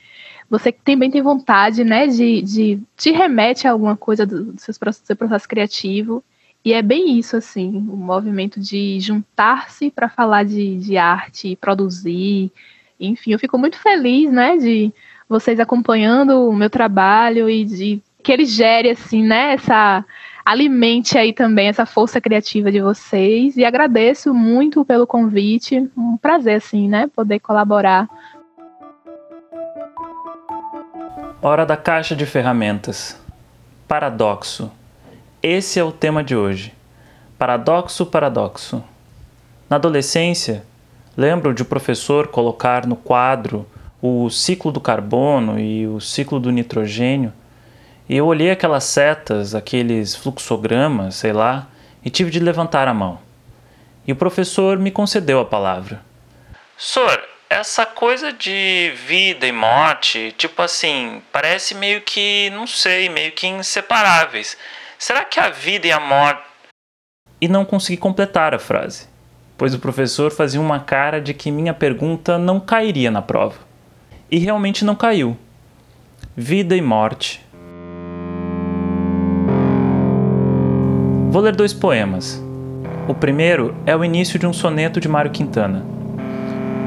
você 0.50 0.72
também 0.72 1.10
tem 1.10 1.22
vontade, 1.22 1.84
né, 1.84 2.06
de, 2.06 2.42
de 2.44 2.80
te 2.96 3.12
remete 3.12 3.68
a 3.68 3.72
alguma 3.72 3.98
coisa 3.98 4.26
do, 4.26 4.54
do 4.54 4.62
seu, 4.62 4.74
seu 4.74 5.16
processo 5.16 5.48
criativo. 5.48 6.24
E 6.66 6.72
é 6.74 6.82
bem 6.82 7.20
isso, 7.20 7.36
assim, 7.36 7.76
o 7.90 7.98
movimento 7.98 8.60
de 8.60 8.98
juntar-se 9.00 9.92
para 9.92 10.08
falar 10.08 10.46
de, 10.46 10.78
de 10.78 10.96
arte, 10.96 11.58
produzir. 11.58 12.52
Enfim, 12.98 13.34
eu 13.34 13.40
fico 13.40 13.58
muito 13.58 13.78
feliz, 13.78 14.32
né, 14.32 14.56
de 14.56 14.94
vocês 15.28 15.60
acompanhando 15.60 16.48
o 16.48 16.56
meu 16.56 16.70
trabalho 16.70 17.50
e 17.50 17.66
de 17.66 18.02
que 18.24 18.32
ele 18.32 18.46
gere, 18.46 18.92
assim, 18.92 19.22
né, 19.22 19.54
essa 19.54 20.06
alimente 20.46 21.18
aí 21.18 21.34
também 21.34 21.68
essa 21.68 21.86
força 21.86 22.20
criativa 22.20 22.72
de 22.72 22.82
vocês 22.82 23.56
e 23.56 23.64
agradeço 23.64 24.34
muito 24.34 24.84
pelo 24.84 25.08
convite, 25.08 25.90
um 25.98 26.18
prazer 26.18 26.56
assim, 26.56 26.88
né, 26.88 27.10
poder 27.14 27.40
colaborar. 27.40 28.08
Hora 31.42 31.66
da 31.66 31.76
caixa 31.76 32.16
de 32.16 32.26
ferramentas. 32.26 33.20
Paradoxo. 33.86 34.72
Esse 35.46 35.78
é 35.78 35.84
o 35.84 35.92
tema 35.92 36.24
de 36.24 36.38
hoje. 36.38 36.74
Paradoxo, 37.38 38.06
paradoxo. 38.06 38.82
Na 39.70 39.76
adolescência, 39.76 40.64
lembro 41.18 41.54
de 41.54 41.64
o 41.64 41.66
professor 41.66 42.30
colocar 42.30 42.88
no 42.88 42.96
quadro 42.96 43.70
o 44.02 44.30
ciclo 44.30 44.72
do 44.72 44.80
carbono 44.80 45.60
e 45.60 45.86
o 45.86 46.00
ciclo 46.00 46.40
do 46.40 46.50
nitrogênio, 46.50 47.34
e 48.08 48.16
eu 48.16 48.26
olhei 48.26 48.52
aquelas 48.52 48.86
setas, 48.86 49.54
aqueles 49.54 50.16
fluxogramas, 50.16 51.16
sei 51.16 51.34
lá, 51.34 51.68
e 52.06 52.10
tive 52.10 52.32
de 52.32 52.40
levantar 52.40 52.88
a 52.88 52.94
mão. 52.94 53.20
E 54.08 54.14
o 54.14 54.16
professor 54.16 54.80
me 54.80 54.92
concedeu 54.92 55.42
a 55.42 55.46
palavra. 55.46 56.02
Sor, 56.78 57.22
essa 57.50 57.86
coisa 57.86 58.32
de 58.32 58.94
vida 59.06 59.46
e 59.46 59.52
morte, 59.52 60.34
tipo 60.38 60.62
assim, 60.62 61.22
parece 61.34 61.76
meio 61.76 62.00
que, 62.00 62.50
não 62.52 62.66
sei, 62.66 63.10
meio 63.10 63.34
que 63.34 63.46
inseparáveis. 63.46 64.58
Será 65.06 65.26
que 65.26 65.38
a 65.38 65.50
vida 65.50 65.86
e 65.86 65.92
a 65.92 66.00
morte. 66.00 66.44
E 67.42 67.50
não 67.50 67.66
consegui 67.66 67.98
completar 67.98 68.54
a 68.54 68.58
frase, 68.58 69.06
pois 69.58 69.74
o 69.74 69.80
professor 69.80 70.32
fazia 70.32 70.62
uma 70.62 70.80
cara 70.80 71.20
de 71.20 71.34
que 71.34 71.52
minha 71.52 71.74
pergunta 71.74 72.38
não 72.38 72.58
cairia 72.58 73.12
na 73.12 73.22
prova. 73.22 73.58
E 74.32 74.40
realmente 74.40 74.86
não 74.86 74.96
caiu. 74.96 75.36
Vida 76.38 76.74
e 76.74 76.82
morte. 76.82 77.46
Vou 81.30 81.42
ler 81.42 81.54
dois 81.54 81.74
poemas. 81.74 82.42
O 83.06 83.14
primeiro 83.14 83.76
é 83.86 83.94
o 83.94 84.06
início 84.06 84.40
de 84.40 84.48
um 84.48 84.54
soneto 84.54 85.02
de 85.02 85.10
Mário 85.10 85.32
Quintana. 85.32 85.86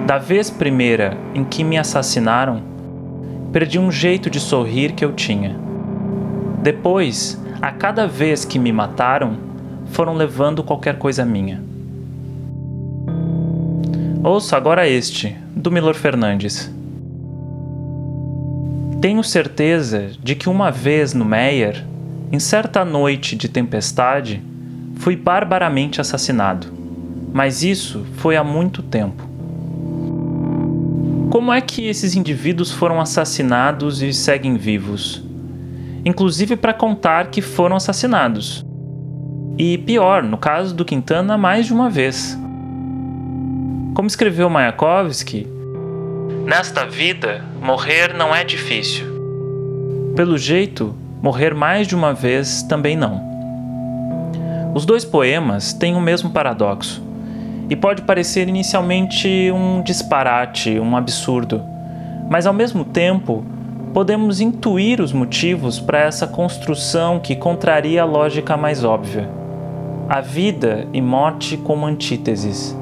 Da 0.07 0.17
vez 0.17 0.49
primeira 0.49 1.19
em 1.35 1.45
que 1.45 1.62
me 1.62 1.77
assassinaram, 1.77 2.62
perdi 3.53 3.79
um 3.79 3.93
jeito 3.93 4.31
de 4.31 4.41
sorrir 4.41 4.93
que 4.93 5.05
eu 5.05 5.12
tinha. 5.12 5.55
Depois, 6.62 7.45
a 7.61 7.70
cada 7.72 8.07
vez 8.07 8.44
que 8.44 8.59
me 8.59 8.72
mataram, 8.72 9.36
foram 9.86 10.14
levando 10.14 10.62
qualquer 10.62 10.98
coisa 10.98 11.24
minha. 11.24 11.62
Ouça 14.22 14.57
agora 14.57 14.88
este, 14.88 15.36
do 15.54 15.70
Milor 15.70 15.94
Fernandes. 15.94 16.70
Tenho 19.00 19.22
certeza 19.22 20.11
de 20.22 20.34
que 20.34 20.48
uma 20.48 20.70
vez 20.70 21.14
no 21.14 21.24
Meyer, 21.24 21.84
em 22.32 22.38
certa 22.38 22.84
noite 22.84 23.36
de 23.36 23.48
tempestade, 23.48 24.42
fui 24.96 25.14
barbaramente 25.14 26.00
assassinado. 26.00 26.66
Mas 27.32 27.62
isso 27.62 28.04
foi 28.16 28.36
há 28.36 28.42
muito 28.42 28.82
tempo. 28.82 29.22
Como 31.30 31.52
é 31.52 31.61
que 31.61 31.86
esses 31.86 32.16
indivíduos 32.16 32.72
foram 32.72 33.00
assassinados 33.00 34.00
e 34.00 34.12
seguem 34.12 34.57
vivos? 34.57 35.26
Inclusive 36.07 36.54
para 36.54 36.72
contar 36.72 37.32
que 37.32 37.42
foram 37.42 37.74
assassinados. 37.74 38.64
E 39.59 39.76
pior, 39.76 40.22
no 40.22 40.38
caso 40.38 40.72
do 40.72 40.84
Quintana, 40.84 41.36
mais 41.36 41.66
de 41.66 41.72
uma 41.72 41.90
vez. 41.90 42.38
Como 43.92 44.07
escreveu 44.07 44.48
Mayakovsky, 44.48 45.48
nesta 46.44 46.86
vida, 46.86 47.44
morrer 47.61 48.14
não 48.14 48.32
é 48.32 48.44
difícil. 48.44 49.04
Pelo 50.14 50.38
jeito, 50.38 50.94
morrer 51.20 51.52
mais 51.52 51.88
de 51.88 51.96
uma 51.96 52.14
vez 52.14 52.62
também 52.62 52.96
não. 52.96 53.20
Os 54.76 54.86
dois 54.86 55.04
poemas 55.04 55.72
têm 55.72 55.96
o 55.96 56.00
mesmo 56.00 56.30
paradoxo 56.30 57.02
e 57.68 57.74
pode 57.74 58.02
parecer 58.02 58.46
inicialmente 58.48 59.50
um 59.50 59.82
disparate, 59.82 60.78
um 60.78 60.96
absurdo, 60.96 61.61
mas 62.30 62.46
ao 62.46 62.52
mesmo 62.52 62.84
tempo 62.84 63.44
podemos 63.97 64.42
intuir 64.42 65.01
os 65.01 65.11
motivos 65.11 65.80
para 65.80 66.01
essa 66.01 66.26
construção 66.26 67.18
que 67.18 67.34
contraria 67.34 68.03
a 68.03 68.05
lógica 68.05 68.55
mais 68.55 68.84
óbvia. 68.84 69.26
A 70.07 70.20
vida 70.20 70.86
e 70.92 71.01
morte 71.01 71.57
como 71.57 71.86
antíteses. 71.86 72.76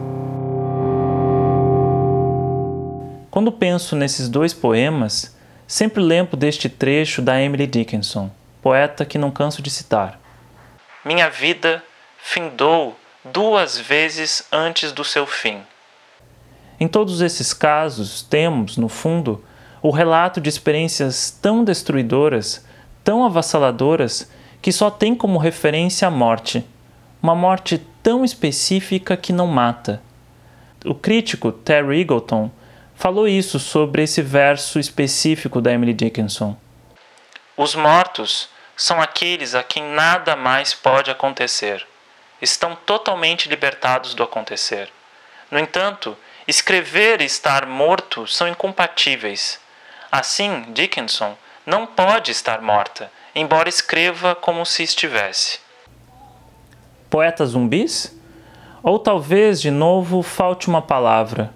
Quando 3.30 3.52
penso 3.52 3.94
nesses 3.94 4.28
dois 4.28 4.52
poemas, 4.52 5.38
sempre 5.68 6.02
lembro 6.02 6.36
deste 6.36 6.68
trecho 6.68 7.22
da 7.22 7.40
Emily 7.40 7.68
Dickinson, 7.68 8.28
poeta 8.60 9.04
que 9.04 9.16
não 9.16 9.30
canso 9.30 9.62
de 9.62 9.70
citar. 9.70 10.18
Minha 11.04 11.30
vida 11.30 11.80
findou 12.18 12.98
duas 13.24 13.78
vezes 13.78 14.48
antes 14.50 14.90
do 14.90 15.04
seu 15.04 15.26
fim. 15.26 15.60
Em 16.80 16.88
todos 16.88 17.20
esses 17.20 17.54
casos, 17.54 18.20
temos, 18.20 18.76
no 18.76 18.88
fundo, 18.88 19.44
o 19.85 19.91
relato 19.91 20.41
de 20.41 20.49
experiências 20.49 21.30
tão 21.30 21.62
destruidoras, 21.62 22.64
tão 23.05 23.22
avassaladoras, 23.22 24.30
que 24.62 24.72
só 24.72 24.91
tem 24.91 25.14
como 25.14 25.37
referência 25.37 26.09
a 26.09 26.11
morte, 26.11 26.66
uma 27.22 27.35
morte 27.35 27.76
tão 28.03 28.24
específica 28.24 29.14
que 29.14 29.30
não 29.30 29.47
mata. 29.47 30.03
O 30.87 30.95
crítico 30.95 31.53
Terry 31.53 32.01
Eagleton 32.01 32.51
falou 32.95 33.28
isso 33.28 33.59
sobre 33.59 34.05
esse 34.05 34.22
verso 34.22 34.78
específico 34.78 35.61
da 35.61 35.70
Emily 35.70 35.93
Dickinson. 35.93 36.57
Os 37.55 37.74
mortos 37.74 38.49
são 38.74 39.03
aqueles 39.03 39.55
a 39.55 39.62
quem 39.62 39.82
nada 39.82 40.35
mais 40.35 40.72
pode 40.72 41.11
acontecer 41.11 41.87
estão 42.41 42.74
totalmente 42.74 43.49
libertados 43.49 44.14
do 44.14 44.22
acontecer. 44.22 44.89
No 45.51 45.59
entanto, 45.59 46.16
escrever 46.47 47.20
e 47.20 47.24
estar 47.24 47.66
morto 47.66 48.26
são 48.26 48.49
incompatíveis. 48.49 49.61
Assim, 50.16 50.62
Dickinson 50.72 51.34
não 51.66 51.88
pode 51.88 52.30
estar 52.30 52.62
morta, 52.62 53.10
embora 53.34 53.68
escreva 53.68 54.32
como 54.32 54.64
se 54.64 54.84
estivesse. 54.84 55.58
Poetas 57.10 57.48
zumbis? 57.48 58.16
Ou 58.80 59.00
talvez, 59.00 59.60
de 59.60 59.72
novo, 59.72 60.22
falte 60.22 60.68
uma 60.68 60.80
palavra. 60.80 61.52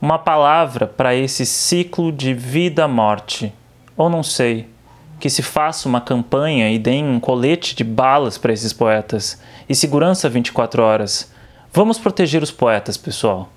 Uma 0.00 0.20
palavra 0.20 0.86
para 0.86 1.16
esse 1.16 1.44
ciclo 1.44 2.12
de 2.12 2.32
vida-morte. 2.32 3.52
Ou 3.96 4.08
não 4.08 4.22
sei 4.22 4.70
que 5.18 5.28
se 5.28 5.42
faça 5.42 5.88
uma 5.88 6.00
campanha 6.00 6.70
e 6.70 6.78
deem 6.78 7.04
um 7.08 7.18
colete 7.18 7.74
de 7.74 7.82
balas 7.82 8.38
para 8.38 8.52
esses 8.52 8.72
poetas 8.72 9.42
e 9.68 9.74
segurança 9.74 10.28
24 10.28 10.80
horas. 10.80 11.32
Vamos 11.72 11.98
proteger 11.98 12.40
os 12.40 12.52
poetas, 12.52 12.96
pessoal. 12.96 13.48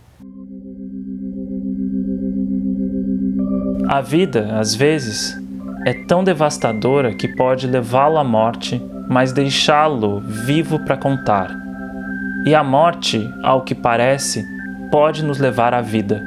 A 3.89 4.01
vida, 4.01 4.55
às 4.59 4.75
vezes, 4.75 5.35
é 5.83 5.93
tão 5.93 6.23
devastadora 6.23 7.11
que 7.15 7.27
pode 7.27 7.65
levá-lo 7.65 8.19
à 8.19 8.23
morte, 8.23 8.79
mas 9.09 9.31
deixá-lo 9.33 10.19
vivo 10.19 10.77
para 10.85 10.95
contar. 10.95 11.49
E 12.45 12.53
a 12.53 12.63
morte, 12.63 13.27
ao 13.41 13.63
que 13.63 13.73
parece, 13.73 14.45
pode 14.91 15.25
nos 15.25 15.39
levar 15.39 15.73
à 15.73 15.81
vida. 15.81 16.23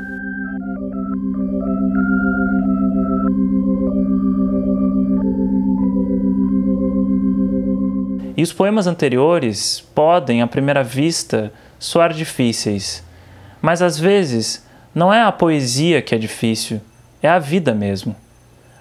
E 8.37 8.43
os 8.43 8.53
poemas 8.53 8.89
anteriores 8.89 9.81
podem, 9.95 10.43
à 10.43 10.49
primeira 10.49 10.83
vista, 10.83 11.53
soar 11.79 12.13
difíceis, 12.13 13.05
mas 13.63 13.81
às 13.81 13.97
vezes 13.97 14.67
não 14.93 15.15
é 15.15 15.23
a 15.23 15.31
poesia 15.31 16.03
que 16.03 16.13
é 16.13 16.19
difícil, 16.19 16.81
é 17.23 17.29
a 17.29 17.39
vida 17.39 17.75
mesmo. 17.75 18.17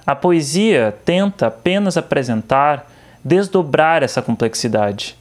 A 0.06 0.16
poesia 0.16 0.98
tenta 1.06 1.48
apenas 1.48 1.96
apresentar, 1.96 2.90
desdobrar 3.24 4.04
essa 4.04 4.22
complexidade. 4.22 5.16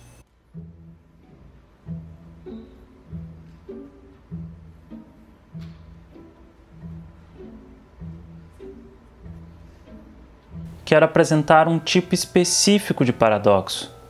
Quero 10.84 11.04
apresentar 11.04 11.68
um 11.68 11.78
tipo 11.78 12.14
específico 12.14 13.04
de 13.04 13.12
paradoxo 13.12 14.00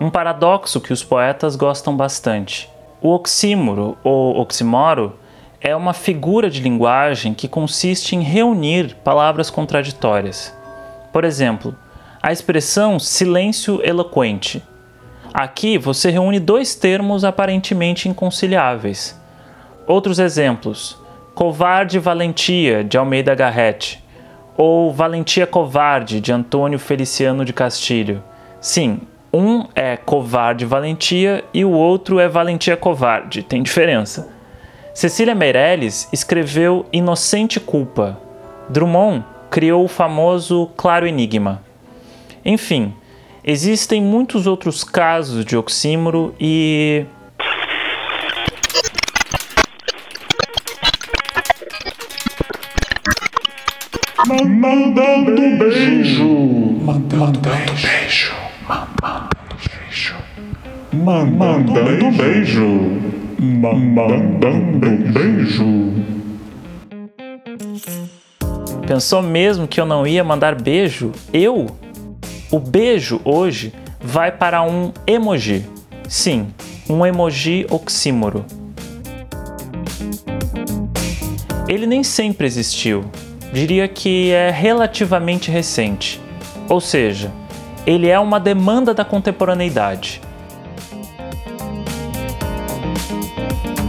um 0.00 0.10
paradoxo 0.10 0.80
que 0.80 0.92
os 0.92 1.02
poetas 1.02 1.56
gostam 1.56 1.96
bastante. 1.96 2.70
O 3.00 3.10
oxímoro 3.14 3.96
ou 4.04 4.38
oximoro 4.38 5.14
é 5.60 5.74
uma 5.74 5.92
figura 5.92 6.50
de 6.50 6.60
linguagem 6.60 7.34
que 7.34 7.48
consiste 7.48 8.14
em 8.14 8.20
reunir 8.20 8.96
palavras 9.02 9.50
contraditórias. 9.50 10.54
Por 11.12 11.24
exemplo, 11.24 11.74
a 12.22 12.32
expressão 12.32 12.98
silêncio 12.98 13.80
eloquente. 13.84 14.62
Aqui 15.32 15.78
você 15.78 16.10
reúne 16.10 16.38
dois 16.38 16.74
termos 16.74 17.24
aparentemente 17.24 18.08
inconciliáveis. 18.08 19.20
Outros 19.86 20.18
exemplos: 20.18 20.98
covarde 21.34 21.98
valentia 21.98 22.82
de 22.82 22.98
Almeida 22.98 23.34
Garrett 23.34 24.02
ou 24.56 24.92
valentia 24.92 25.46
covarde 25.46 26.20
de 26.20 26.32
Antônio 26.32 26.78
Feliciano 26.78 27.44
de 27.44 27.52
Castilho. 27.52 28.22
Sim, 28.60 29.00
um 29.32 29.66
é 29.74 29.96
covarde 29.96 30.64
valentia 30.64 31.44
e 31.52 31.64
o 31.64 31.70
outro 31.70 32.18
é 32.18 32.26
valentia 32.26 32.76
covarde, 32.76 33.42
tem 33.42 33.62
diferença. 33.62 34.35
Cecília 34.96 35.34
Meirelles 35.34 36.08
escreveu 36.10 36.86
Inocente 36.90 37.60
Culpa. 37.60 38.18
Drummond 38.66 39.22
criou 39.50 39.84
o 39.84 39.88
famoso 39.88 40.70
claro 40.74 41.06
enigma. 41.06 41.62
Enfim, 42.42 42.94
existem 43.44 44.00
muitos 44.00 44.46
outros 44.46 44.82
casos 44.82 45.44
de 45.44 45.54
oxímoro 45.54 46.34
e 46.40 47.04
Mandando 54.26 55.58
beijo. 55.58 56.24
Mandando 56.86 57.38
beijo. 57.40 58.34
Mandando 58.66 59.44
beijo. 59.68 60.14
Mandando 60.94 62.10
beijo. 62.12 63.25
Mandando 63.38 65.12
beijo. 65.12 65.92
Pensou 68.86 69.20
mesmo 69.20 69.68
que 69.68 69.78
eu 69.78 69.84
não 69.84 70.06
ia 70.06 70.24
mandar 70.24 70.54
beijo? 70.54 71.12
Eu? 71.32 71.66
O 72.50 72.58
beijo 72.58 73.20
hoje 73.24 73.74
vai 74.00 74.32
para 74.32 74.62
um 74.62 74.92
emoji. 75.06 75.66
Sim, 76.08 76.46
um 76.88 77.04
emoji 77.04 77.66
oxímoro. 77.68 78.44
Ele 81.68 81.86
nem 81.86 82.02
sempre 82.02 82.46
existiu. 82.46 83.04
Diria 83.52 83.86
que 83.86 84.30
é 84.30 84.50
relativamente 84.50 85.50
recente. 85.50 86.20
Ou 86.68 86.80
seja, 86.80 87.30
ele 87.86 88.08
é 88.08 88.18
uma 88.18 88.40
demanda 88.40 88.94
da 88.94 89.04
contemporaneidade. 89.04 90.22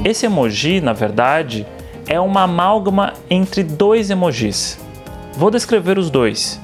Esse 0.08 0.26
emoji, 0.26 0.80
na 0.80 0.94
verdade, 0.94 1.68
é 2.08 2.18
uma 2.18 2.44
amálgama 2.44 3.12
entre 3.30 3.62
dois 3.62 4.10
emojis. 4.10 4.80
Vou 5.34 5.52
descrever 5.52 5.98
os 5.98 6.10
dois. 6.10 6.62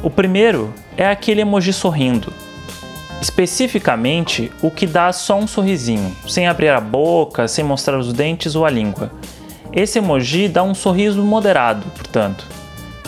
O 0.00 0.08
primeiro 0.08 0.72
é 0.96 1.04
aquele 1.04 1.40
emoji 1.40 1.72
sorrindo. 1.72 2.32
Especificamente, 3.20 4.52
o 4.62 4.70
que 4.70 4.86
dá 4.86 5.12
só 5.12 5.36
um 5.36 5.48
sorrisinho, 5.48 6.16
sem 6.28 6.46
abrir 6.46 6.68
a 6.68 6.80
boca, 6.80 7.48
sem 7.48 7.64
mostrar 7.64 7.98
os 7.98 8.12
dentes 8.12 8.54
ou 8.54 8.64
a 8.64 8.70
língua. 8.70 9.10
Esse 9.72 9.98
emoji 9.98 10.46
dá 10.46 10.62
um 10.62 10.72
sorriso 10.72 11.20
moderado, 11.20 11.84
portanto. 11.96 12.46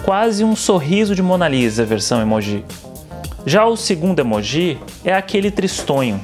Quase 0.03 0.43
um 0.43 0.57
sorriso 0.57 1.14
de 1.14 1.23
Mona 1.23 1.47
Lisa, 1.47 1.85
versão 1.85 2.21
emoji. 2.21 2.64
Já 3.47 3.64
o 3.66 3.77
segundo 3.77 4.18
emoji 4.18 4.81
é 5.05 5.14
aquele 5.14 5.49
tristonho. 5.49 6.21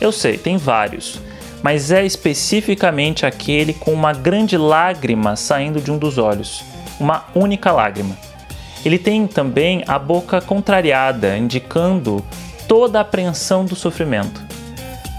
Eu 0.00 0.10
sei, 0.10 0.38
tem 0.38 0.56
vários, 0.56 1.20
mas 1.66 1.90
é 1.90 2.06
especificamente 2.06 3.26
aquele 3.26 3.72
com 3.72 3.92
uma 3.92 4.12
grande 4.12 4.56
lágrima 4.56 5.34
saindo 5.34 5.80
de 5.80 5.90
um 5.90 5.98
dos 5.98 6.16
olhos, 6.16 6.62
uma 7.00 7.24
única 7.34 7.72
lágrima. 7.72 8.16
Ele 8.84 8.96
tem 8.96 9.26
também 9.26 9.82
a 9.84 9.98
boca 9.98 10.40
contrariada, 10.40 11.36
indicando 11.36 12.24
toda 12.68 12.98
a 12.98 13.02
apreensão 13.02 13.64
do 13.64 13.74
sofrimento. 13.74 14.40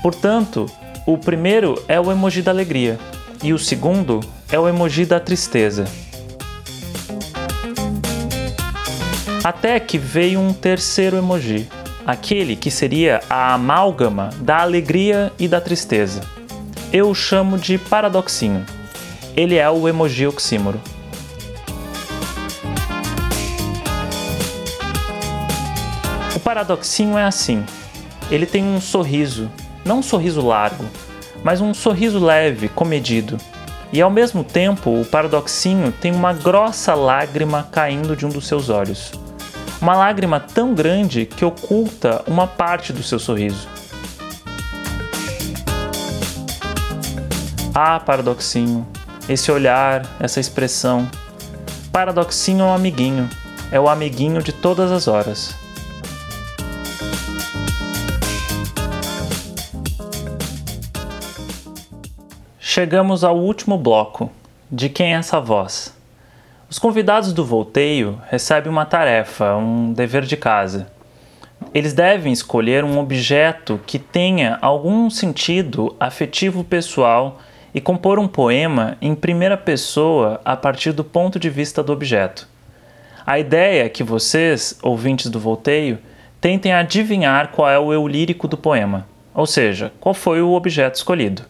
Portanto, 0.02 0.68
o 1.06 1.18
primeiro 1.18 1.84
é 1.86 2.00
o 2.00 2.10
emoji 2.10 2.42
da 2.42 2.52
alegria 2.52 2.98
e 3.44 3.52
o 3.52 3.60
segundo 3.60 4.22
é 4.50 4.58
o 4.58 4.70
emoji 4.70 5.06
da 5.06 5.20
tristeza. 5.20 5.84
Até 9.44 9.82
que 9.82 9.98
veio 9.98 10.40
um 10.40 10.54
terceiro 10.54 11.18
emoji, 11.18 11.68
aquele 12.06 12.56
que 12.56 12.72
seria 12.72 13.20
a 13.30 13.54
amálgama 13.54 14.30
da 14.40 14.62
alegria 14.62 15.30
e 15.38 15.46
da 15.46 15.60
tristeza. 15.60 16.37
Eu 16.92 17.10
o 17.10 17.16
chamo 17.16 17.58
de 17.58 17.78
paradoxinho. 17.78 18.66
Ele 19.36 19.56
é 19.58 19.70
o 19.70 19.90
emoji 19.90 20.26
oxímoro. 20.26 20.80
O 26.34 26.40
paradoxinho 26.40 27.18
é 27.18 27.26
assim: 27.26 27.66
ele 28.32 28.46
tem 28.46 28.64
um 28.64 28.80
sorriso, 28.80 29.52
não 29.84 30.00
um 30.00 30.04
sorriso 30.04 30.40
largo, 30.40 30.86
mas 31.44 31.60
um 31.60 31.74
sorriso 31.74 32.20
leve, 32.20 32.70
comedido. 32.70 33.38
E 33.92 34.02
ao 34.02 34.10
mesmo 34.10 34.42
tempo, 34.42 34.90
o 34.90 35.06
paradoxinho 35.06 35.92
tem 35.92 36.14
uma 36.14 36.32
grossa 36.32 36.96
lágrima 36.96 37.68
caindo 37.70 38.16
de 38.16 38.26
um 38.26 38.30
dos 38.30 38.48
seus 38.48 38.70
olhos. 38.70 39.12
Uma 39.82 39.96
lágrima 39.96 40.40
tão 40.40 40.74
grande 40.74 41.26
que 41.26 41.44
oculta 41.44 42.24
uma 42.28 42.48
parte 42.48 42.94
do 42.94 43.04
seu 43.04 43.20
sorriso. 43.20 43.68
Ah, 47.80 48.00
paradoxinho, 48.00 48.88
esse 49.30 49.52
olhar, 49.52 50.04
essa 50.20 50.40
expressão. 50.40 51.08
Paradoxinho 51.94 52.62
é 52.62 52.64
um 52.64 52.74
amiguinho, 52.74 53.30
é 53.72 53.80
o 53.80 53.88
amiguinho 53.88 54.42
de 54.42 54.52
todas 54.52 54.92
as 54.92 55.08
horas. 55.08 55.56
Chegamos 62.60 63.24
ao 63.24 63.38
último 63.38 63.78
bloco. 63.78 64.32
De 64.72 64.90
quem 64.90 65.14
é 65.14 65.18
essa 65.20 65.40
voz? 65.40 65.96
Os 66.68 66.80
convidados 66.80 67.32
do 67.32 67.46
volteio 67.46 68.20
recebem 68.28 68.72
uma 68.72 68.88
tarefa, 68.88 69.56
um 69.56 69.94
dever 69.94 70.24
de 70.24 70.36
casa. 70.36 70.88
Eles 71.72 71.94
devem 71.94 72.34
escolher 72.34 72.84
um 72.84 72.98
objeto 72.98 73.80
que 73.86 74.00
tenha 74.00 74.58
algum 74.64 75.12
sentido 75.12 75.96
afetivo 76.00 76.64
pessoal 76.64 77.40
e 77.78 77.80
compor 77.80 78.18
um 78.18 78.28
poema 78.28 78.98
em 79.00 79.14
primeira 79.14 79.56
pessoa 79.56 80.42
a 80.44 80.58
partir 80.58 80.92
do 80.92 81.04
ponto 81.04 81.40
de 81.40 81.48
vista 81.48 81.84
do 81.84 81.94
objeto. 81.94 82.50
A 83.24 83.38
ideia 83.38 83.86
é 83.86 83.90
que 83.90 84.04
vocês, 84.04 84.76
ouvintes 84.82 85.30
do 85.30 85.40
volteio, 85.40 86.00
tentem 86.42 86.74
adivinhar 86.74 87.50
qual 87.50 87.70
é 87.70 87.78
o 87.78 87.94
eu 87.94 88.08
lírico 88.08 88.48
do 88.48 88.58
poema, 88.58 89.08
ou 89.32 89.46
seja, 89.46 89.94
qual 90.00 90.16
foi 90.16 90.42
o 90.42 90.54
objeto 90.54 90.96
escolhido. 90.96 91.44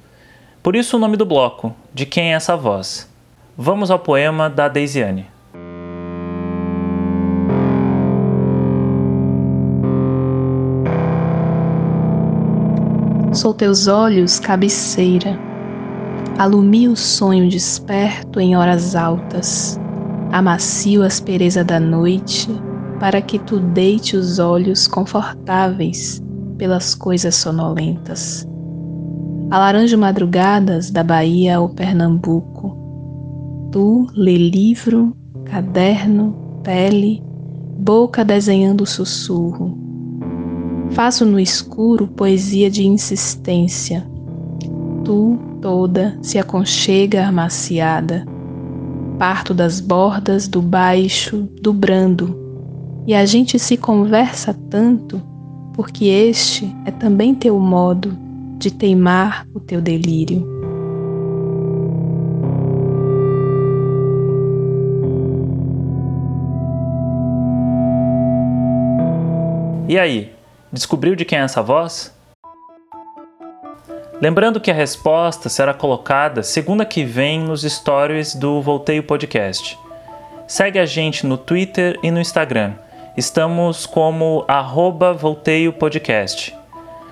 Por 0.62 0.76
isso 0.76 0.98
o 0.98 1.00
nome 1.00 1.16
do 1.16 1.26
bloco, 1.26 1.74
De 1.94 2.06
Quem 2.06 2.34
é 2.34 2.36
essa 2.36 2.58
voz? 2.58 3.10
Vamos 3.58 3.90
ao 3.90 3.98
poema 3.98 4.50
da 4.50 4.68
Deisiane. 4.68 5.28
Sou 13.32 13.54
teus 13.54 13.88
olhos 13.88 14.42
cabeceira, 14.42 15.47
alumio 16.38 16.92
o 16.94 16.96
sonho 16.98 17.50
desperto 17.50 18.40
em 18.40 18.56
horas 18.56 18.96
altas, 18.96 19.80
amacio 20.32 21.04
a 21.04 21.08
aspereza 21.08 21.64
da 21.64 21.80
noite, 21.80 22.64
para 23.00 23.22
que 23.22 23.40
tu 23.40 23.60
deite 23.60 24.16
os 24.16 24.40
olhos 24.40 24.88
confortáveis 24.88 26.22
pelas 26.58 26.96
coisas 26.96 27.36
sonolentas 27.36 28.48
Alaranjo 29.50 29.98
madrugadas 29.98 30.92
da 30.92 31.04
Bahia 31.04 31.56
ao 31.56 31.70
Pernambuco. 31.70 32.78
Tu 33.72 34.06
lê 34.14 34.38
livro, 34.38 35.16
caderno, 35.46 36.36
pele, 36.64 37.24
boca 37.80 38.26
desenhando 38.26 38.86
sussurro. 38.86 39.78
Faço 40.92 41.26
no 41.26 41.40
escuro 41.40 42.10
poesia 42.10 42.70
de 42.70 42.86
insistência. 42.86 44.06
Tu, 45.06 45.40
toda, 45.62 46.18
se 46.22 46.38
aconchega 46.40 47.24
armaciada. 47.24 48.26
Parto 49.18 49.54
das 49.54 49.80
bordas 49.80 50.48
do 50.48 50.62
baixo, 50.62 51.50
do 51.62 51.74
brando, 51.74 52.48
e 53.08 53.14
a 53.14 53.26
gente 53.26 53.58
se 53.58 53.78
conversa 53.78 54.54
tanto, 54.70 55.22
porque 55.74 56.06
este 56.06 56.76
é 56.86 56.92
também 56.92 57.34
teu 57.34 57.60
modo 57.60 58.18
de 58.58 58.72
teimar 58.72 59.48
o 59.54 59.60
teu 59.60 59.82
delírio. 59.82 60.58
E 69.88 69.98
aí, 69.98 70.34
descobriu 70.72 71.16
de 71.16 71.24
quem 71.24 71.40
é 71.40 71.44
essa 71.44 71.64
voz? 71.64 72.17
Lembrando 74.20 74.60
que 74.60 74.72
a 74.72 74.74
resposta 74.74 75.48
será 75.48 75.76
colocada 75.76 76.42
segunda 76.42 76.84
que 76.84 77.04
vem 77.04 77.40
nos 77.40 77.62
stories 77.62 78.34
do 78.34 78.60
Volteio 78.64 79.04
Podcast. 79.04 79.78
Segue 80.48 80.80
a 80.80 80.88
gente 80.88 81.24
no 81.24 81.38
Twitter 81.38 82.00
e 82.02 82.10
no 82.10 82.20
Instagram. 82.20 82.74
Estamos 83.16 83.86
como 83.86 84.44
arroba 84.48 85.14
Volteio 85.14 85.72
Podcast. 85.72 86.52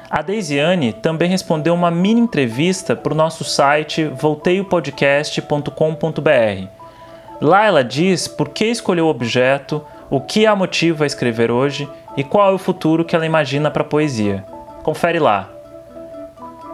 A 0.10 0.24
Deisiane 0.24 0.94
também 0.94 1.30
respondeu 1.30 1.76
uma 1.76 1.92
mini 1.92 2.22
entrevista 2.22 2.96
para 2.96 3.14
o 3.14 3.16
nosso 3.16 3.44
site 3.44 4.06
volteiopodcast.com.br. 4.06 6.68
Lá 7.40 7.66
ela 7.66 7.84
diz 7.84 8.28
por 8.28 8.50
que 8.50 8.66
escolheu 8.66 9.06
o 9.06 9.10
objeto, 9.10 9.86
o 10.10 10.20
que 10.20 10.48
a 10.48 10.56
motiva 10.56 11.04
a 11.04 11.08
escrever 11.08 11.52
hoje 11.52 11.88
e 12.18 12.24
qual 12.24 12.50
é 12.50 12.54
o 12.56 12.58
futuro 12.58 13.06
que 13.06 13.16
ela 13.16 13.28
imagina 13.28 13.70
para 13.70 13.84
a 13.84 13.88
poesia. 13.88 14.44
Confere 14.82 15.20
lá. 15.20 15.55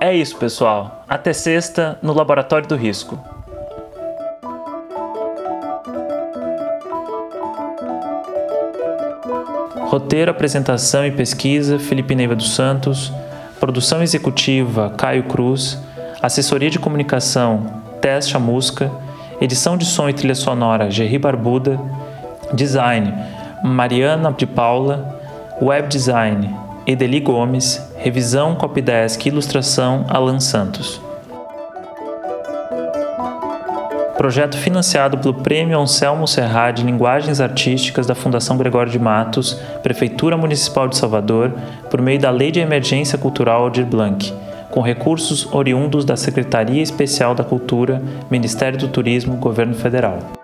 É 0.03 0.15
isso, 0.15 0.35
pessoal. 0.35 1.05
Até 1.07 1.31
sexta 1.31 1.95
no 2.01 2.11
Laboratório 2.11 2.67
do 2.67 2.75
Risco. 2.75 3.19
Roteiro, 9.77 10.31
apresentação 10.31 11.05
e 11.05 11.11
pesquisa: 11.11 11.77
Felipe 11.77 12.15
Neiva 12.15 12.35
dos 12.35 12.55
Santos. 12.55 13.13
Produção 13.59 14.01
executiva: 14.01 14.91
Caio 14.97 15.25
Cruz. 15.25 15.77
Assessoria 16.19 16.71
de 16.71 16.79
comunicação: 16.79 17.83
Tess 18.01 18.27
Chamusca. 18.27 18.91
Edição 19.39 19.77
de 19.77 19.85
som 19.85 20.09
e 20.09 20.13
trilha 20.13 20.33
sonora: 20.33 20.89
Gerry 20.89 21.19
Barbuda. 21.19 21.79
Design: 22.51 23.13
Mariana 23.63 24.33
de 24.35 24.47
Paula. 24.47 25.21
Web 25.61 25.89
design: 25.89 26.60
Edeli 26.85 27.19
Gomes. 27.19 27.81
Revisão, 27.97 28.55
copydesk 28.55 29.25
ilustração: 29.25 30.05
Alan 30.09 30.39
Santos. 30.39 31.01
Projeto 34.17 34.55
financiado 34.55 35.17
pelo 35.17 35.33
Prêmio 35.33 35.79
Anselmo 35.79 36.27
Serra 36.27 36.69
de 36.69 36.83
Linguagens 36.83 37.41
Artísticas 37.41 38.05
da 38.05 38.13
Fundação 38.13 38.55
Gregório 38.55 38.91
de 38.91 38.99
Matos, 38.99 39.59
Prefeitura 39.81 40.37
Municipal 40.37 40.87
de 40.87 40.95
Salvador, 40.95 41.51
por 41.89 41.99
meio 42.01 42.19
da 42.19 42.29
Lei 42.29 42.51
de 42.51 42.59
Emergência 42.59 43.17
Cultural 43.17 43.63
Aldir 43.63 43.85
Blanc, 43.85 44.31
com 44.69 44.81
recursos 44.81 45.51
oriundos 45.51 46.05
da 46.05 46.15
Secretaria 46.15 46.83
Especial 46.83 47.33
da 47.33 47.43
Cultura, 47.43 47.99
Ministério 48.29 48.77
do 48.77 48.87
Turismo, 48.87 49.37
Governo 49.37 49.73
Federal. 49.73 50.40